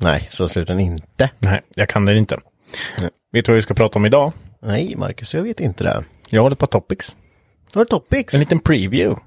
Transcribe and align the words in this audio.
Nej, 0.00 0.26
så 0.30 0.48
slutar 0.48 0.74
den 0.74 0.80
inte. 0.80 1.30
Nej, 1.38 1.60
jag 1.74 1.88
kan 1.88 2.04
det 2.04 2.18
inte. 2.18 2.38
Vet 3.32 3.44
du 3.44 3.52
vad 3.52 3.56
vi 3.56 3.62
ska 3.62 3.74
prata 3.74 3.98
om 3.98 4.06
idag? 4.06 4.32
Nej, 4.62 4.94
Marcus, 4.96 5.34
jag 5.34 5.42
vet 5.42 5.60
inte 5.60 5.84
det. 5.84 6.04
Jag 6.30 6.42
har 6.42 6.50
ett 6.50 6.58
par 6.58 6.66
topics. 6.66 7.16
Du 7.72 7.78
har 7.78 7.84
topics. 7.84 8.34
En 8.34 8.40
liten 8.40 8.58
preview. 8.58 9.20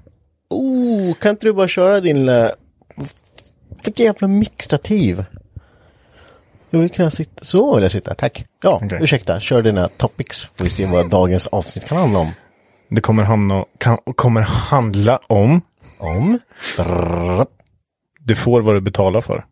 Oh, 0.50 1.14
kan 1.14 1.30
inte 1.30 1.46
du 1.46 1.52
bara 1.52 1.68
köra 1.68 2.00
din 2.00 2.16
lilla... 2.16 2.52
Vilket 3.68 3.98
jävla 3.98 4.28
mixtativ. 4.28 5.24
Jag 6.72 6.80
vill 6.80 6.90
kunna 6.90 7.10
sitta... 7.10 7.44
Så 7.44 7.74
vill 7.74 7.82
jag 7.82 7.92
sitta, 7.92 8.14
tack. 8.14 8.44
Ja, 8.62 8.80
Okej. 8.84 8.98
ursäkta. 9.02 9.40
Kör 9.40 9.62
dina 9.62 9.88
topics. 9.88 10.50
Får 10.56 10.64
vi 10.64 10.70
se 10.70 10.86
vad 10.86 11.10
dagens 11.10 11.46
avsnitt 11.46 11.84
kan 11.88 11.98
handla 11.98 12.18
om. 12.18 12.30
Det 12.88 13.00
kommer, 13.00 13.22
hamna, 13.22 13.64
kan, 13.78 13.96
kommer 13.96 14.40
handla 14.40 15.20
om 15.26 15.60
Om... 15.98 16.38
Brrr. 16.76 17.46
du 18.20 18.34
får 18.34 18.60
vad 18.62 18.74
du 18.74 18.80
betalar 18.80 19.20
för. 19.20 19.44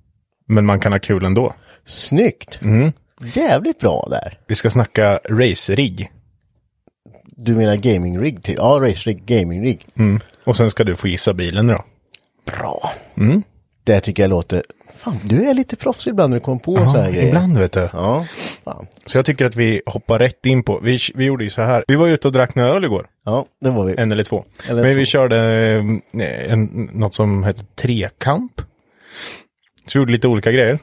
Men 0.47 0.67
man 0.67 0.81
kan 0.81 0.93
ha 0.93 0.99
kul 0.99 1.25
ändå. 1.25 1.55
Snyggt. 1.85 2.61
Jävligt 3.35 3.79
bra 3.81 4.07
där. 4.11 4.39
Vi 4.47 4.55
ska 4.55 4.71
snacka 4.71 5.21
race-rigg. 5.29 6.11
Du 7.25 7.55
menar 7.57 7.77
gaming 7.77 8.19
rig 8.21 8.43
till? 8.43 8.55
Ja, 8.59 8.79
race 8.83 9.11
rig, 9.11 9.25
gaming 9.25 9.63
rig. 9.63 9.87
Och 10.45 10.57
sen 10.57 10.71
ska 10.71 10.85
du 10.85 10.97
få 10.97 11.09
gissa 11.09 11.35
bilen 11.35 11.67
då. 11.67 11.85
Bra. 12.47 12.93
Det 13.85 14.01
tycker 14.01 14.23
jag 14.23 14.31
låter... 14.31 14.63
Fan, 15.01 15.17
du 15.25 15.45
är 15.51 15.55
lite 15.55 15.77
proffsig 15.77 16.11
ibland 16.11 16.31
när 16.31 16.37
du 16.39 16.45
kommer 16.45 16.59
på 16.59 16.89
så 16.89 16.99
här 16.99 17.11
grejer. 17.13 17.29
ibland 17.29 17.59
vet 17.59 17.73
du. 17.73 17.89
Ja, 17.93 18.27
fan. 18.65 18.87
Så 19.07 19.19
jag 19.19 19.25
tycker 19.27 19.45
att 19.45 19.57
vi 19.57 19.83
hoppar 19.87 20.19
rätt 20.19 20.47
in 20.47 20.63
på, 20.63 20.79
vi, 20.83 20.99
vi 21.15 21.25
gjorde 21.25 21.45
ju 21.45 21.51
så 21.51 21.63
här. 21.63 21.85
Vi 21.89 21.95
var 21.97 22.09
ute 22.09 22.29
och 22.29 22.33
drack 22.33 22.55
några 22.55 22.69
öl 22.71 22.85
igår. 22.85 23.07
Ja, 23.25 23.47
det 23.61 23.71
var 23.71 23.85
vi. 23.87 23.95
En 23.99 24.13
eller 24.13 24.25
två. 24.25 24.45
Eller 24.69 24.83
Men 24.83 24.93
två. 24.93 24.99
vi 24.99 25.07
körde 25.07 25.37
eh, 26.13 26.53
en, 26.53 26.91
något 26.93 27.15
som 27.15 27.45
heter 27.45 27.65
trekamp. 27.75 28.61
Så 29.87 29.99
vi 29.99 30.01
gjorde 30.01 30.13
lite 30.13 30.29
olika 30.29 30.53
grejer. 30.53 30.79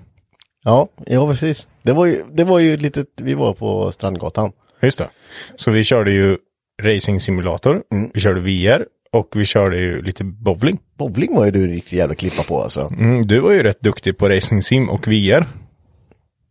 Ja, 0.64 0.88
ja 1.06 1.28
precis. 1.28 1.68
Det 1.84 1.94
var 1.94 2.06
ju, 2.06 2.24
det 2.32 2.44
var 2.44 2.60
ju 2.60 2.74
ett 2.74 2.82
litet, 2.82 3.08
vi 3.22 3.34
var 3.34 3.54
på 3.54 3.92
Strandgatan. 3.92 4.52
Just 4.82 4.98
det. 4.98 5.10
Så 5.56 5.72
vi 5.72 5.84
körde 5.84 6.12
ju 6.12 6.38
racing 6.84 7.20
simulator, 7.22 7.84
Mm. 7.92 8.12
vi 8.14 8.20
körde 8.20 8.40
VR 8.42 8.86
och 9.12 9.30
vi 9.36 9.46
körde 9.46 9.78
ju 9.78 10.02
lite 10.02 10.24
bowling. 10.24 10.80
Bowling 10.98 11.36
var 11.36 11.46
ju 11.46 11.52
du 11.52 11.64
en 11.64 11.70
riktig 11.70 11.98
jävla 11.98 12.16
klippa 12.16 12.44
på 12.44 12.62
alltså. 12.62 12.94
Mm, 13.00 13.28
du 13.28 13.40
var 13.40 13.52
ju 13.52 13.64
rätt 13.64 13.82
duktig 13.82 14.18
på 14.18 14.30
racing 14.30 14.64
sim 14.64 14.90
och 14.90 15.08
VR. 15.08 15.46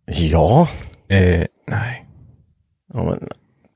Ja. 0.06 0.68
Eh, 1.08 1.44
nej. 1.68 2.06
Ja, 2.92 3.04
men, 3.04 3.28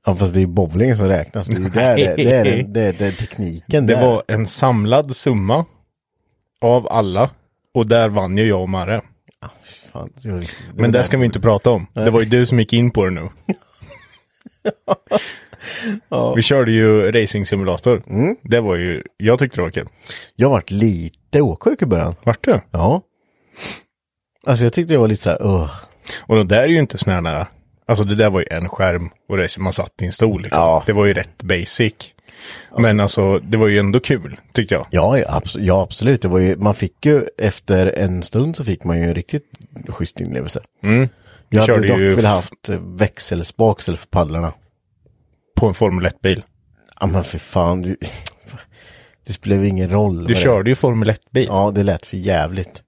ja 0.06 0.14
fast 0.14 0.34
det 0.34 0.38
är 0.38 0.40
ju 0.40 0.46
bowling 0.46 0.96
som 0.96 1.08
räknas. 1.08 1.46
Det 1.46 1.56
är 1.56 1.60
där, 1.60 1.96
det, 1.96 2.14
det, 2.16 2.32
är, 2.32 2.44
det, 2.44 2.62
det, 2.62 2.98
det 2.98 3.06
är 3.06 3.12
tekniken 3.12 3.86
Det 3.86 3.94
där. 3.94 4.06
var 4.06 4.22
en 4.28 4.46
samlad 4.46 5.16
summa 5.16 5.64
av 6.60 6.88
alla. 6.88 7.30
Och 7.74 7.86
där 7.86 8.08
vann 8.08 8.38
ju 8.38 8.44
jag 8.44 8.62
och 8.62 8.68
Marre. 8.68 9.00
Fan, 9.92 10.12
jag 10.22 10.34
visste, 10.34 10.62
det 10.74 10.82
Men 10.82 10.92
det 10.92 11.04
ska 11.04 11.18
vi 11.18 11.24
inte 11.26 11.40
prata 11.40 11.70
om. 11.70 11.86
Det 11.92 12.10
var 12.10 12.20
ju 12.20 12.26
du 12.26 12.46
som 12.46 12.58
gick 12.58 12.72
in 12.72 12.90
på 12.90 13.04
det 13.04 13.10
nu. 13.10 13.28
Vi 16.36 16.42
körde 16.42 16.72
ju 16.72 17.12
racing 17.12 17.46
simulator. 17.46 18.02
Mm. 18.06 18.36
Det 18.42 18.60
var 18.60 18.76
ju, 18.76 19.02
jag 19.16 19.38
tyckte 19.38 19.58
det 19.58 19.62
var 19.62 19.70
kul. 19.70 19.88
Jag 20.36 20.50
varit 20.50 20.70
lite 20.70 21.40
åksjuk 21.40 21.82
i 21.82 21.86
början. 21.86 22.14
Vart 22.24 22.44
du? 22.44 22.60
Ja. 22.70 23.02
Alltså 24.46 24.64
jag 24.64 24.72
tyckte 24.72 24.94
det 24.94 24.98
var 24.98 25.08
lite 25.08 25.22
så 25.22 25.30
här, 25.30 25.46
uh. 25.46 25.70
Och 26.20 26.36
det 26.36 26.44
där 26.44 26.62
är 26.62 26.68
ju 26.68 26.78
inte 26.78 26.98
sådana 26.98 27.30
här, 27.30 27.46
alltså 27.86 28.04
det 28.04 28.14
där 28.14 28.30
var 28.30 28.40
ju 28.40 28.46
en 28.50 28.68
skärm 28.68 29.10
och 29.28 29.36
det, 29.36 29.58
man 29.58 29.72
satt 29.72 30.02
i 30.02 30.06
en 30.06 30.12
stol 30.12 30.42
liksom. 30.42 30.62
Ja. 30.62 30.82
Det 30.86 30.92
var 30.92 31.06
ju 31.06 31.14
rätt 31.14 31.42
basic. 31.42 31.94
Men 32.78 33.00
alltså, 33.00 33.38
det 33.38 33.56
var 33.58 33.68
ju 33.68 33.78
ändå 33.78 34.00
kul, 34.00 34.36
tyckte 34.52 34.74
jag. 34.74 34.86
Ja, 34.90 35.18
ja, 35.18 35.40
abs- 35.40 35.60
ja, 35.60 35.82
absolut. 35.82 36.22
Det 36.22 36.28
var 36.28 36.38
ju, 36.38 36.56
man 36.56 36.74
fick 36.74 37.06
ju 37.06 37.24
efter 37.38 37.86
en 37.86 38.22
stund 38.22 38.56
så 38.56 38.64
fick 38.64 38.84
man 38.84 38.98
ju 38.98 39.04
en 39.04 39.14
riktigt 39.14 39.44
schysst 39.88 40.20
inlevelse. 40.20 40.60
Mm. 40.82 41.08
Jag 41.48 41.60
hade 41.66 41.86
dock 41.88 41.98
ju 41.98 42.10
velat 42.14 42.34
haft 42.34 42.68
eh, 42.68 42.80
växelspaksel 42.80 43.96
för 43.96 44.06
paddlarna. 44.06 44.52
På 45.60 45.66
en 45.66 45.74
Formel 45.74 46.06
1-bil. 46.06 46.44
Ja 47.00 47.06
men 47.06 47.24
för 47.24 47.38
fan, 47.38 47.82
du, 47.82 47.96
det 49.26 49.32
spelar 49.32 49.56
väl 49.56 49.66
ingen 49.66 49.90
roll. 49.90 50.26
Du 50.26 50.34
körde 50.34 50.70
ju 50.70 50.76
Formel 50.76 51.10
1-bil. 51.10 51.46
Ja, 51.48 51.70
det 51.74 51.82
lät 51.82 52.06
för 52.06 52.16
jävligt. 52.16 52.82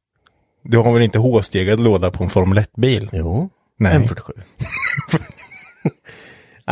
Du 0.64 0.78
har 0.78 0.92
väl 0.92 1.02
inte 1.02 1.18
H-stegad 1.18 1.80
låda 1.80 2.10
på 2.10 2.24
en 2.24 2.30
Formel 2.30 2.58
1-bil? 2.58 3.10
Jo, 3.12 3.50
Nej. 3.78 3.98
M47. 3.98 4.30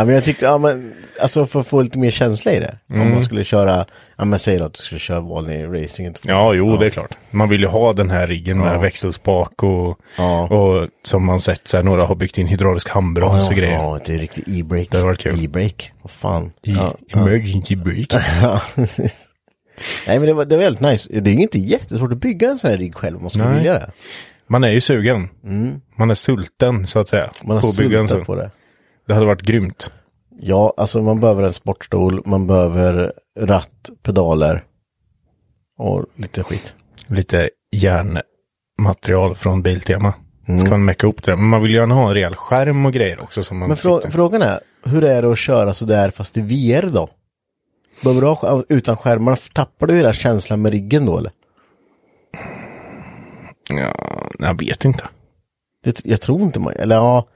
ja 0.00 0.04
men 0.04 0.14
jag 0.14 0.24
tyckte, 0.24 0.44
ja 0.44 0.58
men, 0.58 0.94
alltså 1.20 1.46
för 1.46 1.60
att 1.60 1.66
få 1.66 1.82
lite 1.82 1.98
mer 1.98 2.10
känsla 2.10 2.52
i 2.52 2.60
det. 2.60 2.76
Mm. 2.90 3.02
Om 3.02 3.12
man 3.12 3.22
skulle 3.22 3.44
köra, 3.44 3.86
ja 4.16 4.24
men 4.24 4.38
säg 4.38 4.58
då 4.58 4.64
att 4.64 4.72
du 4.74 4.78
skulle 4.82 4.98
köra 4.98 5.20
vanlig 5.20 5.82
racing. 5.82 6.14
Ja, 6.22 6.54
jo, 6.54 6.76
det 6.76 6.86
är 6.86 6.90
klart. 6.90 7.14
Man 7.30 7.48
vill 7.48 7.60
ju 7.60 7.66
ha 7.66 7.92
den 7.92 8.10
här 8.10 8.26
riggen 8.26 8.58
med 8.58 8.80
växelspak 8.80 9.62
och, 9.62 9.98
Ja. 10.16 10.48
och 10.48 10.88
som 11.04 11.24
man 11.26 11.40
sett 11.40 11.68
så 11.68 11.76
här, 11.76 11.84
några 11.84 12.04
har 12.04 12.14
byggt 12.14 12.38
in 12.38 12.46
hydraulisk 12.46 12.88
handbroms 12.88 13.48
och 13.48 13.54
ja, 13.56 13.60
grejer. 13.62 13.74
Ja, 13.78 13.98
det 14.06 14.14
är 14.14 14.18
riktigt 14.18 14.44
e-break. 14.48 14.90
Det 14.90 15.02
varit 15.02 15.18
kul. 15.20 15.44
E-break, 15.44 15.92
vad 16.02 16.10
fan. 16.10 16.50
I 16.62 16.72
Ja, 16.72 16.94
ja. 17.08 17.18
emergency 17.20 17.76
brake. 17.76 18.24
Ja. 18.42 18.60
Nej 20.06 20.18
men 20.18 20.26
det 20.28 20.32
var, 20.32 20.44
det 20.44 20.56
var 20.56 20.64
väldigt 20.64 20.82
nice. 20.82 21.20
Det 21.20 21.30
är 21.30 21.34
ju 21.34 21.40
inte 21.42 21.58
jättesvårt 21.58 22.12
att 22.12 22.18
bygga 22.18 22.48
en 22.50 22.58
sån 22.58 22.70
här 22.70 22.78
rigg 22.78 22.94
själv 22.94 23.16
om 23.16 23.22
man 23.22 23.30
skulle 23.30 23.44
Nej. 23.48 23.56
vilja 23.56 23.72
det. 23.74 23.90
Man 24.46 24.64
är 24.64 24.70
ju 24.70 24.80
sugen. 24.80 25.28
Man 25.96 26.10
är 26.10 26.14
sulten, 26.14 26.86
så 26.86 26.98
att 26.98 27.08
säga. 27.08 27.22
Mm. 27.22 27.34
Man 27.44 27.56
har 27.56 27.60
på 27.60 27.68
att 27.68 27.76
bygga 27.76 27.98
en 27.98 28.08
sultat 28.08 28.26
sån. 28.26 28.36
på 28.36 28.42
det. 28.42 28.50
Det 29.10 29.14
hade 29.14 29.26
varit 29.26 29.42
grymt. 29.42 29.92
Ja, 30.40 30.74
alltså 30.76 31.02
man 31.02 31.20
behöver 31.20 31.42
en 31.42 31.52
sportstol, 31.52 32.22
man 32.26 32.46
behöver 32.46 33.12
ratt, 33.40 33.90
pedaler 34.02 34.64
och 35.78 36.04
lite 36.16 36.42
skit. 36.42 36.74
Lite 37.06 37.50
järnmaterial 37.72 39.34
från 39.34 39.62
Biltema. 39.62 40.14
Mm. 40.48 40.60
Ska 40.60 40.70
man 40.70 40.84
mecka 40.84 41.06
ihop 41.06 41.22
det 41.22 41.30
där. 41.32 41.36
Men 41.36 41.46
man 41.48 41.62
vill 41.62 41.70
ju 41.70 41.76
gärna 41.76 41.94
ha 41.94 42.08
en 42.08 42.14
rejäl 42.14 42.34
skärm 42.36 42.86
och 42.86 42.92
grejer 42.92 43.22
också. 43.22 43.42
Som 43.42 43.58
man 43.58 43.68
Men 43.68 43.76
frå 43.76 43.96
sitter- 43.96 44.10
frågan 44.10 44.42
är, 44.42 44.60
hur 44.84 45.04
är 45.04 45.22
det 45.22 45.32
att 45.32 45.38
köra 45.38 45.74
sådär 45.74 46.10
fast 46.10 46.36
i 46.36 46.40
VR 46.40 46.88
då? 46.92 47.08
Behöver 48.02 48.20
du 48.20 48.26
ha 48.26 48.64
utan 48.68 48.96
skärmar, 48.96 49.38
tappar 49.54 49.86
du 49.86 49.94
hela 49.96 50.12
känslan 50.12 50.62
med 50.62 50.70
riggen 50.72 51.06
då 51.06 51.18
eller? 51.18 51.32
Ja, 53.70 53.94
jag 54.38 54.58
vet 54.60 54.84
inte. 54.84 55.04
Det, 55.84 56.00
jag 56.04 56.20
tror 56.20 56.42
inte 56.42 56.60
man, 56.60 56.72
eller 56.72 56.96
ja. 56.96 57.28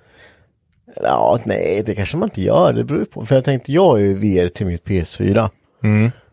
Ja, 1.03 1.41
nej, 1.45 1.83
det 1.87 1.95
kanske 1.95 2.17
man 2.17 2.29
inte 2.29 2.43
gör. 2.43 2.73
Det 2.73 2.85
beror 2.85 3.01
ju 3.01 3.07
på. 3.07 3.27
För 3.27 3.35
jag 3.35 3.45
tänkte, 3.45 3.73
jag 3.73 3.85
har 3.85 3.99
ju 3.99 4.15
VR 4.15 4.49
till 4.49 4.67
mitt 4.67 4.85
PS4. 4.85 5.51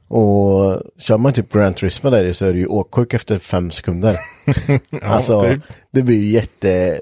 Och 0.07 0.81
kör 0.97 1.17
man 1.17 1.33
typ 1.33 1.53
Grand 1.53 1.75
Turismo 1.75 2.09
där 2.09 2.25
i 2.25 2.33
så 2.33 2.45
är 2.45 2.53
det 2.53 2.59
ju 2.59 2.65
åksjuk 2.65 3.13
efter 3.13 3.37
fem 3.37 3.71
sekunder. 3.71 4.19
alltså, 5.01 5.41
typ. 5.41 5.59
det 5.91 6.01
blir 6.01 6.17
ju 6.17 6.27
jätte... 6.27 7.01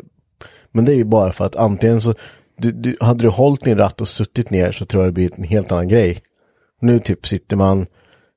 Men 0.71 0.85
det 0.85 0.93
är 0.93 0.95
ju 0.95 1.03
bara 1.03 1.31
för 1.31 1.45
att 1.45 1.55
antingen 1.55 2.01
så... 2.01 2.13
Du, 2.57 2.71
du, 2.71 2.97
hade 3.01 3.23
du 3.23 3.29
hållit 3.29 3.63
din 3.63 3.77
ratt 3.77 4.01
och 4.01 4.07
suttit 4.07 4.49
ner 4.49 4.71
så 4.71 4.85
tror 4.85 5.03
jag 5.03 5.09
det 5.09 5.13
blir 5.13 5.31
en 5.35 5.43
helt 5.43 5.71
annan 5.71 5.87
grej. 5.87 6.21
Nu 6.81 6.99
typ 6.99 7.27
sitter 7.27 7.55
man 7.55 7.87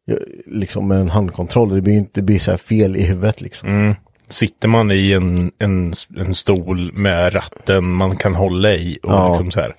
ja, 0.05 0.17
liksom 0.47 0.89
med 0.89 1.01
en 1.01 1.11
handkontroll. 1.11 1.75
Det 1.75 1.81
blir 1.81 1.95
inte 1.95 2.21
det 2.21 2.25
blir 2.25 2.39
så 2.39 2.51
här 2.51 2.59
fel 2.59 2.97
i 2.97 3.03
huvudet 3.03 3.41
liksom. 3.41 3.95
Sitter 4.29 4.69
man 4.69 4.91
i 4.91 5.13
en, 5.13 5.53
en, 5.59 5.95
en 6.17 6.35
stol 6.35 6.93
med 6.93 7.35
ratten 7.35 7.89
man 7.93 8.17
kan 8.17 8.35
hålla 8.35 8.73
i 8.75 8.99
och 9.03 9.13
Ja. 9.13 9.29
liksom 9.29 9.51
så 9.51 9.61
här. 9.61 9.75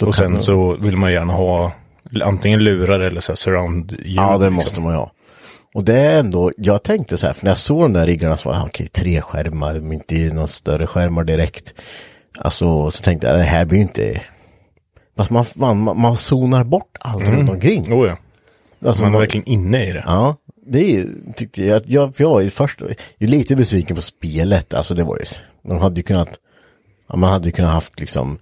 Och 0.00 0.14
sen 0.14 0.32
man- 0.32 0.40
så 0.40 0.74
vill 0.76 0.96
man 0.96 1.12
gärna 1.12 1.32
ha 1.32 1.72
antingen 2.22 2.64
lurar 2.64 3.00
eller 3.00 3.20
så 3.20 3.32
här 3.32 3.36
surround 3.36 3.92
ljud. 3.92 4.16
Ja, 4.16 4.30
det 4.32 4.38
liksom. 4.38 4.54
måste 4.54 4.80
man 4.80 4.92
ju 4.92 4.98
ha. 4.98 5.12
Och 5.74 5.84
det 5.84 6.00
är 6.00 6.20
ändå, 6.20 6.52
jag 6.56 6.82
tänkte 6.82 7.18
så 7.18 7.26
här, 7.26 7.32
för 7.34 7.44
när 7.44 7.50
jag 7.50 7.58
såg 7.58 7.80
de 7.82 7.92
där 7.92 8.06
riggarna 8.06 8.36
så 8.36 8.48
var 8.48 8.56
det, 8.56 8.62
okej, 8.64 8.88
tre 8.88 9.20
skärmar, 9.20 9.74
är 9.74 9.92
inte 9.92 10.14
några 10.14 10.46
större 10.46 10.86
skärmar 10.86 11.24
direkt. 11.24 11.74
Alltså, 12.38 12.90
så 12.90 13.02
tänkte 13.02 13.26
jag, 13.26 13.38
det 13.38 13.42
här 13.42 13.64
blir 13.64 13.78
ju 13.78 13.82
inte... 13.82 14.22
Fast 15.16 15.30
man, 15.30 15.44
man, 15.54 16.00
man, 16.00 16.16
zonar 16.16 16.64
bort 16.64 16.96
allt 17.00 17.28
runt 17.28 17.50
omkring. 17.50 17.92
Oh, 17.94 18.06
ja. 18.08 18.16
Alltså, 18.88 19.02
Man 19.02 19.08
är 19.08 19.12
man- 19.12 19.20
verkligen 19.20 19.48
inne 19.48 19.86
i 19.86 19.92
det. 19.92 20.02
Ja, 20.06 20.36
det 20.68 20.96
är, 20.96 21.06
tyckte 21.36 21.64
jag, 21.64 21.82
jag, 21.86 22.16
för 22.16 22.24
jag 22.24 22.30
var 22.30 22.40
ju 22.40 22.50
först, 22.50 22.80
jag 22.80 22.90
är 23.18 23.26
lite 23.26 23.56
besviken 23.56 23.96
på 23.96 24.02
spelet, 24.02 24.74
alltså 24.74 24.94
det 24.94 25.04
var 25.04 25.16
ju, 25.16 25.24
de 25.68 25.78
hade 25.78 25.96
ju 25.96 26.02
kunnat, 26.02 26.28
ja, 27.08 27.16
man 27.16 27.32
hade 27.32 27.46
ju 27.46 27.52
kunnat 27.52 27.72
haft 27.72 28.00
liksom, 28.00 28.38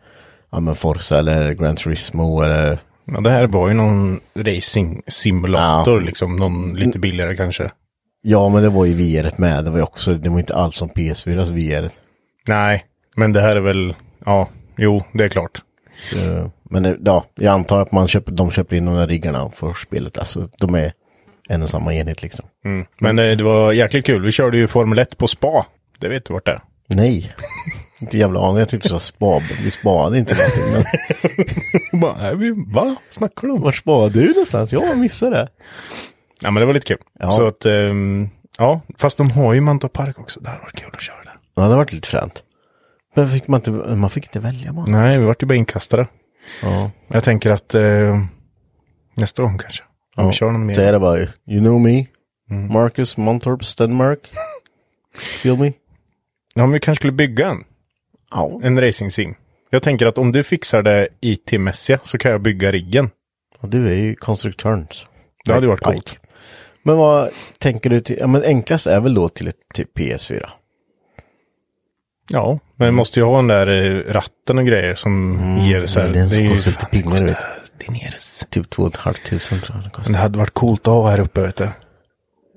ja 0.51 0.61
men 0.61 0.75
Forza 0.75 1.19
eller 1.19 1.53
Gran 1.53 1.77
Turismo 1.77 2.43
eller, 2.43 2.79
Ja, 3.09 3.21
det 3.21 3.31
här 3.31 3.47
var 3.47 3.69
ju 3.69 3.75
någon 3.75 4.21
racing 4.35 5.03
simulator 5.07 6.01
Ja. 6.01 6.07
liksom. 6.07 6.37
Någon 6.37 6.75
lite 6.75 6.99
billigare 6.99 7.37
kanske. 7.37 7.71
ja 8.23 8.49
men 8.49 8.63
det 8.63 8.69
var 8.69 8.85
ju 8.85 8.95
VR 8.95 9.31
med, 9.41 9.65
det 9.65 9.71
var 9.71 9.79
ju 9.79 9.83
också, 9.85 10.15
det 10.15 10.31
var 10.31 10.39
inte 10.39 10.55
alls 10.55 10.77
som 10.77 10.89
PS4s 10.89 11.53
VR. 11.53 11.91
Nej, 12.49 12.85
men 13.17 13.33
det 13.33 13.41
här 13.41 13.57
är 13.57 13.61
väl, 13.61 13.95
ja, 14.25 14.49
jo, 14.77 15.03
det 15.13 15.25
är 15.25 15.29
klart. 15.29 15.63
Så, 16.03 16.51
men 16.71 16.83
det, 16.83 16.97
ja, 17.05 17.25
jag 17.35 17.53
antar 17.53 17.83
att 17.83 17.93
man 17.93 18.09
köper, 18.09 18.33
de 18.33 18.51
köper 18.51 18.77
in 18.77 18.85
de 18.85 18.95
där 18.97 19.07
riggarna 19.07 19.51
för 19.51 19.73
spelet, 19.73 20.19
alltså 20.19 20.49
de 20.59 20.75
är 20.75 20.93
en 21.49 21.63
och 21.63 21.69
samma 21.69 21.95
enhet 21.95 22.23
liksom. 22.23 22.47
Mm. 22.65 22.87
Men 23.01 23.19
eh, 23.19 23.37
det 23.37 23.45
var 23.45 23.73
jäkligt 23.73 24.07
kul. 24.07 24.23
Vi 24.23 24.33
körde 24.33 24.57
ju 24.57 24.67
Formel 24.67 24.99
1 24.99 25.19
på 25.19 25.29
spa. 25.29 25.67
Det 25.99 26.09
vet 26.09 26.25
du 26.25 26.33
vart 26.33 26.47
det 26.47 26.53
är. 26.53 26.61
Nej, 26.89 27.35
inte 28.01 28.19
jävla 28.19 28.41
aning, 28.41 28.59
jag 28.59 28.69
tyckte 28.69 28.89
sa 28.89 29.01
spa, 29.01 29.41
vi 29.63 29.71
spade 29.71 30.19
inte 30.19 30.35
någonting, 30.35 30.73
men 30.73 30.85
Bara, 32.01 32.17
nej, 32.17 32.37
vi, 32.37 32.65
va? 32.67 32.97
Snackar 33.11 33.49
du 33.49 33.55
om? 33.55 33.61
vart 33.61 33.77
spade 33.77 34.21
du 34.21 34.29
någonstans? 34.29 34.73
Jag 34.73 34.99
missade 34.99 35.37
det. 35.37 35.49
Ja, 36.41 36.51
men 36.51 36.61
det 36.61 36.67
var 36.67 36.73
lite 36.73 36.87
kul. 36.87 36.99
Ja. 37.19 37.33
Så 37.33 37.47
att, 37.47 37.67
ehm, 37.67 38.29
ja, 38.59 38.81
fast 38.99 39.19
de 39.19 39.31
har 39.31 39.55
ju 39.55 39.61
Mantorp 39.61 39.93
Park 39.93 40.19
också. 40.19 40.41
Det 40.41 40.49
hade 40.49 40.63
varit 40.63 40.81
kul 40.81 40.91
att 40.93 41.03
köra 41.03 41.17
där. 41.25 41.37
Ja, 41.57 41.63
det 41.63 41.69
har 41.69 41.77
varit 41.77 41.93
lite 41.93 42.09
fränt. 42.09 42.43
Men 43.15 43.29
fick 43.29 43.49
man, 43.49 43.61
inte, 43.61 43.71
man 43.71 44.11
fick 44.11 44.25
inte 44.25 44.41
välja 44.41 44.73
bara. 44.73 44.87
Nej, 44.89 45.19
vi 45.19 45.25
vart 45.25 45.43
ju 45.43 45.47
bara 45.47 45.55
inkastade. 45.55 46.07
Ja. 46.63 46.91
Jag 47.09 47.25
tänker 47.25 47.51
att 47.51 47.75
eh, 47.75 48.19
nästa 49.15 49.43
gång 49.43 49.59
kanske. 49.59 49.83
Om 50.17 50.27
vi 50.27 50.33
kör 50.33 50.51
någon 50.51 50.67
mer. 50.67 50.75
Säg 50.75 50.93
det 50.93 50.99
bara. 50.99 51.19
You 51.19 51.29
know 51.61 51.81
me. 51.81 52.07
Marcus 52.71 53.17
Montorp 53.17 53.65
Stenmark. 53.65 54.21
Feel 55.43 55.59
me? 55.59 55.73
Ja, 56.55 56.63
men 56.63 56.73
vi 56.73 56.81
kanske 56.81 57.01
skulle 57.01 57.13
bygga 57.13 57.49
en. 57.49 57.65
Ja. 58.31 58.61
En 58.63 58.81
racing 58.81 59.11
sim. 59.13 59.35
Jag 59.71 59.83
tänker 59.83 60.07
att 60.07 60.19
om 60.19 60.33
du 60.33 60.43
fixar 60.43 60.83
det 60.83 61.09
IT-mässiga 61.21 61.99
så 62.05 62.19
kan 62.19 62.31
jag 62.31 62.41
bygga 62.43 62.73
riggen. 62.73 63.11
Och 63.59 63.69
du 63.69 63.89
är 63.89 63.95
ju 63.95 64.15
konstruktören. 64.15 64.87
Det 65.45 65.53
hade 65.53 65.67
ju 65.67 65.71
varit 65.71 65.81
Pike. 65.81 65.93
coolt. 65.93 66.19
Men 66.83 66.97
vad 66.97 67.31
tänker 67.59 67.91
du 67.91 68.01
till? 68.01 68.17
Ja, 68.21 68.27
men 68.27 68.43
enklast 68.43 68.87
är 68.87 69.01
väl 69.01 69.15
då 69.15 69.29
till 69.29 69.49
ett 69.49 69.57
typ 69.75 69.99
PS4. 69.99 70.47
Ja, 72.31 72.59
men 72.77 72.95
måste 72.95 73.21
ju 73.21 73.27
ha 73.27 73.37
den 73.37 73.47
där 73.47 73.67
eh, 73.69 74.13
ratten 74.13 74.59
och 74.59 74.67
grejer 74.67 74.95
som 74.95 75.39
ger 75.63 75.87
så 75.87 76.01
här. 76.01 76.07
Mm, 76.07 76.19
den 76.19 76.29
som 76.29 76.39
det 76.39 76.45
är 76.45 76.49
ju- 76.49 76.55
lite 76.55 76.87
det 76.91 77.03
kostar 77.03 77.27
vet 77.27 77.37
dineres. 77.79 78.45
Typ 78.51 78.71
två 78.71 78.83
och 78.83 78.89
ett 78.89 78.97
halvt 78.97 79.25
tusen 79.27 79.61
tror 79.61 79.77
jag 79.77 79.85
det 79.85 79.85
Men 79.85 79.91
kostar. 79.91 80.13
det 80.13 80.19
hade 80.19 80.39
varit 80.39 80.55
coolt 80.55 80.81
att 80.89 80.95
ha 80.95 81.11
här 81.11 81.21
uppe, 81.21 81.41
vet 81.41 81.57
du. 81.57 81.69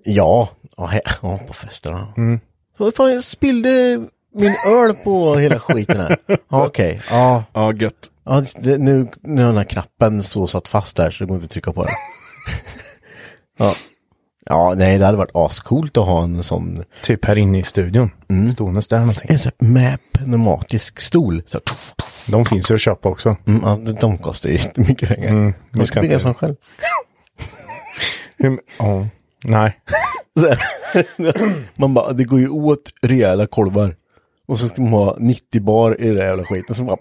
Ja. 0.04 0.50
Ja, 0.78 0.88
he- 0.88 1.18
ja 1.22 1.40
på 1.48 1.54
festerna. 1.54 2.14
Mm. 2.18 2.40
Så 2.78 2.92
fan, 2.92 3.12
jag 3.14 3.24
spillde 3.24 4.02
min 4.36 4.56
öl 4.68 4.94
på 4.94 5.36
hela 5.36 5.60
skiten 5.60 6.00
här. 6.00 6.18
Ja, 6.50 6.66
Okej. 6.66 7.02
Ja. 7.10 7.44
Ja, 7.54 7.74
gött. 7.74 8.12
Ja, 8.26 8.44
det, 8.60 8.78
nu, 8.78 9.08
nu 9.22 9.42
har 9.42 9.48
den 9.50 9.58
här 9.58 9.64
knappen 9.64 10.24
så 10.24 10.48
satt 10.48 10.68
fast 10.68 10.98
där 10.98 11.12
så 11.12 11.24
det 11.24 11.28
går 11.28 11.36
inte 11.36 11.46
att 11.46 11.52
trycka 11.52 11.74
på 11.74 11.84
den. 11.84 11.94
ja. 13.60 13.74
Ja, 14.50 14.74
nej 14.78 14.98
det 14.98 15.06
hade 15.06 15.18
varit 15.18 15.32
ascoolt 15.36 15.98
att 15.98 16.06
ha 16.06 16.24
en 16.24 16.44
sån, 16.44 16.84
Typ 17.04 17.26
här 17.26 17.36
inne 17.38 17.60
i 17.60 17.64
studion. 17.64 18.12
Mm. 18.30 18.50
Ståendes 18.52 18.88
där 18.88 19.00
någonting. 19.00 19.26
en 19.32 19.40
sån 19.40 19.52
här 19.62 19.68
med 19.68 19.98
pneumatisk 20.14 21.00
stol. 21.00 21.42
Så, 21.46 21.60
De 22.28 22.46
finns 22.46 22.72
ju 22.72 22.76
att 22.76 22.82
köpa 22.82 23.10
också. 23.10 23.36
mm, 23.48 23.62
ja, 23.64 23.94
de- 24.02 24.18
kostar 24.18 24.50
ju 24.50 24.56
jättemycket 24.56 25.10
pengar. 25.10 25.30
Mm, 25.30 25.54
Man 25.72 25.88
ska 25.88 26.02
bygga 26.02 26.14
en 26.14 26.20
sån 26.20 26.34
själv. 26.34 26.56
Ja. 28.78 29.06
Nej. 29.44 29.80
Här. 30.42 30.66
man 31.80 31.94
bara, 31.94 32.14
det 32.14 32.24
går 32.24 32.40
ju 32.40 32.50
åt 32.50 32.92
rejäla 33.02 33.48
kolvar. 33.48 33.96
Och 34.48 34.60
så 34.60 34.68
ska 34.68 34.82
man 34.82 34.92
ha 34.94 35.18
90 35.20 35.62
bar 35.62 36.02
i 36.02 36.08
den 36.08 36.16
där 36.18 36.26
jävla 36.26 36.44
skiten. 36.44 36.76
Så 36.76 36.84
bara, 36.84 36.98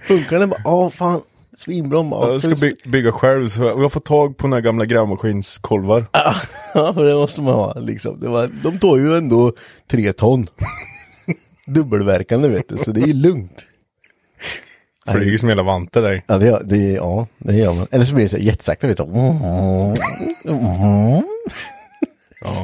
Funkar 0.00 0.38
den 0.38 0.50
bara, 0.50 0.60
ja 0.64 0.90
fan, 0.90 1.20
svinbra. 1.56 2.02
bara, 2.02 2.32
Jag 2.32 2.42
ska 2.42 2.54
by- 2.54 2.74
bygga 2.90 3.12
själv 3.12 3.48
så 3.48 3.62
jag 3.62 3.92
får 3.92 4.00
tag 4.00 4.36
på 4.36 4.48
några 4.48 4.60
gamla 4.60 4.84
grävmaskinskolvar. 4.84 6.06
Ja, 6.74 6.92
det 6.92 7.14
måste 7.14 7.42
man 7.42 7.54
ha 7.54 7.74
liksom. 7.80 8.20
Det 8.20 8.28
var, 8.28 8.50
de 8.62 8.78
tar 8.78 8.96
ju 8.96 9.16
ändå 9.16 9.52
tre 9.90 10.12
ton. 10.12 10.46
Dubbelverkande 11.66 12.48
vet 12.48 12.68
du, 12.68 12.76
så 12.78 12.90
det 12.90 13.00
är 13.00 13.06
ju 13.06 13.12
lugnt. 13.12 13.66
Flyger 15.12 15.38
som 15.38 15.48
hela 15.48 15.62
vantar 15.62 16.02
där. 16.02 16.22
Ja, 16.26 16.38
det, 16.38 16.60
det, 16.64 16.76
ja, 16.92 17.26
det 17.38 17.54
gör 17.54 17.74
man. 17.74 17.86
Eller 17.90 18.04
så 18.04 18.14
blir 18.14 18.24
det 18.24 18.28
så 18.28 18.36
jättesakta, 18.38 18.86
vet 18.86 18.96
du. 18.96 19.04
Ja. 20.44 21.22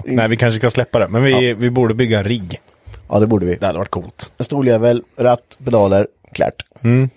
Nej, 0.04 0.28
vi 0.28 0.36
kanske 0.36 0.58
ska 0.58 0.70
släppa 0.70 0.98
det. 0.98 1.08
Men 1.08 1.22
vi, 1.24 1.54
vi 1.54 1.70
borde 1.70 1.94
bygga 1.94 2.18
en 2.18 2.24
rigg. 2.24 2.60
Ja, 3.08 3.18
det 3.20 3.26
borde 3.26 3.46
vi. 3.46 3.54
Det 3.54 3.66
hade 3.66 3.78
varit 3.78 3.90
coolt. 3.90 4.32
En 4.38 4.44
stoljävel, 4.44 5.02
ratt, 5.16 5.58
pedaler, 5.64 6.06
klart. 6.32 6.64
Mm. 6.82 7.10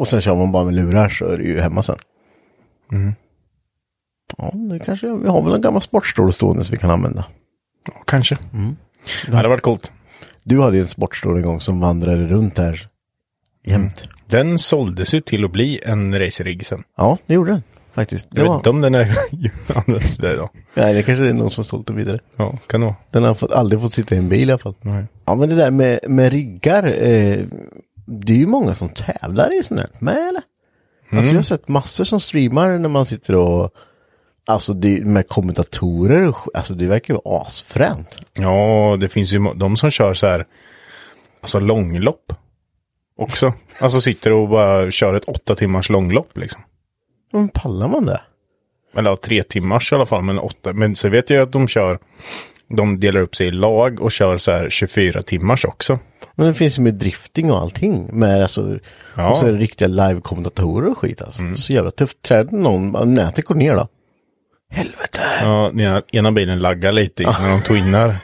Och 0.00 0.08
sen 0.08 0.20
kör 0.20 0.36
man 0.36 0.52
bara 0.52 0.64
med 0.64 0.74
lurar 0.74 1.08
så 1.08 1.26
är 1.26 1.38
det 1.38 1.44
ju 1.44 1.60
hemma 1.60 1.82
sen. 1.82 1.96
Ja, 4.38 4.50
det 4.54 4.78
kanske, 4.78 5.06
vi 5.06 5.28
har 5.28 5.42
väl 5.42 5.54
en 5.54 5.60
gammal 5.60 5.82
sportstol 5.82 6.32
stående 6.32 6.64
som 6.64 6.72
vi 6.72 6.76
kan 6.78 6.90
använda. 6.90 7.24
Ja, 7.86 8.02
kanske. 8.06 8.38
Mm. 8.52 8.76
Det 9.26 9.36
hade 9.36 9.48
varit 9.48 9.62
coolt. 9.62 9.92
Du 10.44 10.60
hade 10.60 10.76
ju 10.76 10.82
en 10.82 10.88
sportstol 10.88 11.36
en 11.36 11.42
gång 11.42 11.60
som 11.60 11.80
vandrade 11.80 12.26
runt 12.26 12.58
här 12.58 12.88
jämt. 13.66 14.08
Den 14.26 14.58
såldes 14.58 15.14
ju 15.14 15.20
till 15.20 15.44
att 15.44 15.52
bli 15.52 15.80
en 15.84 16.18
racerigg 16.18 16.66
sen. 16.66 16.82
Ja, 16.96 17.18
det 17.26 17.34
gjorde 17.34 17.50
den 17.52 17.62
faktiskt. 17.92 18.30
Det 18.30 18.36
Jag 18.36 18.42
vet 18.42 18.48
var, 18.48 18.56
inte 18.56 18.70
om 18.70 18.80
den 18.80 18.94
är 18.94 19.16
används 19.74 20.16
där 20.16 20.36
då. 20.36 20.48
nej, 20.74 20.94
det 20.94 21.02
kanske 21.02 21.28
är 21.28 21.32
någon 21.32 21.50
som 21.50 21.64
sålt 21.64 21.86
den 21.86 21.96
vidare. 21.96 22.18
Ja, 22.36 22.58
kan 22.66 22.80
det 22.80 22.86
vara. 22.86 22.96
Den 23.10 23.22
har 23.22 23.34
fått, 23.34 23.52
aldrig 23.52 23.80
fått 23.80 23.92
sitta 23.92 24.14
i 24.14 24.18
en 24.18 24.28
bil 24.28 24.48
i 24.48 24.52
alla 24.52 24.58
fall. 24.58 24.74
Nej. 24.80 25.04
Ja, 25.24 25.34
men 25.34 25.48
det 25.48 25.54
där 25.54 25.70
med, 25.70 25.98
med 26.08 26.32
riggar. 26.32 27.02
Eh, 27.02 27.38
det 28.06 28.32
är 28.32 28.36
ju 28.36 28.46
många 28.46 28.74
som 28.74 28.88
tävlar 28.88 29.60
i 29.60 29.62
sånt 29.62 29.80
här 29.80 29.90
med 29.98 30.28
eller? 30.28 30.42
Alltså 31.12 31.30
jag 31.30 31.38
har 31.38 31.42
sett 31.42 31.68
massor 31.68 32.04
som 32.04 32.20
streamar 32.20 32.78
när 32.78 32.88
man 32.88 33.06
sitter 33.06 33.36
och 33.36 33.74
Alltså 34.50 34.72
det, 34.72 35.04
med 35.04 35.28
kommentatorer, 35.28 36.28
och 36.28 36.36
alltså 36.54 36.74
det 36.74 36.86
verkar 36.86 37.14
ju 37.14 37.20
asfränt. 37.24 38.18
Ja, 38.32 38.96
det 39.00 39.08
finns 39.08 39.32
ju 39.32 39.38
de 39.54 39.76
som 39.76 39.90
kör 39.90 40.14
så 40.14 40.26
här, 40.26 40.46
alltså 41.40 41.60
långlopp 41.60 42.32
också. 43.16 43.52
Alltså 43.80 44.00
sitter 44.00 44.32
och 44.32 44.48
bara 44.48 44.90
kör 44.90 45.14
ett 45.14 45.24
åtta 45.24 45.54
timmars 45.54 45.90
långlopp 45.90 46.38
liksom. 46.38 46.62
Men 47.32 47.48
pallar 47.48 47.88
man 47.88 48.06
det? 48.06 48.20
Eller 48.94 49.10
ja, 49.10 49.16
tre 49.16 49.42
timmars 49.42 49.92
i 49.92 49.94
alla 49.94 50.06
fall, 50.06 50.22
men 50.22 50.38
åtta. 50.38 50.72
Men 50.72 50.96
så 50.96 51.08
vet 51.08 51.30
jag 51.30 51.42
att 51.42 51.52
de 51.52 51.68
kör, 51.68 51.98
de 52.70 53.00
delar 53.00 53.20
upp 53.20 53.36
sig 53.36 53.46
i 53.46 53.50
lag 53.50 54.00
och 54.02 54.12
kör 54.12 54.38
så 54.38 54.52
här 54.52 54.70
24 54.70 55.22
timmars 55.22 55.64
också. 55.64 55.98
Men 56.34 56.46
det 56.46 56.54
finns 56.54 56.78
ju 56.78 56.82
med 56.82 56.94
drifting 56.94 57.52
och 57.52 57.58
allting. 57.60 58.08
Med 58.12 58.42
alltså, 58.42 58.78
Ja. 59.16 59.30
Och 59.30 59.36
så 59.36 59.46
är 59.46 59.52
det 59.52 59.58
riktiga 59.58 59.88
live-kommentatorer 59.88 60.90
och 60.90 60.98
skit 60.98 61.22
alltså. 61.22 61.42
Så 61.56 61.72
jävla 61.72 61.90
tufft. 61.90 62.22
Träder 62.22 62.56
någon, 62.56 63.14
nätet 63.14 63.44
går 63.44 63.54
ner 63.54 63.76
då. 63.76 63.88
Helvete! 64.70 65.20
Ja, 65.40 65.70
ena, 65.70 66.02
ena 66.12 66.32
bilen 66.32 66.58
laggar 66.58 66.92
lite 66.92 67.22
när 67.22 67.50
de 67.50 67.62
twinnar. 67.62 68.16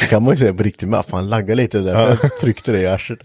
Det 0.00 0.06
kan 0.06 0.22
man 0.22 0.32
ju 0.32 0.36
säga 0.36 0.54
på 0.54 0.62
riktigt 0.62 0.88
med. 0.88 1.04
Fan, 1.06 1.28
lagga 1.28 1.54
lite 1.54 1.78
där. 1.78 1.94
För 2.16 2.18
jag 2.22 2.40
tryckte 2.40 2.72
det 2.72 2.80
i 2.80 2.86
arslet. 2.86 3.18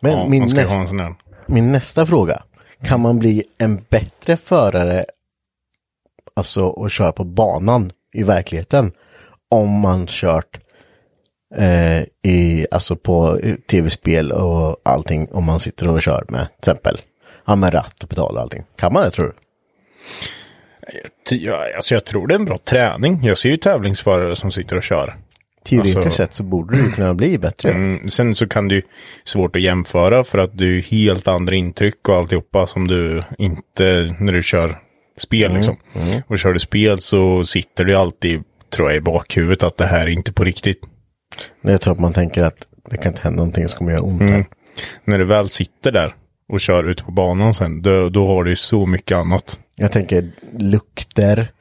Men 0.00 0.12
Ja, 0.12 0.28
min, 0.28 0.42
nästa, 0.42 1.14
min 1.46 1.72
nästa 1.72 2.06
fråga. 2.06 2.42
Kan 2.84 3.00
man 3.00 3.18
bli 3.18 3.44
en 3.58 3.84
bättre 3.88 4.36
förare, 4.36 5.04
alltså 6.36 6.64
och 6.64 6.90
köra 6.90 7.12
på 7.12 7.24
banan 7.24 7.92
i 8.12 8.22
verkligheten, 8.22 8.92
om 9.50 9.70
man 9.70 10.06
kört 10.06 10.60
eh, 11.56 12.02
i, 12.22 12.66
alltså 12.70 12.96
på 12.96 13.40
tv-spel 13.70 14.32
och 14.32 14.80
allting, 14.82 15.28
om 15.32 15.44
man 15.44 15.60
sitter 15.60 15.88
och 15.88 16.02
kör 16.02 16.24
med, 16.28 16.46
till 16.46 16.72
exempel, 16.72 17.00
ja, 17.46 17.56
med 17.56 17.74
ratt 17.74 18.02
och 18.02 18.08
pedal 18.08 18.36
och 18.36 18.42
allting. 18.42 18.64
Kan 18.76 18.92
man 18.92 19.02
det 19.02 19.10
tror 19.10 19.26
du? 19.26 19.34
Jag, 21.36 21.74
alltså 21.74 21.94
jag 21.94 22.04
tror 22.04 22.26
det 22.26 22.34
är 22.34 22.38
en 22.38 22.44
bra 22.44 22.58
träning. 22.58 23.20
Jag 23.24 23.38
ser 23.38 23.48
ju 23.48 23.56
tävlingsförare 23.56 24.36
som 24.36 24.50
sitter 24.50 24.76
och 24.76 24.82
kör. 24.82 25.14
Teoretiskt 25.64 25.96
Alltså- 25.96 26.10
sett 26.10 26.34
så 26.34 26.42
borde 26.42 26.82
du 26.82 26.92
kunna 26.92 27.14
bli 27.14 27.38
bättre. 27.38 27.70
Mm, 27.70 28.08
sen 28.08 28.34
så 28.34 28.48
kan 28.48 28.68
det 28.68 28.74
ju 28.74 28.82
svårt 29.24 29.56
att 29.56 29.62
jämföra 29.62 30.24
för 30.24 30.38
att 30.38 30.58
du 30.58 30.78
är 30.78 30.82
helt 30.82 31.28
andra 31.28 31.54
intryck 31.56 32.08
och 32.08 32.14
alltihopa 32.14 32.66
som 32.66 32.88
du 32.88 33.22
inte 33.38 34.16
när 34.20 34.32
du 34.32 34.42
kör 34.42 34.76
spel 35.18 35.54
liksom. 35.54 35.76
Och 36.26 36.38
kör 36.38 36.52
du 36.52 36.58
spel 36.58 37.00
så 37.00 37.44
sitter 37.44 37.84
det 37.84 37.90
ju 37.90 37.98
alltid, 37.98 38.42
tror 38.70 38.88
jag, 38.88 38.96
i 38.96 39.00
bakhuvudet 39.00 39.62
att 39.62 39.76
det 39.76 39.86
här 39.86 40.00
är 40.06 40.10
inte 40.10 40.32
på 40.32 40.44
riktigt. 40.44 40.80
Jag 41.60 41.80
tror 41.80 41.94
att 41.94 42.00
man 42.00 42.12
tänker 42.12 42.42
att 42.42 42.66
det 42.90 42.96
kan 42.96 43.12
inte 43.12 43.22
hända 43.22 43.36
någonting 43.36 43.68
som 43.68 43.78
kommer 43.78 43.92
göra 43.92 44.02
ont 44.02 44.22
här. 44.22 44.44
När 45.04 45.18
du 45.18 45.24
väl 45.24 45.48
sitter 45.48 45.92
där 45.92 46.14
och 46.48 46.60
kör 46.60 46.84
ute 46.84 47.02
på 47.04 47.12
banan 47.12 47.54
sen, 47.54 47.82
då, 47.82 48.08
då 48.08 48.26
har 48.26 48.44
du 48.44 48.50
ju 48.50 48.56
så 48.56 48.86
mycket 48.86 49.16
annat. 49.16 49.58
Jag 49.76 49.92
tänker 49.92 50.32
lukter, 50.58 51.52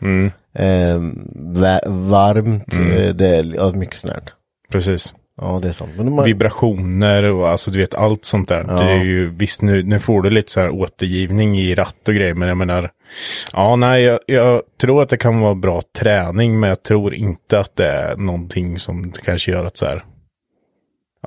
eh, 0.54 1.00
va- 1.36 1.80
varmt, 1.88 2.80
eh, 2.80 3.10
det 3.16 3.28
är 3.28 3.56
ja, 3.56 3.72
mycket 3.72 3.96
sånt 3.96 4.14
här. 4.14 4.24
Precis. 4.72 5.16
Ja, 5.42 5.60
det 5.62 5.68
är. 5.68 5.98
Men 5.98 6.16
man, 6.16 6.26
Vibrationer 6.26 7.24
och 7.24 7.50
alltså 7.50 7.72
du 7.72 7.80
vet 7.80 7.94
allt 7.94 8.26
sånt 8.26 8.50
där. 8.50 8.64
Det 8.64 8.92
är 8.92 9.04
ju, 9.04 9.30
visst 9.30 9.62
nu, 9.62 9.84
nu 9.84 10.00
får 10.00 10.22
du 10.22 10.30
lite 10.30 10.52
så 10.52 10.60
här 10.60 10.70
återgivning 10.70 11.60
i 11.60 11.76
ratt 11.76 12.08
och 12.08 12.14
grejer, 12.16 12.34
men 12.34 12.48
jag 12.48 12.58
menar, 12.58 12.92
ja 13.54 13.76
nej, 13.76 14.04
jag, 14.04 14.20
jag 14.26 14.62
tror 14.82 15.02
att 15.02 15.10
det 15.10 15.18
kan 15.18 15.40
vara 15.40 15.56
bra 15.56 15.82
träning, 16.00 16.60
men 16.60 16.70
jag 16.70 16.84
tror 16.84 17.14
inte 17.14 17.60
att 17.60 17.76
det 17.76 17.88
är 17.88 18.18
någonting 18.18 18.80
som 18.80 19.12
kanske 19.26 19.52
gör 19.52 19.66
att 19.66 19.78
så 19.78 19.86
här, 19.86 20.04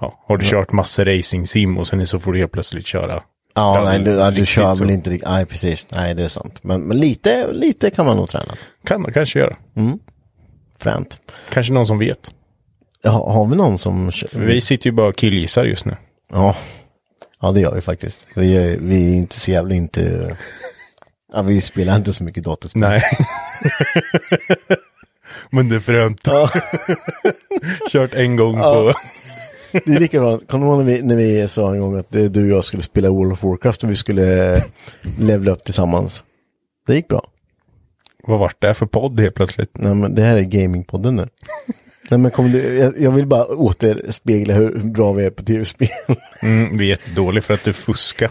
ja, 0.01 0.25
har 0.27 0.37
du 0.37 0.45
kört 0.45 0.73
massor 0.73 1.05
racing 1.05 1.47
sim 1.47 1.79
och 1.79 1.87
sen 1.87 2.07
så 2.07 2.19
får 2.19 2.33
du 2.33 2.39
helt 2.39 2.53
plötsligt 2.53 2.87
köra. 2.87 3.23
Ja, 3.55 3.85
nej, 3.85 3.99
du, 3.99 4.11
ja, 4.11 4.31
du 4.31 4.47
kör 4.47 4.75
väl 4.75 4.91
inte 4.91 5.11
riktigt. 5.11 5.29
Nej, 5.31 5.47
precis. 5.47 5.87
Nej, 5.97 6.15
det 6.15 6.25
är 6.25 6.29
sant. 6.29 6.59
Men, 6.65 6.81
men 6.83 6.97
lite, 7.01 7.53
lite 7.53 7.91
kan 7.91 8.07
man 8.07 8.17
nog 8.17 8.29
träna. 8.29 8.55
Kan 8.87 9.03
man 9.03 9.13
kanske 9.13 9.39
göra. 9.39 9.57
Fränt. 10.79 11.19
Kanske 11.51 11.73
någon 11.73 11.87
som 11.87 11.99
vet. 11.99 12.31
Ja, 13.03 13.11
har 13.11 13.47
vi 13.47 13.57
någon 13.57 13.79
som... 13.79 14.11
kör- 14.13 14.29
För 14.29 14.41
vi 14.41 14.61
sitter 14.61 14.87
ju 14.87 14.93
bara 14.93 15.09
och 15.09 15.17
killgissar 15.17 15.65
just 15.65 15.85
nu. 15.87 15.97
Ja. 16.33 16.57
ja, 17.41 17.53
det 17.53 17.61
gör 17.61 17.75
vi 17.75 17.81
faktiskt. 17.81 18.25
Vi 18.37 18.57
är, 18.57 18.77
vi 18.81 19.11
är 19.11 19.15
inte 19.15 19.41
så 19.41 19.51
jävla 19.51 19.75
inte... 19.75 20.37
Ja, 21.33 21.43
vi 21.43 21.61
spelar 21.61 21.97
inte 21.97 22.13
så 22.13 22.25
mycket 22.25 22.45
datorspel. 22.45 22.81
Nej. 22.81 23.03
men 25.51 25.69
det 25.69 25.77
är 25.77 25.81
fränt. 25.81 26.21
Ja. 26.27 26.51
Kört 27.91 28.15
en 28.15 28.37
gång 28.37 28.55
på... 28.61 28.93
Det 29.85 29.93
är 29.93 30.01
likadant. 30.01 30.49
Kommer 30.49 30.67
du 30.67 30.73
ihåg 30.73 30.85
när 30.85 30.93
vi, 30.93 31.03
när 31.03 31.17
vi 31.17 31.49
sa 31.49 31.75
en 31.75 31.81
gång 31.81 31.99
att 31.99 32.11
du 32.11 32.43
och 32.43 32.49
jag 32.49 32.65
skulle 32.65 32.83
spela 32.83 33.11
World 33.11 33.33
of 33.33 33.43
Warcraft 33.43 33.85
och 33.85 33.91
vi 33.91 33.95
skulle 33.95 34.63
levla 35.19 35.51
upp 35.51 35.65
tillsammans? 35.65 36.25
Det 36.87 36.95
gick 36.95 37.09
bra. 37.09 37.27
Vad 38.27 38.39
vart 38.39 38.61
det 38.61 38.75
för 38.75 38.87
podd 38.87 39.21
helt 39.21 39.35
plötsligt? 39.35 39.71
Nej 39.73 39.95
men 39.95 40.15
det 40.15 40.23
här 40.23 40.37
är 40.37 40.43
gamingpodden 40.43 41.17
nu. 41.17 41.29
Nej 42.11 42.19
men 42.19 42.31
kom 42.31 42.53
du, 42.53 42.79
jag, 42.79 43.01
jag 43.01 43.11
vill 43.11 43.27
bara 43.27 43.47
återspegla 43.47 44.55
hur 44.55 44.79
bra 44.85 45.13
vi 45.13 45.25
är 45.25 45.31
på 45.31 45.43
tv-spel. 45.43 45.89
Mm, 46.43 46.79
vi 46.79 46.85
är 46.85 46.89
jättedåliga 46.89 47.43
för 47.43 47.55
att 47.55 47.65
du 47.65 47.73
fuskar. 47.73 48.31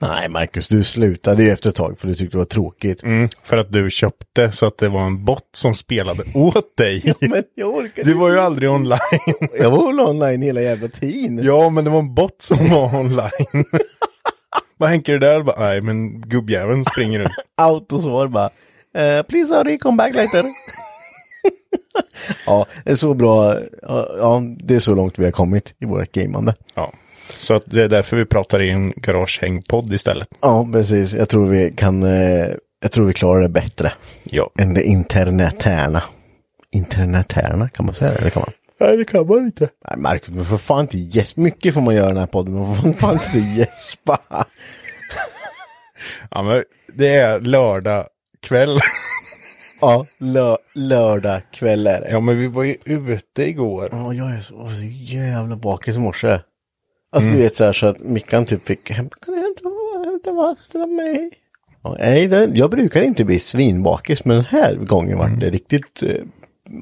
Nej 0.00 0.28
Marcus, 0.28 0.68
du 0.68 0.82
slutade 0.84 1.44
ju 1.44 1.50
efter 1.50 1.70
ett 1.70 1.76
tag 1.76 1.98
för 1.98 2.08
du 2.08 2.14
tyckte 2.14 2.34
det 2.36 2.38
var 2.38 2.44
tråkigt. 2.44 3.02
Mm, 3.02 3.28
för 3.42 3.56
att 3.56 3.72
du 3.72 3.90
köpte 3.90 4.52
så 4.52 4.66
att 4.66 4.78
det 4.78 4.88
var 4.88 5.00
en 5.00 5.24
bot 5.24 5.48
som 5.54 5.74
spelade 5.74 6.24
åt 6.34 6.76
dig. 6.76 7.14
Men 7.20 7.42
jag 7.54 7.74
orkar 7.74 8.04
Du 8.04 8.14
var 8.14 8.30
ju 8.30 8.38
aldrig 8.40 8.70
online. 8.70 8.98
Jag 9.58 9.70
var 9.70 9.86
väl 9.86 10.00
online 10.00 10.42
hela 10.42 10.60
jävla 10.60 10.88
tiden. 10.88 11.44
ja, 11.44 11.68
men 11.70 11.84
det 11.84 11.90
var 11.90 11.98
en 11.98 12.14
bot 12.14 12.42
som 12.42 12.68
var 12.70 12.94
online. 13.00 13.64
Vad 14.76 14.90
Henke 14.90 15.12
det 15.12 15.18
där? 15.18 15.42
Bara, 15.42 15.60
Nej, 15.60 15.80
men 15.80 16.20
gubbjäveln 16.20 16.84
springer 16.84 17.18
runt. 17.18 17.30
Autosvar 17.56 18.28
bara. 18.28 18.50
Uh, 18.98 19.22
please 19.22 19.54
hurry, 19.54 19.78
come 19.78 19.96
back 19.96 20.14
later. 20.14 20.44
ja, 22.46 22.66
det 22.84 22.90
är 22.90 22.94
så 22.94 23.14
bra. 23.14 23.54
Ja, 23.82 24.08
ja, 24.18 24.42
det 24.58 24.74
är 24.74 24.80
så 24.80 24.94
långt 24.94 25.18
vi 25.18 25.24
har 25.24 25.32
kommit 25.32 25.74
i 25.78 25.84
vårt 25.84 26.12
gamande. 26.12 26.54
Ja. 26.74 26.92
Så 27.28 27.54
att 27.54 27.62
det 27.66 27.82
är 27.84 27.88
därför 27.88 28.16
vi 28.16 28.24
pratar 28.24 28.62
i 28.62 28.70
en 28.70 28.92
garagehängpodd 28.96 29.92
istället. 29.92 30.28
Ja, 30.40 30.68
precis. 30.72 31.14
Jag 31.14 31.28
tror 31.28 31.46
vi 31.46 31.72
kan, 31.76 32.02
eh, 32.04 32.46
jag 32.80 32.92
tror 32.92 33.06
vi 33.06 33.12
klarar 33.14 33.42
det 33.42 33.48
bättre 33.48 33.92
Ja. 34.24 34.50
än 34.58 34.74
det 34.74 34.82
internetära. 34.84 36.02
Internetära, 36.70 37.68
kan 37.68 37.86
man 37.86 37.94
säga 37.94 38.10
det? 38.10 38.16
Eller 38.18 38.30
kan 38.30 38.40
man? 38.40 38.50
Nej, 38.80 38.96
det 38.96 39.04
kan 39.04 39.26
man 39.26 39.38
inte. 39.38 39.68
Nej, 39.88 39.98
Marcus, 39.98 40.28
men 40.30 40.44
för 40.44 40.56
fan 40.56 40.80
inte 40.80 40.98
gäspa. 40.98 41.40
Mycket 41.40 41.74
får 41.74 41.80
man 41.80 41.94
göra 41.94 42.06
i 42.06 42.08
den 42.08 42.16
här 42.18 42.26
podden, 42.26 42.54
men 42.54 42.74
för 42.76 42.92
fan 42.92 43.12
inte 43.34 43.38
gäspa. 43.58 44.18
Ja, 46.30 46.42
men 46.42 46.64
det 46.94 47.08
är 47.14 47.40
lördag 47.40 48.06
kväll. 48.42 48.78
ja, 49.80 50.06
lö 50.18 50.56
lördag 50.74 51.40
kväll 51.52 51.86
är 51.86 52.00
det. 52.00 52.08
ja, 52.10 52.20
men 52.20 52.38
vi 52.38 52.46
var 52.46 52.62
ju 52.64 52.76
ute 52.84 53.42
igår. 53.48 53.88
Ja, 53.92 54.12
jag 54.12 54.30
är 54.30 54.40
så, 54.40 54.68
så 54.68 54.84
jävla 54.84 55.56
bakis 55.56 55.96
i 55.96 55.98
morse. 56.00 56.38
Alltså 57.10 57.30
du 57.30 57.36
vet 57.38 57.56
så 57.56 57.64
här 57.64 57.72
så 57.72 57.86
att 57.86 58.00
Mickan 58.00 58.44
typ 58.44 58.66
fick, 58.66 58.90
"Häm- 58.90 59.10
kan 59.26 59.34
du 59.34 59.40
hämta, 59.40 59.68
hämta 60.10 60.32
vatten 60.32 60.82
av 60.82 60.88
mig? 60.88 61.30
Ja, 61.82 61.96
nej, 61.98 62.26
det, 62.26 62.50
jag 62.54 62.70
brukar 62.70 63.02
inte 63.02 63.24
bli 63.24 63.38
svinbakis, 63.38 64.24
men 64.24 64.36
den 64.36 64.44
här 64.44 64.74
gången 64.74 65.18
var 65.18 65.28
det 65.28 65.50
riktigt, 65.50 66.02
eh, 66.02 66.10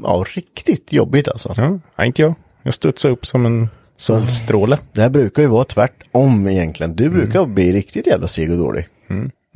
ja, 0.03 0.25
riktigt 0.35 0.93
jobbigt 0.93 1.29
alltså. 1.29 1.55
Ja, 1.57 1.79
nej, 1.97 2.07
inte 2.07 2.23
jag. 2.23 2.35
Jag 2.63 2.75
studsade 2.75 3.13
upp 3.15 3.27
som 3.27 3.47
en 3.47 3.69
solstråle. 3.97 4.79
Det 4.93 5.01
här 5.03 5.09
brukar 5.11 5.43
ju 5.43 5.49
vara 5.49 5.65
tvärtom 5.65 6.49
egentligen. 6.49 6.97
Du 6.97 7.11
brukar 7.11 7.45
bli 7.47 7.73
riktigt 7.73 8.07
jävla 8.07 8.27
seg 8.27 8.51
och 8.51 8.59
dålig. 8.59 8.89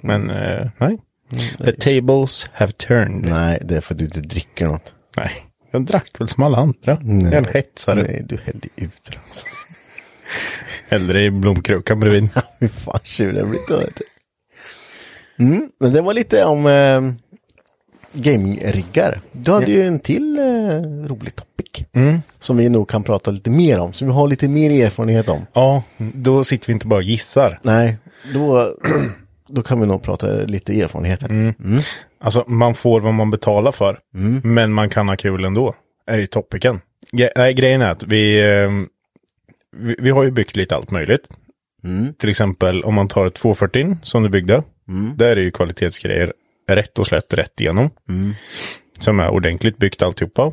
Men 0.03 0.31
eh, 0.31 0.71
nej. 0.79 0.99
The 1.65 1.73
tables 1.73 2.49
have 2.53 2.73
turned. 2.73 3.31
Nej, 3.31 3.59
det 3.65 3.77
är 3.77 3.81
för 3.81 3.95
att 3.95 3.99
du 3.99 4.05
inte 4.05 4.21
dricker 4.21 4.67
något. 4.67 4.95
Nej, 5.17 5.31
jag 5.71 5.83
drack 5.87 6.21
väl 6.21 6.29
som 6.29 6.43
alla 6.43 6.59
andra. 6.59 6.99
Jag 7.03 7.33
är 7.33 7.39
en 7.39 7.45
hetsare. 7.45 8.03
Nej, 8.03 8.23
du 8.29 8.37
hällde 8.45 8.69
ut 8.77 8.91
det. 9.11 9.17
Alltså. 9.29 9.47
Hellre 10.90 11.23
i 11.25 11.30
blomkrukan 11.30 12.00
bredvid. 12.00 12.28
Fy 12.61 12.68
fan 12.68 13.00
tjuren 13.04 13.37
jag 13.37 13.49
blir 13.49 13.61
död. 13.68 13.92
Mm, 15.38 15.68
men 15.80 15.92
det 15.92 16.00
var 16.00 16.14
lite 16.14 16.44
om 16.44 16.66
eh, 16.66 17.12
gaming-riggar. 18.12 19.20
Du 19.32 19.52
hade 19.52 19.70
ju 19.73 19.82
en 19.87 20.00
till 20.00 20.38
eh, 20.38 20.44
rolig 21.09 21.37
topic. 21.37 21.85
Som 22.38 22.56
vi 22.56 22.68
nog 22.68 22.88
kan 22.88 23.02
prata 23.02 23.30
lite 23.30 23.50
mer 23.50 23.78
om. 23.78 23.92
Som 23.92 24.09
vi 24.09 24.14
har 24.14 24.28
lite 24.28 24.49
mer 24.49 24.85
erfarenhet 24.87 25.28
om. 25.28 25.47
Ja, 25.52 25.82
då 25.99 26.44
sitter 26.44 26.66
vi 26.66 26.73
inte 26.73 26.87
bara 26.87 26.97
och 26.97 27.02
gissar. 27.02 27.59
Nej, 27.62 27.97
då, 28.35 28.75
då 29.49 29.62
kan 29.62 29.80
vi 29.80 29.87
nog 29.87 30.02
prata 30.02 30.26
lite 30.26 30.80
erfarenheter. 30.80 31.54
Alltså, 32.20 32.44
man 32.47 32.75
får 32.75 33.00
vad 33.00 33.14
man 33.14 33.30
betalar 33.30 33.73
för. 33.73 33.99
Men 34.44 34.73
man 34.73 34.88
kan 34.90 35.09
ha 35.09 35.16
kul 35.16 35.44
ändå. 35.44 35.75
Är 36.06 36.16
ju 36.18 36.26
topicen. 36.26 36.80
Ge- 37.12 37.30
nej, 37.37 37.54
grejen 37.54 37.82
är 37.82 37.90
att 37.90 38.02
vi, 38.04 38.40
eh, 38.40 38.70
vi, 39.77 39.97
vi 39.99 40.11
har 40.11 40.23
ju 40.23 40.31
byggt 40.31 40.57
lite 40.57 40.77
allt 40.77 40.91
möjligt. 40.91 41.29
Till 42.19 42.29
exempel 42.31 42.85
om 42.85 42.95
man 42.95 43.09
tar 43.09 43.27
ett 43.27 43.35
240 43.35 43.97
som 44.03 44.23
du 44.23 44.29
byggde. 44.29 44.62
Där 45.17 45.37
är 45.37 45.41
ju 45.41 45.50
kvalitetsgrejer 45.50 46.33
rätt 46.71 46.99
och 46.99 47.07
slätt 47.07 47.35
rätt 47.35 47.61
igenom. 47.61 47.91
Som 48.99 49.21
är 49.21 49.31
ordentligt 49.31 49.79
byggt 49.79 50.03
alltihopa. 50.03 50.53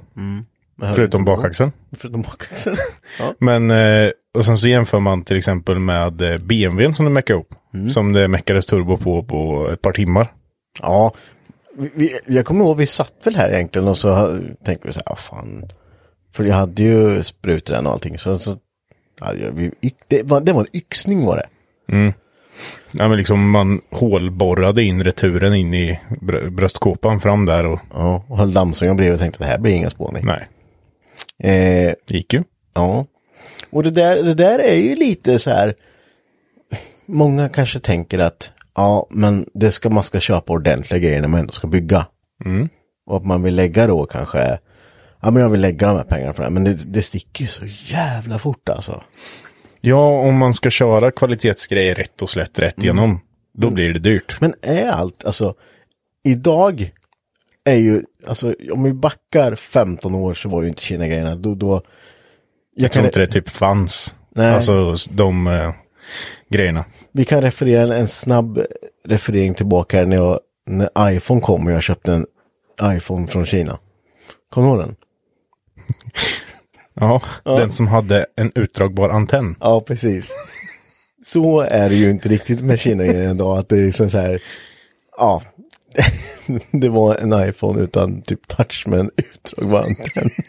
Förutom 0.96 1.26
bakaxeln. 1.26 1.72
Förutom 1.98 2.22
bakaxeln. 2.22 2.78
ja. 3.20 3.34
Men, 3.40 3.72
eh, 3.72 4.12
och 4.34 4.46
sen 4.46 4.58
så 4.58 4.68
jämför 4.68 5.00
man 5.00 5.24
till 5.24 5.38
exempel 5.38 5.80
med 5.80 6.22
eh, 6.22 6.38
BMWn 6.38 6.94
som 6.94 7.06
du 7.06 7.12
meckade 7.12 7.40
ihop. 7.40 7.56
Som 7.92 8.14
det 8.14 8.28
meckades 8.28 8.66
turbo 8.66 8.98
på 8.98 9.24
på 9.24 9.70
ett 9.74 9.82
par 9.82 9.92
timmar. 9.92 10.34
ja. 10.82 11.14
Vi, 11.80 11.92
vi, 11.96 12.20
jag 12.28 12.46
kommer 12.46 12.66
ihåg, 12.66 12.78
vi 12.78 12.86
satt 12.86 13.14
väl 13.24 13.36
här 13.36 13.50
egentligen 13.50 13.88
och 13.88 13.98
så 13.98 14.40
tänkte 14.66 14.88
vi 14.88 14.94
så 14.94 15.02
här, 15.06 15.14
ah, 15.14 15.16
fan. 15.16 15.66
För 16.34 16.44
jag 16.44 16.56
hade 16.56 16.84
ju 16.84 17.24
sprutor 17.24 17.86
och 17.86 17.92
allting. 17.92 18.18
Så, 18.18 18.38
så 18.38 18.58
det, 20.08 20.24
var, 20.24 20.42
det 20.42 20.54
var 20.54 20.62
en 20.62 20.68
yxning 20.76 21.26
var 21.26 21.36
det. 21.38 21.48
Ja, 22.92 23.08
men 23.08 23.18
liksom 23.18 23.50
man 23.52 23.82
hålborrade 23.92 24.84
in 24.84 25.04
returen 25.04 25.54
in 25.54 25.74
i 25.74 26.00
br- 26.10 26.50
bröstkåpan 26.50 27.22
fram 27.22 27.46
där 27.46 27.66
och 27.66 27.80
Ja, 27.94 28.24
och 28.28 28.38
höll 28.38 28.54
dammsugaren 28.54 28.98
bredvid 28.98 29.14
och 29.14 29.20
tänkte 29.20 29.44
det 29.44 29.50
här 29.50 29.60
blir 29.60 29.74
inga 29.74 29.90
spåning. 29.90 30.24
nej, 30.26 30.48
Eh, 31.44 31.94
gick 32.08 32.34
ju. 32.34 32.44
ja. 32.74 33.06
Och 33.70 33.84
det 33.84 33.92
där, 33.92 34.24
det 34.24 34.34
där 34.34 34.60
är 34.60 34.76
ju 34.76 34.96
lite 34.96 35.40
så 35.40 35.50
här. 35.50 35.76
Många 37.06 37.50
kanske 37.50 37.80
tänker 37.80 38.20
att 38.20 38.52
ja, 38.76 39.08
men 39.10 39.46
det 39.54 39.72
ska, 39.72 39.90
man 39.90 40.04
ska 40.04 40.20
köpa 40.20 40.54
ordentliga 40.54 41.00
grejer 41.00 41.22
när 41.22 41.28
man 41.28 41.40
ändå 41.40 41.54
ska 41.54 41.68
bygga. 41.68 42.06
Och 43.08 43.18
att 43.18 43.26
man 43.26 43.44
vill 43.44 43.56
lägga 43.56 43.88
då 43.88 44.06
kanske 44.06 44.60
ja 45.22 45.32
men 45.32 45.42
jag 45.42 45.50
vill 45.50 45.62
lägga 45.62 45.88
de 45.88 45.98
här 45.98 46.04
pengarna 46.04 46.34
på 46.34 46.42
det 46.42 46.46
här. 46.46 46.52
Men 46.52 46.64
det, 46.64 46.94
det 46.94 47.02
sticker 47.02 47.42
ju 47.42 47.48
så 47.48 47.66
jävla 47.66 48.40
fort 48.40 48.70
alltså. 48.70 49.04
Ja, 49.82 50.20
om 50.20 50.38
man 50.38 50.54
ska 50.54 50.70
köra 50.70 51.12
kvalitetsgrejer 51.12 51.96
rätt 51.96 52.22
och 52.22 52.30
slätt 52.30 52.60
rätt 52.60 52.84
igenom, 52.84 53.20
då 53.54 53.70
blir 53.70 53.94
det 53.94 54.00
dyrt. 54.00 54.42
Men 54.42 54.54
är 54.62 54.90
allt, 54.90 55.26
alltså 55.26 55.56
idag 56.24 56.92
är 57.66 57.76
ju, 57.76 58.04
alltså 58.28 58.56
om 58.72 58.84
vi 58.84 58.94
backar 58.94 59.56
15 59.56 60.16
år 60.16 60.34
så 60.34 60.50
var 60.50 60.62
ju 60.62 60.68
inte 60.68 60.82
Kina-grejerna, 60.82 61.36
då, 61.36 61.56
då 61.56 61.82
Jag 62.76 62.92
tror 62.92 63.06
inte 63.06 63.20
det 63.20 63.28
typ 63.28 63.50
fanns. 63.50 64.16
Nej. 64.36 64.54
Alltså 64.54 64.96
de 65.10 65.48
eh, 65.48 65.74
grejerna. 66.50 66.86
Vi 67.12 67.26
kan 67.26 67.42
referera 67.42 67.98
en 67.98 68.08
snabb 68.08 68.62
referering 69.06 69.54
tillbaka 69.54 70.06
när, 70.06 70.16
jag, 70.16 70.40
när 70.66 70.90
iPhone 71.12 71.42
kom 71.42 71.66
och 71.66 71.72
jag 71.72 71.84
köpte 71.84 72.14
en 72.14 72.26
iPhone 72.84 73.28
från 73.28 73.46
Kina. 73.46 73.80
Kommer 74.50 74.68
du 74.68 74.74
ihåg 74.74 74.84
den? 74.84 74.96
Ja, 77.00 77.22
den 77.44 77.72
som 77.72 77.88
hade 77.88 78.26
en 78.36 78.52
utdragbar 78.56 79.10
antenn. 79.10 79.56
Ja, 79.60 79.82
precis. 79.82 80.32
Så 81.26 81.62
är 81.62 81.90
det 81.90 81.96
ju 81.96 82.10
inte 82.10 82.30
riktigt 82.30 82.62
med 82.62 82.80
Kina 82.80 83.06
idag, 83.06 83.58
att 83.58 83.70
det 83.70 83.78
är 83.78 83.86
liksom 83.86 84.10
så 84.10 84.18
här, 84.20 84.42
ja, 85.18 85.42
det 86.72 86.90
var 86.90 87.16
en 87.16 87.50
iPhone 87.50 87.82
utan 87.82 88.22
typ 88.22 88.48
touch 88.48 88.84
med 88.88 89.00
en 89.00 89.12
utdragbar 89.18 89.80
antenn. 89.82 90.30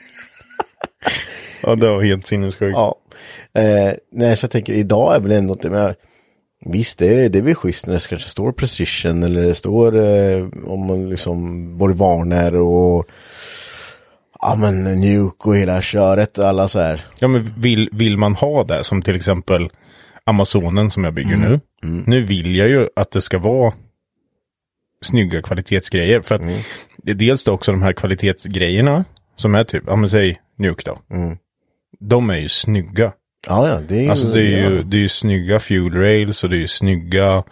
Ja, 1.63 1.75
det 1.75 1.89
var 1.91 2.03
helt 2.03 2.27
sinnessjukt. 2.27 2.77
Ja. 2.77 2.97
Eh, 3.61 3.93
nej, 4.13 4.37
så 4.37 4.45
jag 4.45 4.51
tänker 4.51 4.73
idag 4.73 5.15
är 5.17 5.21
väl 5.21 5.33
ändå 5.33 5.53
inte 5.55 5.71
med. 5.71 5.95
Visst, 6.65 6.99
det, 6.99 7.07
är- 7.25 7.29
det 7.29 7.39
är 7.39 7.43
väl 7.43 7.55
schysst 7.55 7.87
när 7.87 7.95
det 7.95 8.09
kanske 8.09 8.29
står 8.29 8.53
precision 8.53 9.23
eller 9.23 9.43
det 9.43 9.55
står 9.55 9.97
eh, 9.97 10.47
om 10.67 10.87
man 10.87 11.09
liksom 11.11 11.79
både 11.79 11.95
varnar 11.95 12.55
och 12.55 13.07
ja 14.41 14.55
men 14.55 14.85
nuke 15.01 15.49
och 15.49 15.57
hela 15.57 15.83
köret, 15.83 16.39
alla 16.39 16.69
så 16.69 16.81
här. 16.81 17.07
Ja, 17.19 17.29
men 17.29 17.55
vill, 17.57 17.89
vill 17.93 18.17
man 18.17 18.35
ha 18.35 18.65
det 18.65 18.85
som 18.85 19.03
till 19.03 19.17
exempel 19.17 19.71
Amazonen 20.25 20.91
som 20.91 21.05
jag 21.05 21.15
bygger 21.15 21.37
nu. 21.37 21.61
Nu 22.07 22.25
vill 22.25 22.57
jag 22.57 22.69
ju 22.69 22.89
att 22.97 23.11
det 23.11 23.21
ska 23.21 23.39
vara 23.39 23.73
snygga 25.03 25.43
kvalitetsgrejer. 25.43 26.21
För 26.21 26.35
att 26.35 26.43
det 26.97 27.11
är 27.11 27.15
dels 27.15 27.45
då 27.45 27.53
också 27.53 27.73
de 27.73 27.83
här 27.83 27.93
kvalitetsgrejerna 27.93 29.05
som 29.37 29.55
är 29.55 29.65
typ, 29.65 29.85
ja 29.87 29.97
men 29.97 30.09
säg 30.09 30.41
Nuke 30.57 30.83
då. 30.85 30.99
De 32.01 32.31
är 32.31 32.39
ju 32.39 32.49
snygga. 32.49 33.13
Ja, 33.47 33.69
ja, 33.69 33.81
det 33.89 33.97
är 33.99 34.03
ju. 34.03 34.11
Alltså 34.11 34.29
det 34.29 34.41
är 34.43 34.63
ja. 34.63 34.71
ju, 34.71 34.83
det 34.83 34.97
är 34.97 35.01
ju 35.01 35.09
snygga 35.09 35.59
fuel 35.61 35.93
rails 35.95 36.45
och 36.45 36.51
det 36.51 36.57
är 36.57 36.61
ju 36.61 36.69
snygga 36.69 37.43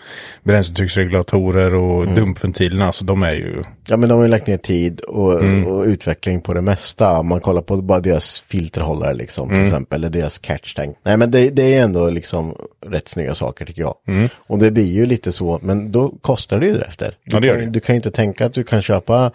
bränsletrycksregulatorer 0.43 1.75
och 1.75 2.09
dumpventilerna. 2.09 2.87
Alltså 2.87 3.05
de 3.05 3.23
är 3.23 3.33
ju, 3.33 3.63
Ja, 3.89 3.97
men 3.97 4.09
de 4.09 4.15
har 4.15 4.23
ju 4.23 4.29
lagt 4.31 4.47
ner 4.47 4.57
tid 4.57 5.01
och, 5.01 5.35
och 5.67 5.85
utveckling 5.85 6.41
på 6.41 6.55
det 6.55 6.61
mesta. 6.63 7.19
Om 7.19 7.29
man 7.29 7.41
kollar 7.41 7.63
på 7.63 7.83
bara 7.83 8.01
deras 8.01 8.41
filterhållare 8.41 9.15
liksom, 9.15 9.49
till 9.49 9.63
exempel, 9.63 10.01
eller 10.01 10.11
deras 10.11 10.39
catch 10.39 10.75
tank. 10.75 10.97
Nej, 11.03 11.17
men 11.17 11.31
det, 11.31 11.51
det 11.51 11.75
är 11.75 11.83
ändå 11.83 12.11
liksom 12.11 12.55
rätt 12.87 13.09
snygga 13.09 13.35
saker 13.35 13.65
tycker 13.65 13.83
jag. 13.83 13.95
Och 14.37 14.59
det 14.59 14.71
blir 14.71 14.93
ju 14.93 15.07
lite 15.07 15.33
så, 15.33 15.59
men 15.63 15.93
då 15.93 16.09
kostar 16.21 16.61
det 16.61 16.67
ju 16.67 16.73
därefter. 16.73 17.17
Du, 17.25 17.37
Ja, 17.37 17.41
det 17.41 17.47
gör 17.47 17.55
kan, 17.57 17.65
det. 17.65 17.71
du 17.71 17.81
kan 17.81 17.95
ju 17.95 17.97
inte 17.97 18.11
tänka 18.11 18.47
att 18.47 18.53
du 18.53 18.65
kan 18.65 18.83
köpa 18.83 19.31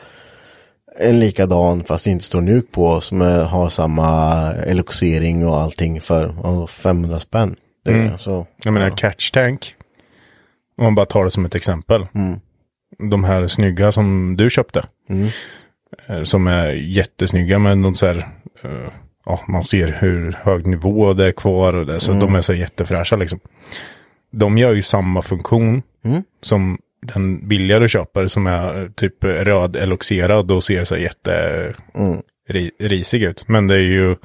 en 0.99 1.19
likadan 1.19 1.83
fast 1.83 2.05
det 2.05 2.11
inte 2.11 2.25
står 2.25 2.41
nuk 2.41 2.71
på 2.71 3.01
som 3.01 3.21
är, 3.21 3.43
har 3.43 3.69
samma 3.69 4.33
eloxering 4.53 5.47
och 5.47 5.61
allting 5.61 6.01
för 6.01 6.35
ja, 6.43 6.67
500 6.67 7.19
spänn. 7.19 7.55
Det, 7.85 7.91
är 7.91 8.17
så, 8.17 8.47
jag 8.65 8.73
menar 8.73 8.89
catch 8.89 9.31
tank. 9.31 9.75
Om 10.77 10.83
man 10.83 10.95
bara 10.95 11.05
tar 11.05 11.23
det 11.23 11.31
som 11.31 11.45
ett 11.45 11.55
exempel. 11.55 12.07
De 13.11 13.23
här 13.23 13.47
snygga 13.47 13.91
som 13.91 14.37
du 14.37 14.49
köpte. 14.49 14.85
Eh, 16.07 16.23
Som 16.23 16.47
är 16.47 16.67
jättesnygga 16.71 17.59
men 17.59 17.81
de 17.81 17.95
så 17.95 18.05
här, 18.05 18.17
eh, 18.63 18.87
ja 19.25 19.39
man 19.47 19.63
ser 19.63 19.87
hur 19.87 20.31
hög 20.43 20.67
nivå 20.67 21.13
det 21.13 21.27
är 21.27 21.31
kvar 21.31 21.73
och 21.73 21.85
det. 21.85 21.99
Så 21.99 22.13
de 22.13 22.35
är 22.35 22.41
så 22.41 22.53
jättefräscha 22.53 23.15
liksom. 23.15 23.39
De 24.31 24.57
gör 24.57 24.73
ju 24.73 24.81
samma 24.81 25.21
funktion 25.21 25.83
som 26.41 26.77
den 27.01 27.47
billigare 27.47 27.87
köper 27.87 28.27
som 28.27 28.47
är 28.47 28.91
typ 28.95 29.23
röd 29.23 29.75
eloxerad 29.75 30.51
och 30.51 30.63
ser 30.63 30.85
så 30.85 30.97
jätte 30.97 31.75
ri, 32.49 32.71
risig 32.79 33.23
ut. 33.23 33.47
Men 33.47 33.67
det 33.67 33.75
är 33.75 33.79
ju, 33.79 34.15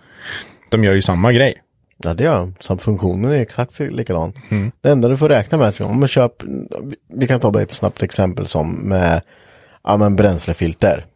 de 0.70 0.85
gör 0.85 0.94
ju 0.94 1.03
samma 1.03 1.33
grej. 1.33 1.62
Ja, 1.98 2.14
det 2.14 2.24
gör 2.24 2.53
Som 2.61 2.79
funktionen 2.79 3.33
är 3.33 3.42
exakt 3.42 3.81
likadan. 3.81 4.33
Det 4.81 4.90
enda 4.90 5.09
du 5.09 5.16
får 5.16 5.29
räkna 5.29 5.59
med, 5.59 5.81
om 5.81 6.01
man 6.01 6.09
köper, 6.09 6.48
vi 7.14 7.27
kan 7.27 7.40
ta 7.40 7.51
bara 7.51 7.62
ett 7.62 7.72
snabbt 7.72 8.03
exempel 8.03 8.46
som 8.46 8.72
med 8.72 9.22
ja, 9.85 9.96
men 9.96 10.16
bränslefilter. 10.16 11.07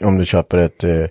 Om 0.00 0.18
du 0.18 0.26
köper 0.26 0.58
ett 0.58 0.84
eh, 0.84 1.06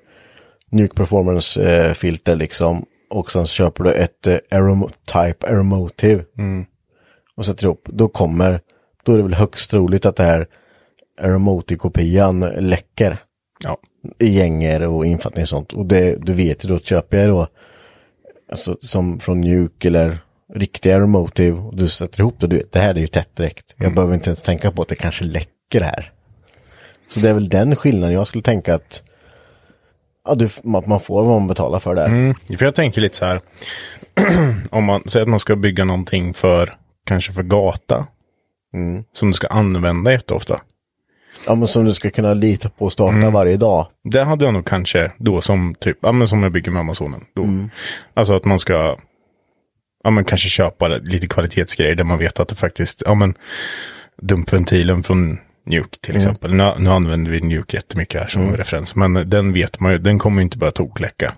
Nuke 0.71 0.95
Performance 0.95 1.61
eh, 1.61 1.93
filter 1.93 2.35
liksom 2.35 2.85
och 3.09 3.31
sen 3.31 3.45
köper 3.45 3.83
du 3.83 3.91
ett 3.91 4.27
eh, 4.27 4.37
Aerom 4.51 4.89
Type 5.13 5.47
Aeromotive 5.47 6.23
och 7.35 7.45
sätter 7.45 7.65
ihop, 7.65 7.81
då 7.85 8.07
kommer, 8.07 8.61
då 9.07 9.13
är 9.13 9.17
det 9.17 9.23
väl 9.23 9.33
högst 9.33 9.69
troligt 9.71 10.05
att 10.05 10.15
det 10.15 10.23
här 10.23 10.47
Aeromotive-kopian 11.21 12.39
läcker 12.39 13.17
Ja. 13.63 13.77
i 14.19 14.27
gänger 14.27 14.81
och 14.81 15.05
infattning 15.05 15.41
och 15.41 15.49
sånt. 15.49 15.73
Och 15.73 15.85
det, 15.85 16.15
du 16.25 16.33
vet 16.33 16.65
ju 16.65 16.69
då, 16.69 16.79
köper 16.79 17.17
jag 17.17 17.29
då, 17.29 17.47
alltså 18.51 18.77
som 18.81 19.19
från 19.19 19.41
Nuke 19.41 19.87
eller 19.87 20.17
riktiga 20.53 20.95
Aeromotive, 20.95 21.57
och 21.61 21.75
du 21.75 21.89
sätter 21.89 22.19
ihop 22.19 22.39
det, 22.39 22.47
du 22.47 22.57
vet, 22.57 22.71
det 22.71 22.79
här 22.79 22.95
är 22.95 22.99
ju 22.99 23.07
tätt 23.07 23.35
direkt. 23.35 23.75
Jag 23.77 23.93
behöver 23.93 24.13
inte 24.13 24.29
ens 24.29 24.41
tänka 24.41 24.71
på 24.71 24.81
att 24.81 24.87
det 24.87 24.95
kanske 24.95 25.23
läcker 25.23 25.81
här. 25.81 26.11
Så 27.07 27.19
det 27.19 27.29
är 27.29 27.33
väl 27.33 27.49
den 27.49 27.75
skillnaden 27.75 28.15
jag 28.15 28.27
skulle 28.27 28.41
tänka 28.41 28.75
att, 28.75 29.03
ja, 30.25 30.35
du, 30.35 30.49
man 30.63 30.99
får 30.99 31.23
vad 31.23 31.39
man 31.39 31.47
betalar 31.47 31.79
för 31.79 31.95
där. 31.95 32.05
Mm, 32.05 32.35
för 32.57 32.65
jag 32.65 32.75
tänker 32.75 33.01
lite 33.01 33.17
så 33.17 33.25
här. 33.25 33.41
om 34.69 34.83
man 34.83 35.03
säger 35.05 35.23
att 35.23 35.29
man 35.29 35.39
ska 35.39 35.55
bygga 35.55 35.85
någonting 35.85 36.33
för, 36.33 36.75
kanske 37.05 37.33
för 37.33 37.43
gata. 37.43 38.07
Som 39.13 39.27
du 39.27 39.33
ska 39.33 39.47
använda 39.47 40.11
jätteofta. 40.11 40.61
Ja, 41.45 41.55
men 41.55 41.67
som 41.67 41.85
du 41.85 41.93
ska 41.93 42.09
kunna 42.09 42.33
lita 42.33 42.69
på 42.69 42.87
att 42.87 42.93
starta 42.93 43.29
varje 43.29 43.57
dag. 43.57 43.87
Det 44.03 44.23
hade 44.23 44.45
jag 44.45 44.53
nog 44.53 44.65
kanske 44.65 45.11
då 45.17 45.41
som 45.41 45.75
typ, 45.79 45.97
ja 46.01 46.11
men 46.11 46.27
som 46.27 46.43
jag 46.43 46.51
bygger 46.51 46.71
med 46.71 46.79
Amazonen. 46.79 47.25
Då. 47.33 47.47
Alltså 48.13 48.35
att 48.35 48.45
man 48.45 48.59
ska, 48.59 48.97
ja 50.03 50.09
men 50.09 50.23
kanske 50.23 50.49
köpa 50.49 50.87
lite 50.87 51.27
kvalitetsgrejer 51.27 51.95
där 51.95 52.03
man 52.03 52.17
vet 52.17 52.39
att 52.39 52.47
det 52.47 52.55
faktiskt, 52.55 53.03
ja 53.05 53.13
men 53.13 53.33
dumpventilen 54.21 55.03
från 55.03 55.37
Nuke 55.65 55.97
till 56.01 56.15
exempel. 56.15 56.53
Nu, 56.53 56.71
nu 56.79 56.89
använder 56.89 57.31
vi 57.31 57.41
Nuke 57.41 57.77
jättemycket 57.77 58.21
här 58.21 58.27
som 58.27 58.57
referens. 58.57 58.95
Men 58.95 59.29
den 59.29 59.53
vet 59.53 59.79
man 59.79 59.91
ju, 59.91 59.97
den 59.97 60.19
kommer 60.19 60.41
ju 60.41 60.43
inte 60.43 60.57
börja 60.57 60.71
tokläcka. 60.71 61.33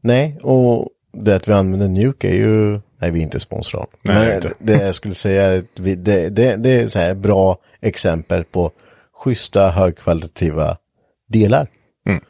Nej, 0.00 0.38
och 0.42 0.88
det 1.12 1.36
att 1.36 1.48
vi 1.48 1.52
använder 1.52 1.88
Nuke 1.88 2.28
är 2.28 2.34
ju, 2.34 2.80
nej 3.00 3.10
vi 3.10 3.18
är 3.18 3.22
inte 3.22 3.40
sponsrade. 3.40 3.86
Nej, 4.02 4.26
Men 4.26 4.34
inte. 4.36 4.52
det 4.58 4.72
jag 4.84 4.94
skulle 4.94 5.14
säga, 5.14 5.62
vi, 5.78 5.94
det, 5.94 6.28
det, 6.28 6.56
det 6.56 6.70
är 6.70 6.86
så 6.86 6.98
här 6.98 7.14
bra 7.14 7.56
exempel 7.80 8.44
på 8.44 8.70
schyssta 9.24 9.68
högkvalitativa 9.70 10.76
delar. 11.28 11.66
Mm. 12.06 12.20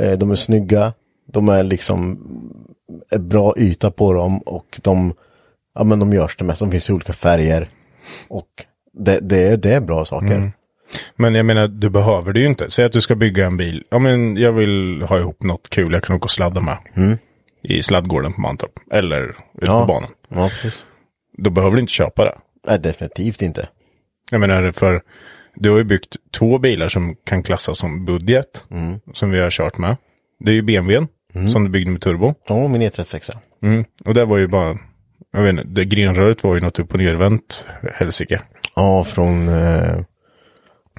Eh, 0.00 0.18
De 0.18 0.30
är 0.30 0.34
snygga, 0.34 0.92
de 1.32 1.48
är 1.48 1.62
liksom 1.62 2.18
bra 3.18 3.54
yta 3.58 3.90
på 3.90 4.12
dem 4.12 4.38
och 4.38 4.80
de, 4.82 5.14
ja 5.74 5.84
men 5.84 5.98
de 5.98 6.12
görs 6.12 6.36
det 6.36 6.44
mest, 6.44 6.60
de 6.60 6.70
finns 6.70 6.90
i 6.90 6.92
olika 6.92 7.12
färger. 7.12 7.68
Och 8.28 8.48
det, 8.92 9.20
det, 9.20 9.48
är- 9.48 9.56
det 9.56 9.74
är 9.74 9.80
bra 9.80 10.04
saker. 10.04 10.34
Mm. 10.34 10.52
Men 11.16 11.34
jag 11.34 11.46
menar, 11.46 11.68
du 11.68 11.90
behöver 11.90 12.32
det 12.32 12.40
ju 12.40 12.46
inte. 12.46 12.70
Säg 12.70 12.84
att 12.84 12.92
du 12.92 13.00
ska 13.00 13.14
bygga 13.14 13.46
en 13.46 13.56
bil. 13.56 13.84
Ja, 13.90 13.98
men 13.98 14.36
jag 14.36 14.52
vill 14.52 15.02
ha 15.02 15.18
ihop 15.18 15.42
något 15.42 15.68
kul 15.70 15.92
jag 15.92 16.02
kan 16.02 16.16
åka 16.16 16.24
och 16.24 16.30
sladda 16.30 16.60
med. 16.60 16.76
I 17.64 17.82
sladdgården 17.82 18.32
på 18.32 18.40
Mantorp. 18.40 18.72
Eller 18.92 19.22
ute 19.28 19.36
Ja. 19.60 19.80
på 19.80 19.86
banan. 19.86 20.10
Ja, 20.28 20.48
precis. 20.48 20.84
Då 21.38 21.50
behöver 21.50 21.74
du 21.76 21.80
inte 21.80 21.92
köpa 21.92 22.24
det. 22.24 22.38
Nej, 22.68 22.78
definitivt 22.78 23.42
inte. 23.42 23.68
Jag 24.30 24.40
menar, 24.40 24.72
för 24.72 25.00
du 25.54 25.70
har 25.70 25.78
ju 25.78 25.84
byggt 25.84 26.16
två 26.38 26.58
bilar 26.58 26.88
som 26.88 27.16
kan 27.24 27.42
klassas 27.42 27.78
som 27.78 28.04
budget. 28.04 28.64
Som 29.14 29.30
vi 29.30 29.40
har 29.40 29.50
kört 29.50 29.78
med. 29.78 29.96
Det 30.40 30.50
är 30.50 30.54
ju 30.54 30.62
BMWn. 30.62 31.08
Som 31.50 31.64
du 31.64 31.70
byggde 31.70 31.90
med 31.90 32.00
turbo. 32.00 32.34
Ja, 32.48 32.68
min 32.68 32.82
E36. 32.82 33.36
Mm. 33.62 33.84
Och 34.04 34.14
det 34.14 34.24
var 34.24 34.36
ju 34.38 34.46
bara, 34.46 34.78
jag 35.32 35.42
vet 35.42 35.50
inte, 35.50 35.64
det 35.64 35.84
grenröret 35.84 36.44
var 36.44 36.54
ju 36.54 36.60
något 36.60 36.78
upp 36.78 36.92
och 36.94 36.98
nervänt 36.98 37.66
helsike. 37.94 38.40
Ja, 38.76 39.04
från... 39.04 39.48
eh, 39.48 39.96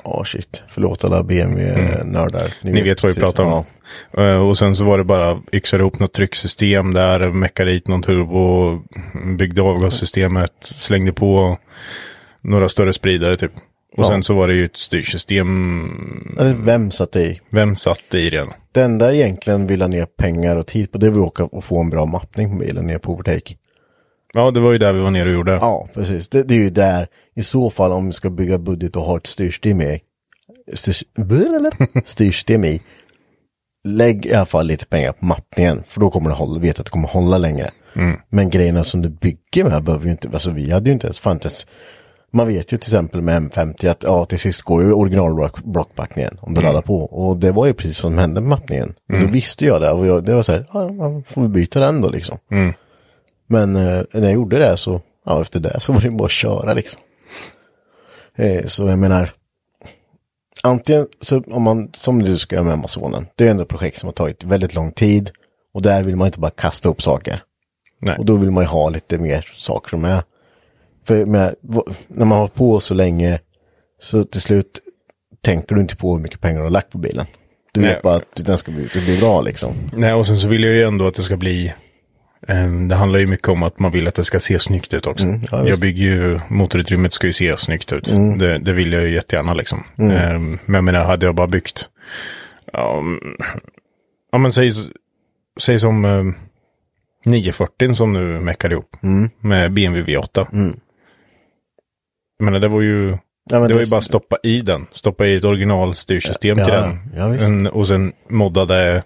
Ja, 0.08 0.24
shit. 0.26 0.64
Förlåt 0.68 1.04
alla 1.04 1.24
BMW-nördar. 1.24 2.54
Mm. 2.64 2.76
Ni 2.76 2.82
vet 2.82 3.04
vad 3.04 3.14
vi 3.16 3.20
pratar 3.22 3.44
om. 3.44 3.64
Ja. 4.12 4.24
Eh, 4.24 4.48
Och 4.48 4.58
sen 4.58 4.76
så 4.76 4.84
var 4.84 4.98
det 4.98 5.04
bara 5.04 5.42
yxade 5.54 5.82
ihop 5.84 6.00
något 6.00 6.14
trycksystem 6.14 6.94
där, 6.94 7.32
meckade 7.32 7.72
dit 7.72 7.88
någon 7.88 8.02
turbo, 8.02 8.82
byggde 9.38 9.62
avgassystemet, 9.62 10.52
slängde 10.62 11.12
på 11.14 11.58
några 12.42 12.70
större 12.70 12.94
spridare 12.94 13.36
typ. 13.38 13.52
Och 13.98 14.04
Ja. 14.04 14.08
sen 14.08 14.24
så 14.24 14.34
var 14.34 14.48
det 14.48 14.54
ju 14.54 14.66
ett 14.66 14.78
styrsystem. 14.78 15.46
Vem 16.66 16.92
satt 16.92 17.16
i? 17.16 17.40
Vem 17.50 17.76
satt 17.76 18.14
i 18.14 18.30
den? 18.30 18.48
Det 18.72 18.82
enda 18.82 19.14
egentligen 19.14 19.68
vill 19.68 19.82
ha 19.82 19.88
ner 19.88 20.06
pengar 20.06 20.56
och 20.56 20.68
tid 20.68 20.92
på 20.92 20.98
det 20.98 21.08
är 21.08 21.12
att 21.12 21.18
åka 21.18 21.44
och 21.46 21.64
få 21.64 21.80
en 21.82 21.90
bra 21.90 22.06
mappning 22.06 22.50
på 22.52 22.56
bilen 22.58 22.88
ner 22.88 22.98
på 22.98 23.12
overtake. 23.14 23.56
Ja, 24.36 24.52
det 24.52 24.60
var 24.60 24.72
ju 24.72 24.78
där 24.78 24.94
vi 24.94 25.00
var 25.00 25.12
nere 25.12 25.30
och 25.30 25.36
gjorde. 25.36 25.52
Ja, 25.52 25.88
precis. 25.94 26.30
Det, 26.30 26.44
det 26.44 26.56
är 26.56 26.60
ju 26.60 26.70
där, 26.70 27.08
i 27.36 27.44
så 27.44 27.70
fall 27.70 27.92
om 27.92 28.08
vi 28.08 28.14
ska 28.14 28.30
bygga 28.30 28.58
budget 28.58 28.96
och 28.96 29.02
ha 29.02 29.18
ett 29.18 29.28
styrsystem 29.28 29.82
i. 29.82 30.00
Styrs, 30.74 31.04
styrsystem 32.06 32.66
i. 32.66 32.82
lägg 33.88 34.26
i 34.26 34.34
alla 34.34 34.46
fall 34.46 34.68
lite 34.68 34.86
pengar 34.86 35.12
på 35.12 35.26
mappningen. 35.26 35.84
För 35.86 36.02
då 36.02 36.10
kommer 36.10 36.30
det 36.30 36.36
hålla, 36.36 36.60
vet 36.60 36.80
att 36.80 36.86
det 36.86 36.92
kommer 36.92 37.08
hålla 37.08 37.38
längre. 37.38 37.72
Men 38.30 38.50
grejerna 38.50 38.84
som 38.84 39.02
du 39.02 39.10
bygger 39.10 39.64
med 39.64 39.84
behöver 39.84 40.06
ju 40.06 40.12
inte, 40.12 40.30
alltså 40.34 40.52
vi 40.52 40.72
hade 40.72 40.90
ju 40.90 40.94
inte 40.94 41.08
ens, 41.08 41.20
fan 41.20 41.38
ens, 41.42 41.68
man 42.34 42.48
vet 42.48 42.74
ju 42.74 42.78
till 42.78 42.90
exempel 42.94 43.22
med 43.22 43.42
M50 43.42 43.90
att 43.90 44.04
ja, 44.04 44.26
till 44.26 44.40
sist 44.40 44.62
går 44.62 44.84
ju 44.84 44.94
originalblockbackningen 44.94 46.38
om 46.42 46.54
du 46.54 46.62
laddar 46.62 46.82
på. 46.82 47.04
Och 47.04 47.38
det 47.38 47.52
var 47.52 47.66
ju 47.66 47.74
precis 47.74 47.98
som 47.98 48.18
hände 48.18 48.42
med 48.42 48.50
mappningen. 48.50 48.94
Och 49.14 49.20
då 49.20 49.28
visste 49.28 49.66
jag 49.66 49.82
det 49.82 49.92
och 49.92 50.08
jag, 50.08 50.26
det 50.26 50.34
var 50.36 50.42
så 50.42 50.52
här, 50.52 50.66
ja, 50.74 51.22
får 51.28 51.42
vi 51.42 51.48
byta 51.48 51.80
den 51.80 52.02
då 52.02 52.10
liksom. 52.10 52.38
Men 53.48 53.76
eh, 53.76 54.04
när 54.12 54.24
jag 54.24 54.34
gjorde 54.34 54.60
det 54.60 54.78
så, 54.78 55.02
ja 55.26 55.42
efter 55.42 55.60
det 55.60 55.80
så 55.80 55.94
var 55.94 56.02
det 56.02 56.12
bara 56.12 56.26
att 56.26 56.32
köra 56.32 56.74
liksom. 56.74 57.02
Eh, 58.36 58.66
så 58.66 58.88
jag 58.88 59.00
menar, 59.00 59.30
antingen 60.64 61.08
så 61.22 61.44
om 61.48 61.64
man, 61.64 61.90
som 61.98 62.24
du 62.24 62.38
ska 62.38 62.56
göra 62.56 62.66
med 62.66 62.74
Amazonen, 62.74 63.28
det 63.36 63.48
är 63.48 63.52
ändå 63.52 63.64
ett 63.64 63.70
projekt 63.70 64.00
som 64.00 64.08
har 64.08 64.14
tagit 64.14 64.44
väldigt 64.44 64.76
lång 64.76 64.92
tid. 64.92 65.32
Och 65.74 65.82
där 65.82 66.04
vill 66.04 66.16
man 66.16 66.28
inte 66.28 66.40
bara 66.40 66.52
kasta 66.52 66.90
upp 66.90 67.02
saker. 67.02 67.44
Nej. 68.00 68.18
Och 68.18 68.26
då 68.26 68.36
vill 68.36 68.52
man 68.52 68.64
ju 68.64 68.68
ha 68.68 68.90
lite 68.90 69.18
mer 69.18 69.50
saker 69.58 69.90
som 69.90 70.06
är. 70.06 70.24
För 71.06 71.26
med, 71.26 71.56
när 72.08 72.26
man 72.26 72.32
har 72.32 72.38
hållit 72.38 72.54
på 72.54 72.80
så 72.80 72.94
länge 72.94 73.40
så 74.02 74.24
till 74.24 74.42
slut 74.42 74.80
tänker 75.42 75.76
du 75.76 75.82
inte 75.82 75.96
på 75.96 76.14
hur 76.14 76.20
mycket 76.20 76.42
pengar 76.42 76.58
du 76.58 76.64
har 76.64 76.70
lagt 76.70 76.92
på 76.92 76.98
bilen. 76.98 77.26
Du 77.72 77.82
Nej. 77.82 77.90
vet 77.90 78.02
bara 78.02 78.16
att 78.16 78.46
den 78.46 78.58
ska 78.58 78.72
bli, 78.72 78.90
det 78.94 79.00
blir 79.00 79.20
bra 79.20 79.42
liksom. 79.42 79.74
Nej, 79.94 80.14
och 80.14 80.28
sen 80.28 80.38
så 80.38 80.48
vill 80.48 80.64
jag 80.64 80.74
ju 80.74 80.84
ändå 80.84 81.08
att 81.08 81.14
det 81.14 81.24
ska 81.24 81.38
bli... 81.38 81.74
eh, 82.48 82.72
det 82.90 82.96
handlar 82.96 83.20
ju 83.20 83.28
mycket 83.28 83.48
om 83.48 83.64
att 83.64 83.80
man 83.80 83.92
vill 83.92 84.08
att 84.08 84.16
det 84.16 84.24
ska 84.24 84.40
se 84.40 84.60
snyggt 84.60 84.94
ut 84.94 85.08
också. 85.08 85.26
Mm, 85.26 85.42
ja, 85.52 85.68
jag 85.68 85.80
bygger 85.80 86.04
ju, 86.04 86.40
motorutrymmet 86.48 87.14
ska 87.14 87.28
ju 87.28 87.34
se 87.34 87.58
snyggt 87.58 87.94
ut. 87.94 88.08
Mm. 88.08 88.38
Det, 88.38 88.58
det 88.58 88.74
vill 88.74 88.94
jag 88.94 89.04
ju 89.04 89.10
jättegärna 89.14 89.54
liksom. 89.54 89.84
Eh, 89.98 90.40
men 90.40 90.60
jag 90.76 90.84
menar, 90.84 91.04
hade 91.06 91.26
jag 91.26 91.36
bara 91.36 91.48
byggt... 91.48 91.90
Ja, 92.74 92.98
mm, 92.98 93.38
ja 94.32 94.38
men 94.38 94.52
säg, 94.52 94.72
säg 95.60 95.80
som 95.80 96.06
eh, 96.06 96.24
940 97.26 97.94
som 97.94 98.14
nu 98.14 98.40
meckade 98.42 98.74
ihop. 98.74 98.96
Mm. 99.04 99.30
Med 99.40 99.72
BMW 99.74 100.18
V8. 100.18 100.74
Jag 102.38 102.46
menar, 102.46 102.60
det 102.60 102.68
var 102.68 102.82
ju... 102.82 103.18
Ja, 103.50 103.60
men 103.60 103.68
det 103.68 103.74
var 103.74 103.82
ju 103.82 103.90
bara 103.90 104.02
stoppa 104.02 104.38
i 104.44 104.62
den. 104.62 104.88
Stoppa 104.92 105.26
i 105.26 105.36
ett 105.36 105.44
originalstyrsystem 105.44 106.58
till 106.58 106.66
Ja, 106.68 106.82
den. 106.82 106.98
ja, 107.16 107.46
en, 107.46 107.68
och 107.68 107.88
sen 107.88 108.14
moddade 108.30 109.04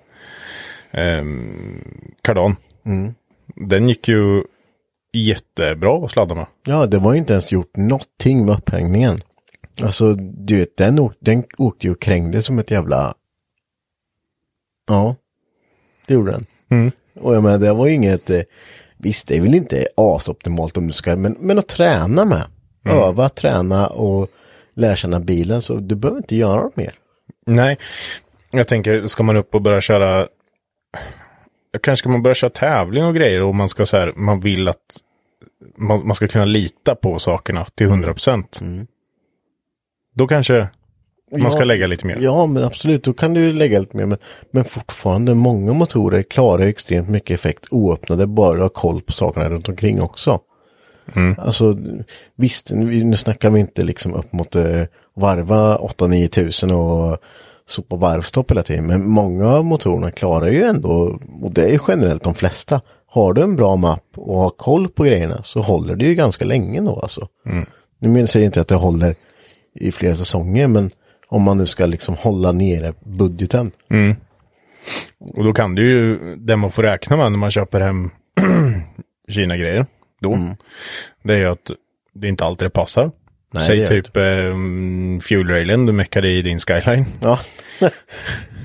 um, 0.94 1.84
kardan. 2.22 2.56
Mm. 2.86 3.14
Den 3.60 3.90
gick 3.90 4.08
ju 4.08 4.44
jättebra 5.14 6.06
att 6.06 6.12
sladda 6.12 6.36
med. 6.36 6.46
Ja, 6.66 6.86
det 6.86 6.98
var 6.98 7.14
ju 7.14 7.20
inte 7.20 7.34
ens 7.34 7.52
gjort 7.52 7.78
någonting 7.78 8.46
med 8.46 8.56
upphängningen. 8.58 9.22
Alltså, 9.82 10.14
du 10.14 10.58
vet, 10.58 10.78
den, 10.78 11.00
åk, 11.00 11.14
den 11.20 11.44
åkte 11.58 11.88
ju 11.88 11.94
och 11.94 12.02
krängde 12.02 12.42
som 12.42 12.60
ett 12.60 12.72
jävla... 12.72 13.14
Ja, 14.88 15.16
det 16.06 16.14
gjorde 16.14 16.32
den. 16.32 16.46
Mm. 16.70 16.92
Och 17.20 17.36
jag 17.36 17.44
menar, 17.44 17.58
det 17.58 17.74
var 17.74 17.88
ju 17.88 17.94
inget... 17.94 18.30
eh, 18.30 18.42
Visst, 19.02 19.28
det 19.28 19.38
är 19.38 19.42
väl 19.42 19.56
inte 19.56 19.88
asoptimalt 19.98 20.78
om 20.78 20.88
du 20.88 20.94
ska, 20.94 21.16
men, 21.16 21.36
men 21.40 21.60
att 21.60 21.68
träna 21.68 22.26
med. 22.26 22.44
Öva, 22.86 23.30
träna 23.30 23.88
och 23.88 24.30
lära 24.74 24.96
känna 24.96 25.20
bilen, 25.20 25.62
så 25.62 25.76
du 25.76 25.96
behöver 25.96 26.18
inte 26.18 26.36
göra 26.36 26.62
något 26.62 26.78
mer. 26.78 26.94
Nej, 27.46 27.78
jag 28.52 28.68
tänker, 28.68 29.08
ska 29.08 29.24
man 29.24 29.38
upp 29.38 29.56
och 29.56 29.62
börja 29.62 29.82
köra... 29.82 30.28
Kanske 31.84 32.02
ska 32.02 32.10
man 32.10 32.24
börja 32.24 32.36
köra 32.36 32.50
tävling 32.50 33.06
och 33.06 33.16
grejer 33.16 33.42
och 33.42 33.56
man 33.56 33.70
ska 33.70 33.86
så 33.86 33.98
här, 33.98 34.14
man 34.16 34.40
vill 34.40 34.68
att 34.68 35.04
man, 35.78 36.08
man 36.08 36.16
ska 36.16 36.28
kunna 36.28 36.46
lita 36.46 36.96
på 36.96 37.20
sakerna 37.20 37.66
till 37.76 37.88
100 37.88 38.14
procent. 38.14 38.60
Då 40.16 40.28
kanske 40.28 40.68
man 41.38 41.52
ska 41.52 41.60
Ja, 41.60 41.66
lägga 41.66 41.88
lite 41.88 42.08
mer. 42.08 42.18
Ja, 42.20 42.46
men 42.46 42.64
absolut, 42.64 43.04
då 43.04 43.14
kan 43.14 43.34
du 43.34 43.54
lägga 43.54 43.80
lite 43.80 43.98
mer. 43.98 44.06
Men, 44.06 44.18
men 44.52 44.66
fortfarande, 44.66 45.36
många 45.36 45.74
motorer 45.74 46.24
klarar 46.24 46.66
extremt 46.66 47.10
mycket 47.10 47.40
effekt 47.40 47.66
oöppnade, 47.72 48.28
bara 48.28 48.56
du 48.56 48.62
har 48.62 48.70
koll 48.70 49.02
på 49.02 49.12
sakerna 49.12 49.50
runt 49.50 49.70
omkring 49.70 50.02
också. 50.02 50.40
Alltså, 51.38 51.78
visst, 52.36 52.72
nu, 52.72 53.04
nu 53.04 53.16
snackar 53.16 53.50
vi 53.50 53.60
inte 53.60 53.84
liksom 53.84 54.14
upp 54.14 54.34
mot 54.34 54.56
eh, 54.56 54.84
varva 55.14 55.78
8-9 55.78 56.28
tusen 56.28 56.72
och 56.72 57.18
sopa 57.70 57.96
varvstopp 57.96 58.52
hela 58.52 58.64
tiden. 58.64 58.88
Men 58.88 59.10
många 59.10 59.48
av 59.48 59.66
motorerna 59.66 60.12
klarar 60.12 60.48
ju 60.48 60.64
ändå, 60.64 61.20
och 61.42 61.52
det 61.52 61.76
är 61.76 61.82
generellt 61.88 62.24
de 62.24 62.34
flesta, 62.36 62.82
har 63.08 63.34
du 63.34 63.42
en 63.42 63.56
bra 63.56 63.76
mapp 63.76 64.06
och 64.16 64.40
har 64.40 64.50
koll 64.50 64.88
på 64.90 65.04
grejerna 65.04 65.44
så 65.44 65.62
håller 65.62 65.96
det 65.96 66.06
ju 66.06 66.16
ganska 66.16 66.46
länge 66.46 66.82
då 66.82 67.00
alltså. 67.00 67.28
Nu 68.00 68.10
menar 68.10 68.30
jag 68.38 68.44
inte 68.44 68.62
att 68.62 68.68
det 68.68 68.76
håller 68.76 69.16
i 69.76 69.92
flera 69.92 70.16
säsonger, 70.16 70.68
men 70.68 70.92
om 71.28 71.42
man 71.42 71.58
nu 71.58 71.66
ska 71.66 71.86
liksom 71.86 72.16
hålla 72.16 72.52
nere 72.52 72.94
budgeten. 73.04 73.72
Och 75.38 75.44
då 75.44 75.54
kan 75.54 75.76
det 75.76 75.82
ju, 75.82 76.36
det 76.36 76.56
man 76.56 76.72
får 76.72 76.84
räkna 76.84 77.18
med 77.18 77.32
när 77.32 77.40
man 77.40 77.52
köper 77.52 77.80
hem 77.82 78.10
Kina-grejer, 79.30 79.86
då, 80.22 80.34
Mm. 80.34 80.56
det 81.24 81.34
är 81.34 81.38
ju 81.38 81.46
att 81.46 81.72
det 82.14 82.28
inte 82.28 82.46
alltid 82.46 82.66
det 82.66 82.70
passar. 82.70 83.12
Nej, 83.52 83.64
Säg 83.66 83.88
typ 83.88 84.18
eh, 84.18 84.24
fuel-railen 85.22 85.86
du 85.86 85.94
meckade 85.94 86.28
i 86.30 86.42
din 86.42 86.60
skyline. 86.60 87.06
Ja, 87.22 87.40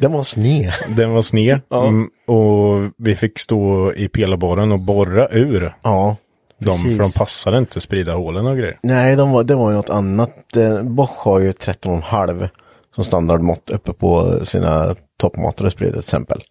den 0.01 0.13
var 0.13 0.23
sned. 0.23 0.73
Den 0.97 1.11
var 1.11 1.23
sned. 1.23 1.61
Mm, 1.73 2.11
och 2.27 2.93
vi 2.97 3.17
fick 3.17 3.39
stå 3.39 3.93
i 3.93 4.09
pelarborren 4.09 4.73
och 4.73 4.81
borra 4.81 5.29
ur 5.31 5.75
Ja, 5.83 6.17
precis. 6.65 6.97
för 6.97 7.03
de 7.03 7.13
passade 7.13 7.59
inte 7.59 7.81
sprida 7.81 8.15
hålen 8.15 8.47
och 8.47 8.57
grejer. 8.57 8.79
Nej, 8.83 9.17
de 9.17 9.31
var, 9.31 9.45
det 9.45 9.55
var 9.55 9.71
ju 9.71 9.77
något 9.77 9.91
annat. 9.91 10.57
Eh, 10.57 10.83
Bosch 10.83 11.17
har 11.19 11.41
ju 11.41 11.51
13,5 11.53 12.49
som 12.95 13.05
standardmått 13.05 13.71
uppe 13.71 13.93
på 13.93 14.41
sina 14.45 14.95
toppmatare 15.21 15.71
sprider 15.71 15.93
till 15.93 16.01
exempel. 16.01 16.43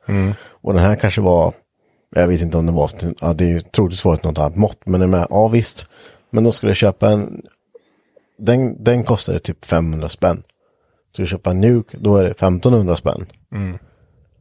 Och 0.63 0.74
den 0.74 0.84
här 0.84 0.96
kanske 0.96 1.22
var, 1.22 1.54
jag 2.15 2.28
vet 2.28 2.41
inte 2.41 2.58
om 2.58 2.65
det 2.65 2.72
var, 2.72 2.91
ja, 3.22 3.34
det 3.34 3.43
är 3.46 3.50
ju 3.50 3.60
troligtvis 3.60 4.06
varit 4.06 4.24
något 4.24 4.38
annat 4.38 4.56
mått, 4.56 4.80
men 4.86 5.00
det 5.00 5.06
är 5.06 5.08
med, 5.08 5.28
ja 5.30 5.48
visst. 5.48 5.88
Men 6.32 6.43
då 6.43 6.52
skulle 6.52 6.69
jag 6.69 6.78
köpa 6.78 7.10
en, 7.10 7.41
den, 8.38 8.84
den 8.84 9.04
kostade 9.04 9.39
typ 9.39 9.65
500 9.65 10.10
spänn. 10.10 10.43
Så 11.15 11.22
jag 11.22 11.30
köpa 11.30 11.52
en 11.52 11.62
Nuke, 11.62 11.98
då 12.02 12.17
är 12.17 12.24
det 12.24 12.32
1500 12.32 12.96
spänn. 12.96 13.26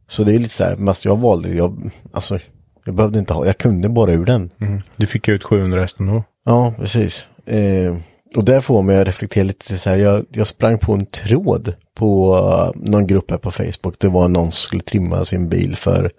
Så 0.07 0.23
det 0.23 0.35
är 0.35 0.39
lite 0.39 0.53
så 0.53 0.63
här, 0.63 0.75
men 0.75 0.93
jag 1.03 1.19
valde, 1.19 1.49
jag, 1.49 1.91
alltså, 2.13 2.39
jag 2.85 2.95
behövde 2.95 3.19
inte 3.19 3.33
ha, 3.33 3.45
jag 3.45 3.57
kunde 3.57 3.89
bara 3.89 4.13
ur 4.13 4.25
den. 4.25 4.51
Du 4.97 5.07
fick 5.07 5.27
ut 5.27 5.43
700 5.43 5.81
hästen 5.81 6.07
då. 6.07 6.23
Ja, 6.45 6.73
precis. 6.77 7.29
Eh, 7.45 7.97
och 8.35 8.45
där 8.45 8.61
får 8.61 8.81
mig 8.81 8.97
att 8.97 9.07
reflektera 9.07 9.43
lite 9.43 9.77
så 9.77 9.89
här. 9.89 9.97
Jag, 9.97 10.25
jag 10.29 10.47
sprang 10.47 10.77
på 10.77 10.93
en 10.93 11.05
tråd 11.05 11.73
på 11.95 12.35
eh, 12.35 12.81
någon 12.81 13.07
grupp 13.07 13.31
här 13.31 13.37
på 13.37 13.51
Facebook. 13.51 13.95
Det 13.99 14.07
var 14.07 14.27
någon 14.27 14.51
som 14.51 14.61
skulle 14.61 14.81
trimma 14.81 15.25
sin 15.25 15.49
bil 15.49 15.75
för 15.75 16.11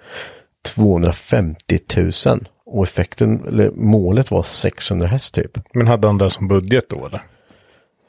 250 0.75 1.79
000. 1.97 2.41
Och 2.67 2.85
effekten, 2.85 3.45
eller 3.49 3.71
målet 3.71 4.31
var 4.31 4.43
600 4.43 5.07
häst 5.07 5.35
typ. 5.35 5.59
Men 5.73 5.87
hade 5.87 6.09
han 6.09 6.19
det 6.19 6.31
som 6.31 6.49
budget 6.49 6.85
då 6.89 7.07
eller? 7.07 7.23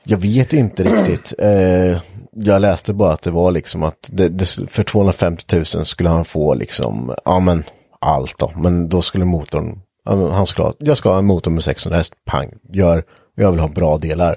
Jag 0.06 0.18
vet 0.18 0.54
inte 0.54 0.84
riktigt. 0.84 1.34
Eh, 1.38 2.02
jag 2.32 2.62
läste 2.62 2.94
bara 2.94 3.14
att 3.14 3.22
det 3.22 3.32
var 3.32 3.52
liksom 3.52 3.84
att 3.84 4.10
det, 4.12 4.30
det, 4.30 4.46
för 4.68 4.84
250 4.84 5.56
000 5.76 5.86
skulle 5.86 6.10
han 6.10 6.26
få 6.26 6.54
liksom, 6.54 7.16
ja 7.26 7.40
men 7.40 7.64
allt 8.02 8.38
då. 8.38 8.52
Men 8.56 8.90
då 8.90 9.02
skulle 9.02 9.26
motorn, 9.26 9.82
han 10.06 10.46
skulle 10.46 10.66
ha, 10.66 10.74
jag 10.80 10.98
ska 10.98 11.10
ha 11.10 11.18
en 11.18 11.26
motor 11.26 11.52
med 11.52 11.64
600 11.64 11.98
häst, 11.98 12.14
pang, 12.26 12.54
gör, 12.70 13.04
jag 13.36 13.52
vill 13.52 13.60
ha 13.60 13.68
bra 13.68 13.98
delar. 13.98 14.36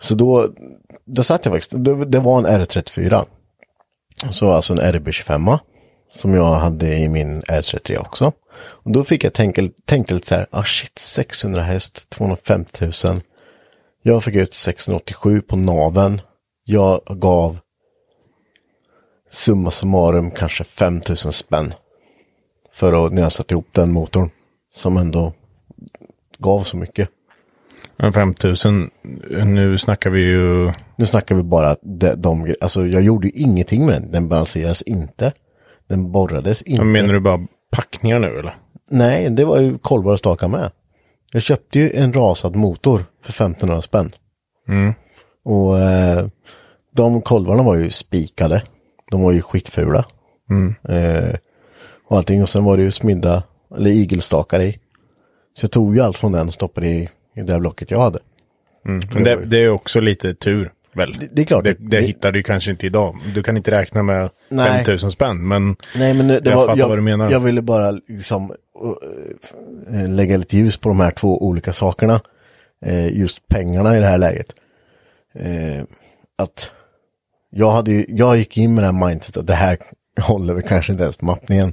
Så 0.00 0.14
då, 0.14 0.48
då 1.04 1.22
satt 1.22 1.44
jag 1.44 1.54
faktiskt, 1.54 1.84
det, 1.84 2.04
det 2.04 2.18
var 2.18 2.38
en 2.38 2.46
R34. 2.46 3.24
Så 4.30 4.50
alltså 4.50 4.72
en 4.72 4.80
RB25 4.80 5.58
som 6.12 6.34
jag 6.34 6.54
hade 6.54 6.98
i 6.98 7.08
min 7.08 7.42
R33 7.42 7.98
också. 7.98 8.32
Och 8.58 8.92
då 8.92 9.04
fick 9.04 9.24
jag 9.24 9.32
tänka, 9.32 9.68
tänka 9.84 10.14
lite 10.14 10.26
så 10.26 10.34
här, 10.34 10.46
ah 10.50 10.64
shit, 10.64 10.98
600 10.98 11.62
häst, 11.62 12.10
250 12.10 12.90
000. 13.04 13.20
Jag 14.04 14.24
fick 14.24 14.34
ut 14.34 14.54
687 14.54 15.40
på 15.40 15.56
naven. 15.56 16.20
Jag 16.64 17.00
gav 17.06 17.58
summa 19.30 19.70
summarum 19.70 20.30
kanske 20.30 20.64
5000 20.64 21.32
spänn. 21.32 21.74
För 22.72 23.06
att 23.06 23.12
när 23.12 23.22
jag 23.22 23.32
satte 23.32 23.54
ihop 23.54 23.68
den 23.72 23.92
motorn. 23.92 24.30
Som 24.74 24.96
ändå 24.96 25.32
gav 26.38 26.62
så 26.62 26.76
mycket. 26.76 27.08
Men 27.96 28.12
5000, 28.12 28.90
nu 29.44 29.78
snackar 29.78 30.10
vi 30.10 30.20
ju... 30.20 30.72
Nu 30.96 31.06
snackar 31.06 31.34
vi 31.34 31.42
bara 31.42 31.76
de, 31.82 32.14
de 32.14 32.54
alltså 32.60 32.86
jag 32.86 33.02
gjorde 33.02 33.26
ju 33.26 33.32
ingenting 33.34 33.86
med 33.86 33.94
den. 33.94 34.10
Den 34.10 34.28
balanserades 34.28 34.82
inte. 34.82 35.32
Den 35.88 36.12
borrades 36.12 36.62
inte. 36.62 36.84
Menar 36.84 37.14
du 37.14 37.20
bara 37.20 37.46
packningar 37.70 38.18
nu 38.18 38.38
eller? 38.38 38.54
Nej, 38.90 39.30
det 39.30 39.44
var 39.44 39.60
ju 39.60 39.78
kolvar 39.78 40.12
och 40.12 40.18
stakar 40.18 40.48
med. 40.48 40.70
Jag 41.32 41.42
köpte 41.42 41.78
ju 41.78 41.92
en 41.92 42.12
rasad 42.12 42.56
motor 42.56 43.04
för 43.22 43.30
1500 43.30 43.82
spänn. 43.82 44.12
Och 45.44 45.80
eh, 45.80 46.26
de 46.94 47.22
kolvarna 47.22 47.62
var 47.62 47.74
ju 47.74 47.90
spikade. 47.90 48.62
De 49.10 49.22
var 49.22 49.32
ju 49.32 49.42
skitfula. 49.42 50.04
Eh, 50.88 51.34
och 52.08 52.16
allting. 52.16 52.42
Och 52.42 52.48
sen 52.48 52.64
var 52.64 52.76
det 52.76 52.82
ju 52.82 52.90
smidda, 52.90 53.42
eller 53.76 53.90
igelstakar 53.90 54.60
i. 54.60 54.78
Så 55.54 55.64
jag 55.64 55.70
tog 55.70 55.96
ju 55.96 56.02
allt 56.02 56.18
från 56.18 56.32
den 56.32 56.46
och 56.46 56.54
stoppade 56.54 56.88
i, 56.88 57.08
i 57.36 57.42
det 57.42 57.60
blocket 57.60 57.90
jag 57.90 58.00
hade. 58.00 58.18
Men 59.14 59.24
det, 59.24 59.44
det 59.44 59.58
är 59.64 59.68
också 59.68 60.00
lite 60.00 60.34
tur. 60.34 60.72
Väl? 60.94 61.12
Det- 61.20 61.28
det 61.32 61.42
är 61.42 61.46
klart. 61.46 61.64
Det, 61.64 61.76
det 61.78 62.00
hittar 62.00 62.32
du 62.32 62.42
kanske 62.42 62.70
inte 62.70 62.86
idag. 62.86 63.16
Du 63.34 63.42
kan 63.42 63.56
inte 63.56 63.70
räkna 63.70 64.02
med 64.02 64.30
Nej. 64.48 64.66
5000 64.84 65.10
spänn, 65.10 65.48
men 65.48 65.76
Nej, 65.96 66.14
men 66.14 66.28
det 66.28 66.40
Jag 66.44 66.56
var, 66.56 66.66
fattar 66.66 66.78
jag, 66.78 66.88
vad 66.88 66.98
du 66.98 67.02
menar. 67.02 67.30
Jag 67.30 67.40
ville 67.40 67.62
bara 67.62 67.90
liksom 67.90 68.50
uh, 69.94 70.08
lägga 70.08 70.36
lite 70.36 70.56
ljus 70.56 70.76
på 70.76 70.88
de 70.88 71.00
här 71.00 71.10
två 71.10 71.46
olika 71.46 71.72
sakerna. 71.72 72.20
Eh, 72.84 73.16
just 73.18 73.48
pengarna 73.48 73.96
i 73.96 74.00
det 74.00 74.06
här 74.06 74.18
läget. 74.18 74.46
Eh, 75.34 75.82
att 76.38 76.70
jag 77.50 77.70
hade 77.70 77.92
ju, 77.92 78.04
jag 78.08 78.36
gick 78.36 78.56
in 78.56 78.74
med 78.74 78.84
det 78.84 78.92
här 78.92 79.06
mindset 79.08 79.36
att 79.36 79.46
det 79.46 79.54
här 79.54 79.78
håller 80.20 80.54
vi 80.54 80.62
kanske 80.62 80.92
inte 80.92 81.04
ens 81.04 81.16
på 81.16 81.24
mappningen. 81.24 81.72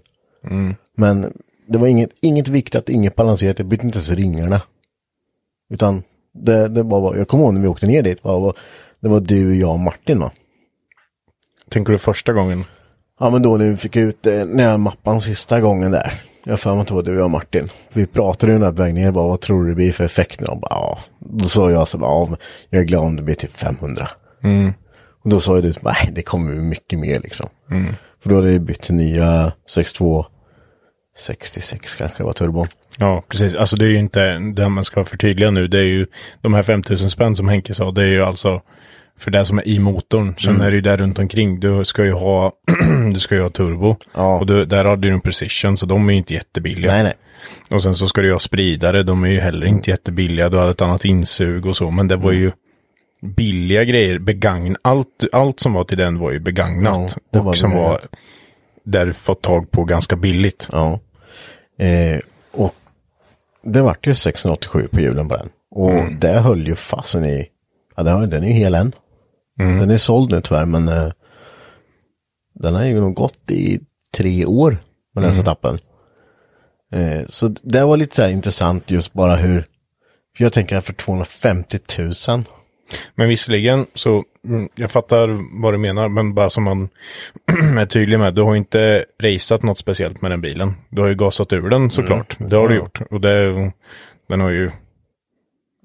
Mm. 0.50 0.76
Men 0.98 1.34
det 1.68 1.78
var 1.78 1.88
inget, 1.88 2.10
inget 2.22 2.48
viktigt, 2.48 2.90
inget 2.90 3.16
balanserat, 3.16 3.60
jag 3.60 3.68
bytte 3.68 3.86
inte 3.86 3.98
ens 3.98 4.12
ringarna. 4.12 4.62
Utan 5.74 6.04
det, 6.34 6.68
det 6.68 6.84
var, 6.84 7.02
bara- 7.02 7.18
jag 7.18 7.28
kommer 7.28 7.44
ihåg 7.44 7.54
när 7.54 7.62
vi 7.62 7.68
åkte 7.68 7.88
ner 7.88 8.02
dit, 8.02 8.24
det 8.24 8.30
var, 8.30 8.54
det 9.02 9.10
var 9.10 9.20
du, 9.20 9.56
jag 9.56 9.72
och 9.72 9.80
Martin 9.80 10.20
va? 10.20 10.32
tänker 11.70 11.92
du 11.92 12.00
första 12.00 12.34
gången? 12.34 12.64
Ja 13.20 13.30
men 13.30 13.42
då 13.42 13.58
när 13.58 13.66
vi 13.66 13.78
fick 13.78 13.96
ut, 13.96 14.28
eh, 14.28 14.46
när 14.46 14.64
jag 14.64 14.80
mappade 14.80 15.22
sista 15.22 15.62
gången 15.62 15.92
där. 15.92 16.14
Jag 16.44 16.58
har 16.58 16.82
att 16.82 16.88
det 16.88 16.94
var 16.94 17.04
du 17.04 17.16
och 17.16 17.22
jag 17.22 17.30
Martin. 17.30 17.70
Vi 17.94 18.06
pratade 18.06 18.52
ju 18.52 18.60
den 18.60 18.68
där 18.68 18.72
på 18.78 18.82
väg 18.84 18.94
ner, 18.94 19.12
bara 19.12 19.28
vad 19.28 19.42
tror 19.42 19.64
du 19.64 19.70
det 19.70 19.76
blir 19.76 19.92
för 19.92 20.04
effekt? 20.04 20.42
Och 20.42 20.60
bara, 20.60 20.70
ja. 20.72 21.00
Då 21.20 21.46
sa 21.46 21.72
jag 21.72 21.88
så 21.88 21.98
bara, 21.98 22.12
ja, 22.12 22.38
jag 22.70 22.82
är 22.82 22.86
glad 22.86 23.04
om 23.04 23.16
det 23.16 23.24
blir 23.24 23.36
typ 23.36 23.54
500. 23.54 24.08
Och 25.24 25.30
då 25.30 25.40
sa 25.40 25.56
ju 25.56 25.62
du, 25.62 25.74
nej 25.82 26.10
det 26.12 26.22
kommer 26.22 26.52
bli 26.52 26.62
mycket 26.62 27.00
mer 27.00 27.20
liksom. 27.20 27.50
För 28.24 28.30
då 28.30 28.36
hade 28.36 28.48
vi 28.48 28.60
bytt 28.60 28.82
till 28.82 28.96
nya 28.96 29.52
62, 29.70 30.26
66 31.18 31.96
kanske 31.96 32.24
var 32.24 32.34
turbon. 32.34 32.68
Ja, 33.00 33.24
precis. 33.28 33.56
Alltså 33.56 33.76
det 33.76 33.86
är 33.86 33.90
ju 33.90 34.00
inte 34.00 34.40
det 34.40 34.70
man 34.70 34.84
ska 34.84 35.06
förtydliga 35.06 35.52
nu. 35.52 35.68
Det 35.68 35.80
är 35.80 35.84
ju 35.84 36.08
de 36.42 36.54
här 36.54 36.64
5000 36.64 37.10
spänn 37.10 37.36
som 37.36 37.50
Henke 37.50 37.74
sa. 37.74 37.92
Det 37.92 38.02
är 38.02 38.08
ju 38.08 38.24
alltså 38.24 38.62
för 39.20 39.32
det 39.32 39.46
som 39.46 39.58
är 39.58 39.68
i 39.68 39.80
motorn. 39.80 40.36
Sen 40.38 40.54
Mm. 40.56 40.68
är 40.68 40.72
det 40.72 40.76
ju 40.76 40.82
där 40.82 40.98
runt 40.98 41.20
omkring. 41.20 41.60
Du 41.60 41.86
ska 41.86 42.06
ju 42.06 42.12
ha, 42.12 42.52
du 43.14 43.20
ska 43.20 43.36
ju 43.36 43.42
ha 43.42 43.50
turbo. 43.50 43.96
Ja. 44.14 44.40
Och 44.40 44.46
du, 44.46 44.66
där 44.66 44.86
har 44.86 44.98
du 44.98 45.10
en 45.10 45.22
precision, 45.22 45.78
så 45.78 45.86
de 45.86 46.10
är 46.10 46.14
ju 46.14 46.18
inte 46.18 46.34
jättebilliga. 46.34 46.92
Nej 46.92 47.04
nej. 47.04 47.14
Och 47.70 47.84
sen 47.84 47.96
så 47.96 48.08
ska 48.08 48.22
du 48.22 48.28
ju 48.28 48.34
ha 48.34 48.40
spridare. 48.40 49.04
De 49.04 49.24
är 49.24 49.30
ju 49.30 49.40
heller 49.40 49.68
inte 49.68 49.90
jättebilliga. 49.90 50.50
Du 50.50 50.58
hade 50.58 50.72
ett 50.72 50.82
annat 50.82 51.06
insug 51.06 51.66
och 51.66 51.76
så. 51.76 51.92
Men 51.92 52.08
det 52.08 52.16
var 52.16 52.32
ju 52.32 52.52
billiga 53.22 53.84
grejer. 53.84 54.20
Begagn, 54.20 54.76
allt, 54.82 55.24
allt 55.32 55.60
som 55.60 55.74
var 55.74 55.84
till 55.84 55.98
den 55.98 56.20
var 56.20 56.32
ju 56.32 56.40
begagnat. 56.40 57.14
Ja, 57.16 57.22
det 57.32 57.40
var 57.40 57.50
och 57.52 57.58
som 57.58 57.72
var 57.72 58.00
där 58.84 59.06
du 59.06 59.14
fått 59.14 59.42
tag 59.42 59.72
på 59.72 59.84
ganska 59.84 60.16
billigt. 60.16 60.70
Ja. 60.72 61.00
Eh, 61.86 62.20
och 62.52 62.76
det 63.64 63.82
vart 63.82 64.08
ju 64.08 64.14
687 64.14 64.88
på 64.92 65.00
hjulen 65.00 65.30
på 65.30 65.38
den. 65.38 65.50
Och 65.72 66.12
det 66.20 66.40
höll 66.40 66.68
ju 66.68 66.76
fasen 66.76 67.26
i, 67.26 67.48
ja 67.96 68.04
den 68.04 68.44
är 68.44 68.48
ju 68.48 68.54
hel 68.54 68.76
än. 68.76 68.92
Den 69.64 69.90
är 69.90 69.98
såld 69.98 70.32
nu 70.32 70.42
tyvärr 70.42 70.66
men 70.66 70.88
eh, 70.88 71.12
den 72.54 72.76
har 72.76 72.86
ju 72.86 73.00
nog 73.00 73.14
gått 73.14 73.52
i 73.52 73.80
tre 74.18 74.46
år 74.46 74.78
med 75.16 75.24
den 75.24 75.36
setupen. 75.36 75.80
Eh, 76.92 77.22
så 77.28 77.48
det 77.48 77.86
var 77.86 77.98
lite 77.98 78.16
så 78.16 78.22
här 78.22 78.30
intressant 78.30 78.92
just 78.92 79.14
bara 79.14 79.36
hur, 79.36 79.66
för 80.38 80.44
jag 80.44 80.54
tänker 80.54 80.80
för 80.80 80.94
250 80.94 81.80
000. 82.00 82.14
Men 83.16 83.30
visserligen 83.30 83.86
så, 83.94 84.24
mm, 84.48 84.70
jag 84.76 84.92
fattar 84.92 85.38
vad 85.62 85.74
du 85.74 85.78
menar, 85.78 86.08
men 86.08 86.34
bara 86.34 86.50
som 86.50 86.64
man 86.64 86.90
är 87.80 87.86
tydlig 87.86 88.20
med, 88.20 88.36
du 88.36 88.42
har 88.42 88.56
inte 88.56 89.06
raceat 89.24 89.64
något 89.64 89.78
speciellt 89.78 90.22
med 90.22 90.32
den 90.32 90.42
bilen. 90.42 90.74
Du 90.90 91.02
har 91.02 91.10
ju 91.10 91.16
gasat 91.16 91.54
ur 91.54 91.70
den 91.70 91.92
såklart, 91.92 92.38
det 92.40 92.56
har 92.56 92.68
du 92.68 92.76
gjort. 92.76 93.02
Och 93.10 93.22
det, 93.22 93.72
den 94.30 94.42
har 94.42 94.50
ju, 94.50 94.72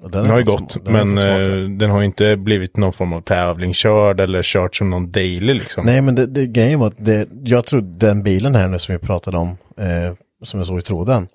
den 0.09 0.27
har 0.27 0.38
ju 0.38 0.45
gått, 0.45 0.85
den 0.85 0.93
men 0.93 1.19
eh, 1.19 1.69
den 1.79 1.90
har 1.90 2.01
ju 2.01 2.07
inte 2.07 2.37
blivit 2.37 2.77
någon 2.77 2.93
form 2.93 3.12
av 3.12 3.21
tävlingskörd 3.21 4.21
eller 4.21 4.43
kört 4.43 4.77
som 4.77 4.90
någon 4.90 5.11
daily 5.11 5.55
liksom. 5.55 5.87
Nej 5.87 6.01
men 6.01 6.14
det, 6.14 6.27
det 6.27 6.47
grejen 6.47 6.81
var 6.81 6.87
att 6.87 7.05
det, 7.05 7.29
jag 7.45 7.67
tror 7.67 7.81
den 7.81 8.23
bilen 8.23 8.55
här 8.55 8.69
nu 8.69 8.79
som 8.79 8.93
vi 8.93 8.99
pratade 8.99 9.37
om, 9.37 9.49
eh, 9.77 10.14
som 10.43 10.61
jag 10.61 10.67
såg 10.67 10.79
i 10.79 10.83
tråden, 10.83 11.29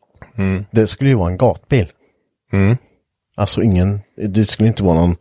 det 0.72 0.88
skulle 0.88 1.10
ju 1.10 1.16
vara 1.16 1.32
en 1.32 1.38
gatbil. 1.38 1.88
Mm. 2.54 2.78
Alltså 3.36 3.62
ingen, 3.64 4.00
det 4.16 4.46
skulle 4.46 4.68
inte 4.68 4.84
vara 4.84 4.96
någon 4.96 5.16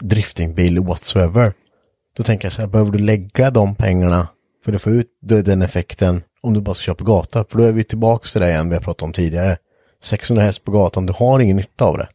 driftingbil 0.00 0.80
whatsoever. 0.80 1.52
Då 2.16 2.22
tänker 2.22 2.46
jag 2.46 2.52
så 2.52 2.62
här, 2.62 2.68
behöver 2.68 2.92
du 2.92 2.98
lägga 2.98 3.50
de 3.50 3.74
pengarna 3.74 4.28
för 4.64 4.72
att 4.72 4.82
få 4.82 4.90
ut 4.90 5.06
den 5.20 5.62
effekten 5.62 6.22
om 6.40 6.54
du 6.54 6.60
bara 6.60 6.74
ska 6.74 6.84
köra 6.84 6.94
på 6.94 7.04
gata? 7.04 7.44
För 7.48 7.58
då 7.58 7.64
är 7.64 7.72
vi 7.72 7.84
tillbaka 7.84 8.26
till 8.26 8.40
det 8.40 8.50
igen 8.50 8.68
vi 8.68 8.74
har 8.74 8.82
pratat 8.82 9.02
om 9.02 9.12
tidigare. 9.12 9.56
600 10.02 10.44
häst 10.44 10.64
på 10.64 10.72
gatan, 10.72 11.06
du 11.06 11.12
har 11.16 11.40
ingen 11.40 11.56
nytta 11.56 11.84
av 11.84 11.98
det. 11.98 12.08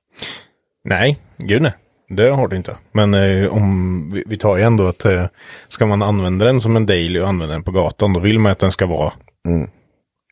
Nej, 0.84 1.20
gud 1.38 1.62
nej. 1.62 1.74
Det 2.10 2.30
har 2.30 2.48
du 2.48 2.56
inte. 2.56 2.78
Men 2.92 3.14
eh, 3.14 3.48
om 3.48 4.10
vi, 4.14 4.24
vi 4.28 4.38
tar 4.38 4.58
ju 4.58 4.64
ändå 4.64 4.88
att 4.88 5.06
eh, 5.06 5.26
ska 5.68 5.86
man 5.86 6.02
använda 6.02 6.46
den 6.46 6.62
som 6.62 6.76
en 6.76 6.86
daily 6.86 7.20
och 7.20 7.28
använda 7.28 7.54
den 7.54 7.64
på 7.64 7.72
gatan, 7.72 8.14
då 8.14 8.20
vill 8.20 8.40
man 8.40 8.52
att 8.52 8.60
den 8.60 8.72
ska 8.72 8.86
vara 8.86 9.14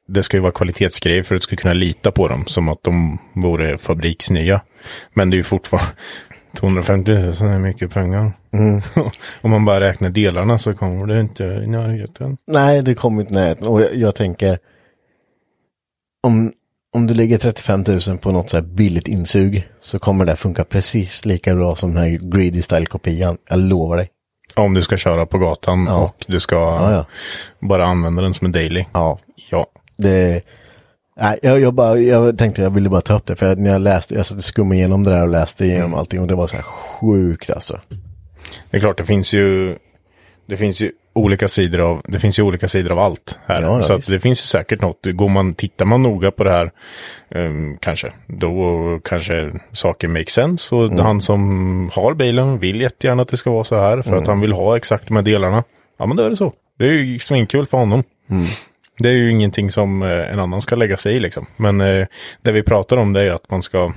det 0.07 0.23
ska 0.23 0.37
ju 0.37 0.41
vara 0.41 0.51
kvalitetsgrejer 0.51 1.23
för 1.23 1.35
att 1.35 1.41
du 1.41 1.43
ska 1.43 1.55
kunna 1.55 1.73
lita 1.73 2.11
på 2.11 2.27
dem 2.27 2.45
som 2.45 2.69
att 2.69 2.83
de 2.83 3.17
vore 3.33 3.77
fabriksnya. 3.77 4.61
Men 5.13 5.29
det 5.29 5.35
är 5.35 5.37
ju 5.37 5.43
fortfarande 5.43 5.91
250 6.57 7.11
000 7.11 7.21
är 7.23 7.59
mycket 7.59 7.93
pengar. 7.93 8.31
Om 9.41 9.51
man 9.51 9.65
bara 9.65 9.79
räknar 9.79 10.09
delarna 10.09 10.57
så 10.57 10.73
kommer 10.73 11.05
det 11.05 11.19
inte 11.19 11.43
i 11.43 11.67
närheten. 11.67 12.37
Nej, 12.47 12.81
det 12.81 12.95
kommer 12.95 13.21
inte 13.21 13.33
i 13.33 13.37
närheten. 13.37 13.67
Och 13.67 13.81
jag, 13.81 13.95
jag 13.95 14.15
tänker, 14.15 14.59
om, 16.23 16.53
om 16.93 17.07
du 17.07 17.13
lägger 17.13 17.37
35 17.37 17.83
000 18.07 18.17
på 18.17 18.31
något 18.31 18.49
så 18.49 18.57
här 18.57 18.61
billigt 18.63 19.07
insug 19.07 19.67
så 19.81 19.99
kommer 19.99 20.25
det 20.25 20.35
funka 20.35 20.63
precis 20.63 21.25
lika 21.25 21.55
bra 21.55 21.75
som 21.75 21.93
den 21.93 22.03
här 22.03 22.09
greedy 22.09 22.61
style 22.61 22.85
kopian. 22.85 23.37
Jag 23.49 23.59
lovar 23.59 23.97
dig. 23.97 24.09
Om 24.55 24.73
du 24.73 24.81
ska 24.81 24.97
köra 24.97 25.25
på 25.25 25.37
gatan 25.37 25.85
Ja. 25.89 25.97
och 26.03 26.25
du 26.27 26.39
ska 26.39 26.55
Ja, 26.55 26.91
ja. 26.91 27.05
bara 27.67 27.85
använda 27.85 28.21
den 28.21 28.33
som 28.33 28.45
en 28.45 28.51
daily. 28.51 28.85
Ja, 28.93 29.19
Ja. 29.51 29.67
det... 29.97 30.41
Nej, 31.21 31.39
jag, 31.41 31.59
jag, 31.59 31.73
bara, 31.73 31.97
jag 31.99 32.37
tänkte 32.37 32.61
jag 32.61 32.69
ville 32.69 32.89
bara 32.89 33.01
ta 33.01 33.15
upp 33.15 33.25
det 33.25 33.35
för 33.35 33.55
när 33.55 33.71
jag 33.71 33.81
läste, 33.81 34.15
jag 34.15 34.25
satt 34.25 34.37
och 34.37 34.43
skummade 34.43 34.75
igenom 34.75 35.03
det 35.03 35.11
där 35.11 35.21
och 35.21 35.29
läste 35.29 35.65
igenom 35.65 35.93
allting 35.93 36.21
och 36.21 36.27
det 36.27 36.35
var 36.35 36.47
så 36.47 36.55
här 36.55 36.63
sjukt 36.63 37.49
alltså. 37.49 37.79
Det 38.71 38.77
är 38.77 38.81
klart, 38.81 38.97
det 38.97 39.05
finns 39.05 39.33
ju 39.33 39.77
det 40.47 40.57
finns 40.57 40.81
ju 40.81 40.91
olika 41.13 41.47
sidor 41.47 41.79
av 41.79 42.01
det 42.05 42.19
finns 42.19 42.39
ju 42.39 42.43
olika 42.43 42.67
sidor 42.67 42.91
av 42.91 42.99
allt 42.99 43.39
här. 43.45 43.61
Ja, 43.61 43.81
så 43.81 43.97
det 43.97 44.19
finns 44.19 44.39
ju 44.41 44.45
säkert 44.45 44.81
något. 44.81 45.05
Går 45.05 45.29
man, 45.29 45.53
tittar 45.53 45.85
man 45.85 46.03
noga 46.03 46.31
på 46.31 46.43
det 46.43 46.51
här, 46.51 46.71
ehm, 47.35 47.77
kanske, 47.77 48.11
då 48.27 48.99
kanske 49.03 49.51
saker 49.71 50.07
make 50.07 50.31
sense. 50.31 50.75
Och 50.75 50.85
Mm. 50.85 50.99
han 51.05 51.21
som 51.21 51.89
har 51.93 52.13
bilen 52.13 52.59
vill 52.59 52.81
jättegärna 52.81 53.21
att 53.21 53.27
det 53.27 53.37
ska 53.37 53.51
vara 53.51 53.63
så 53.63 53.75
här 53.79 54.01
för 54.01 54.09
Mm. 54.09 54.21
att 54.21 54.27
han 54.27 54.41
vill 54.41 54.53
ha 54.53 54.77
exakt 54.77 55.07
de 55.07 55.15
här 55.15 55.23
delarna. 55.23 55.63
Ja, 55.99 56.05
men 56.05 56.17
då 56.17 56.23
är 56.23 56.29
det 56.29 56.37
så. 56.37 56.53
Det 56.79 56.85
är 56.87 56.91
ju 56.93 57.19
svinkul 57.19 57.65
för 57.65 57.77
honom. 57.77 58.03
Mm. 58.29 58.45
Det 58.97 59.09
är 59.09 59.13
ju 59.13 59.31
ingenting 59.31 59.71
som 59.71 60.01
eh, 60.03 60.31
en 60.31 60.39
annan 60.39 60.61
ska 60.61 60.75
lägga 60.75 60.97
sig 60.97 61.15
i 61.15 61.19
liksom. 61.19 61.45
Men 61.57 61.81
eh, 61.81 62.07
det 62.41 62.51
vi 62.51 62.63
pratar 62.63 62.97
om 62.97 63.13
det 63.13 63.21
är 63.21 63.31
att 63.31 63.51
man 63.51 63.63
ska 63.63 63.93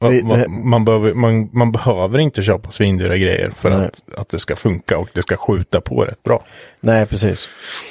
Det- 0.00 0.24
man, 0.24 0.38
det- 0.38 0.48
man, 0.48 0.84
behöver, 0.84 1.14
man, 1.14 1.50
man 1.52 1.72
behöver 1.72 2.18
inte 2.18 2.42
köpa 2.42 2.70
svindyra 2.70 3.16
grejer 3.16 3.50
för 3.50 3.70
Nej. 3.70 3.86
att, 3.86 4.18
att 4.18 4.28
det 4.28 4.38
ska 4.38 4.56
funka 4.56 4.98
och 4.98 5.08
det 5.12 5.22
ska 5.22 5.36
skjuta 5.36 5.80
på 5.80 6.04
rätt 6.04 6.22
bra. 6.22 6.44
Nej, 6.80 7.06
precis. 7.06 7.48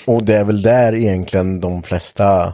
Och 0.08 0.24
det 0.24 0.34
är 0.36 0.44
väl 0.44 0.62
där 0.62 0.96
egentligen 0.96 1.62
de 1.62 1.84
flesta 1.84 2.54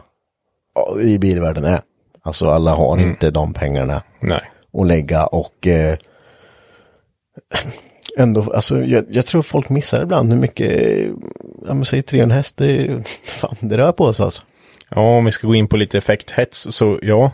i 1.02 1.18
bilvärlden 1.18 1.64
är. 1.64 1.80
Alltså 2.22 2.50
alla 2.50 2.74
har 2.74 2.98
inte 2.98 3.30
de 3.30 3.52
pengarna 3.54 4.02
Nej. 4.20 4.40
att 4.78 4.86
lägga 4.86 5.26
och 5.26 5.66
eh, 5.66 5.96
ändå, 8.18 8.52
alltså 8.52 8.82
jag, 8.84 9.04
jag 9.10 9.26
tror 9.26 9.42
folk 9.42 9.68
missar 9.68 10.02
ibland 10.02 10.32
hur 10.32 10.40
mycket, 10.40 10.72
ja 11.66 11.74
men 11.74 11.84
säg 11.84 12.02
300 12.02 12.36
häst, 12.36 12.56
det, 12.56 13.02
fan, 13.24 13.56
det 13.60 13.78
rör 13.78 13.92
på 13.92 14.12
sig 14.12 14.24
alltså. 14.24 14.42
Ja, 14.88 15.00
om 15.16 15.24
vi 15.24 15.32
ska 15.32 15.46
gå 15.46 15.54
in 15.54 15.68
på 15.68 15.76
lite 15.76 15.98
effekthets 15.98 16.66
så 16.70 16.98
ja. 17.02 17.30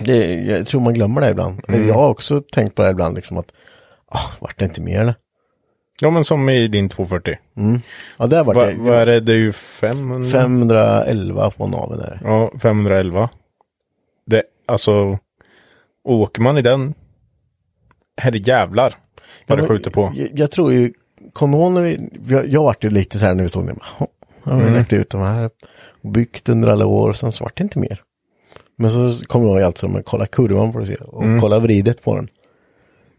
Det, 0.00 0.34
jag 0.34 0.66
tror 0.66 0.80
man 0.80 0.94
glömmer 0.94 1.20
det 1.20 1.30
ibland. 1.30 1.60
Jag 1.68 1.94
har 1.94 2.08
också 2.08 2.40
tänkt 2.40 2.74
på 2.74 2.82
det 2.82 2.90
ibland, 2.90 3.16
liksom 3.16 3.38
att, 3.38 3.52
ah, 4.08 4.30
vart 4.40 4.58
det 4.58 4.64
inte 4.64 4.80
mer 4.80 5.00
eller? 5.00 5.14
Ja, 6.00 6.10
men 6.10 6.24
som 6.24 6.48
i 6.48 6.68
din 6.68 6.88
240. 6.88 7.36
Ja, 8.18 8.26
där 8.26 8.44
vart 8.44 8.56
Va, 8.56 8.66
det, 8.66 8.74
vad 8.74 8.94
är 8.94 9.06
det? 9.06 9.20
Det 9.20 9.32
är 9.32 9.36
ju 9.36 9.52
500? 9.52 10.28
511 10.30 11.50
på 11.50 11.66
naveln 11.66 12.00
där. 12.00 12.20
Ja, 12.24 12.52
511. 12.62 13.28
Det, 14.26 14.42
alltså, 14.66 15.18
åker 16.04 16.42
man 16.42 16.58
i 16.58 16.62
den, 16.62 16.94
herre 18.16 18.38
jävlar 18.38 18.94
vad 19.46 19.58
det 19.58 19.62
men- 19.62 19.68
skjuter 19.68 19.90
på. 19.90 20.12
Jag, 20.14 20.28
jag 20.34 20.50
tror 20.50 20.72
ju, 20.72 20.92
kom 21.32 21.50
du 21.50 21.56
ihåg 21.58 21.72
när 21.72 21.82
vi, 21.82 22.10
jag, 22.28 22.48
jag 22.48 22.62
vart 22.62 22.84
ju 22.84 22.90
lite 22.90 23.18
så 23.18 23.26
här 23.26 23.34
när 23.34 23.42
vi 23.42 23.48
stod 23.48 23.68
"Jaha, 23.68 24.06
jag 24.44 24.52
har 24.52 24.70
lagt 24.70 24.92
ut 24.92 25.10
de 25.10 25.20
här 25.20 25.50
och 26.02 26.10
byggt 26.10 26.48
under 26.48 26.68
alla 26.68 26.86
år 26.86 27.08
och 27.08 27.16
sen 27.16 27.32
så 27.32 27.44
vart 27.44 27.56
det 27.56 27.62
inte 27.62 27.78
mer. 27.78 28.02
Men 28.80 28.90
så 28.90 29.26
kommer 29.26 29.46
jag 29.46 29.54
ihåg 29.54 29.62
alltså, 29.62 29.88
men 29.88 30.02
kolla 30.02 30.26
kurvan 30.26 30.72
du 30.72 30.86
se 30.86 30.94
och 30.94 31.24
kolla 31.40 31.58
vridet 31.58 32.02
på 32.02 32.16
den. 32.16 32.28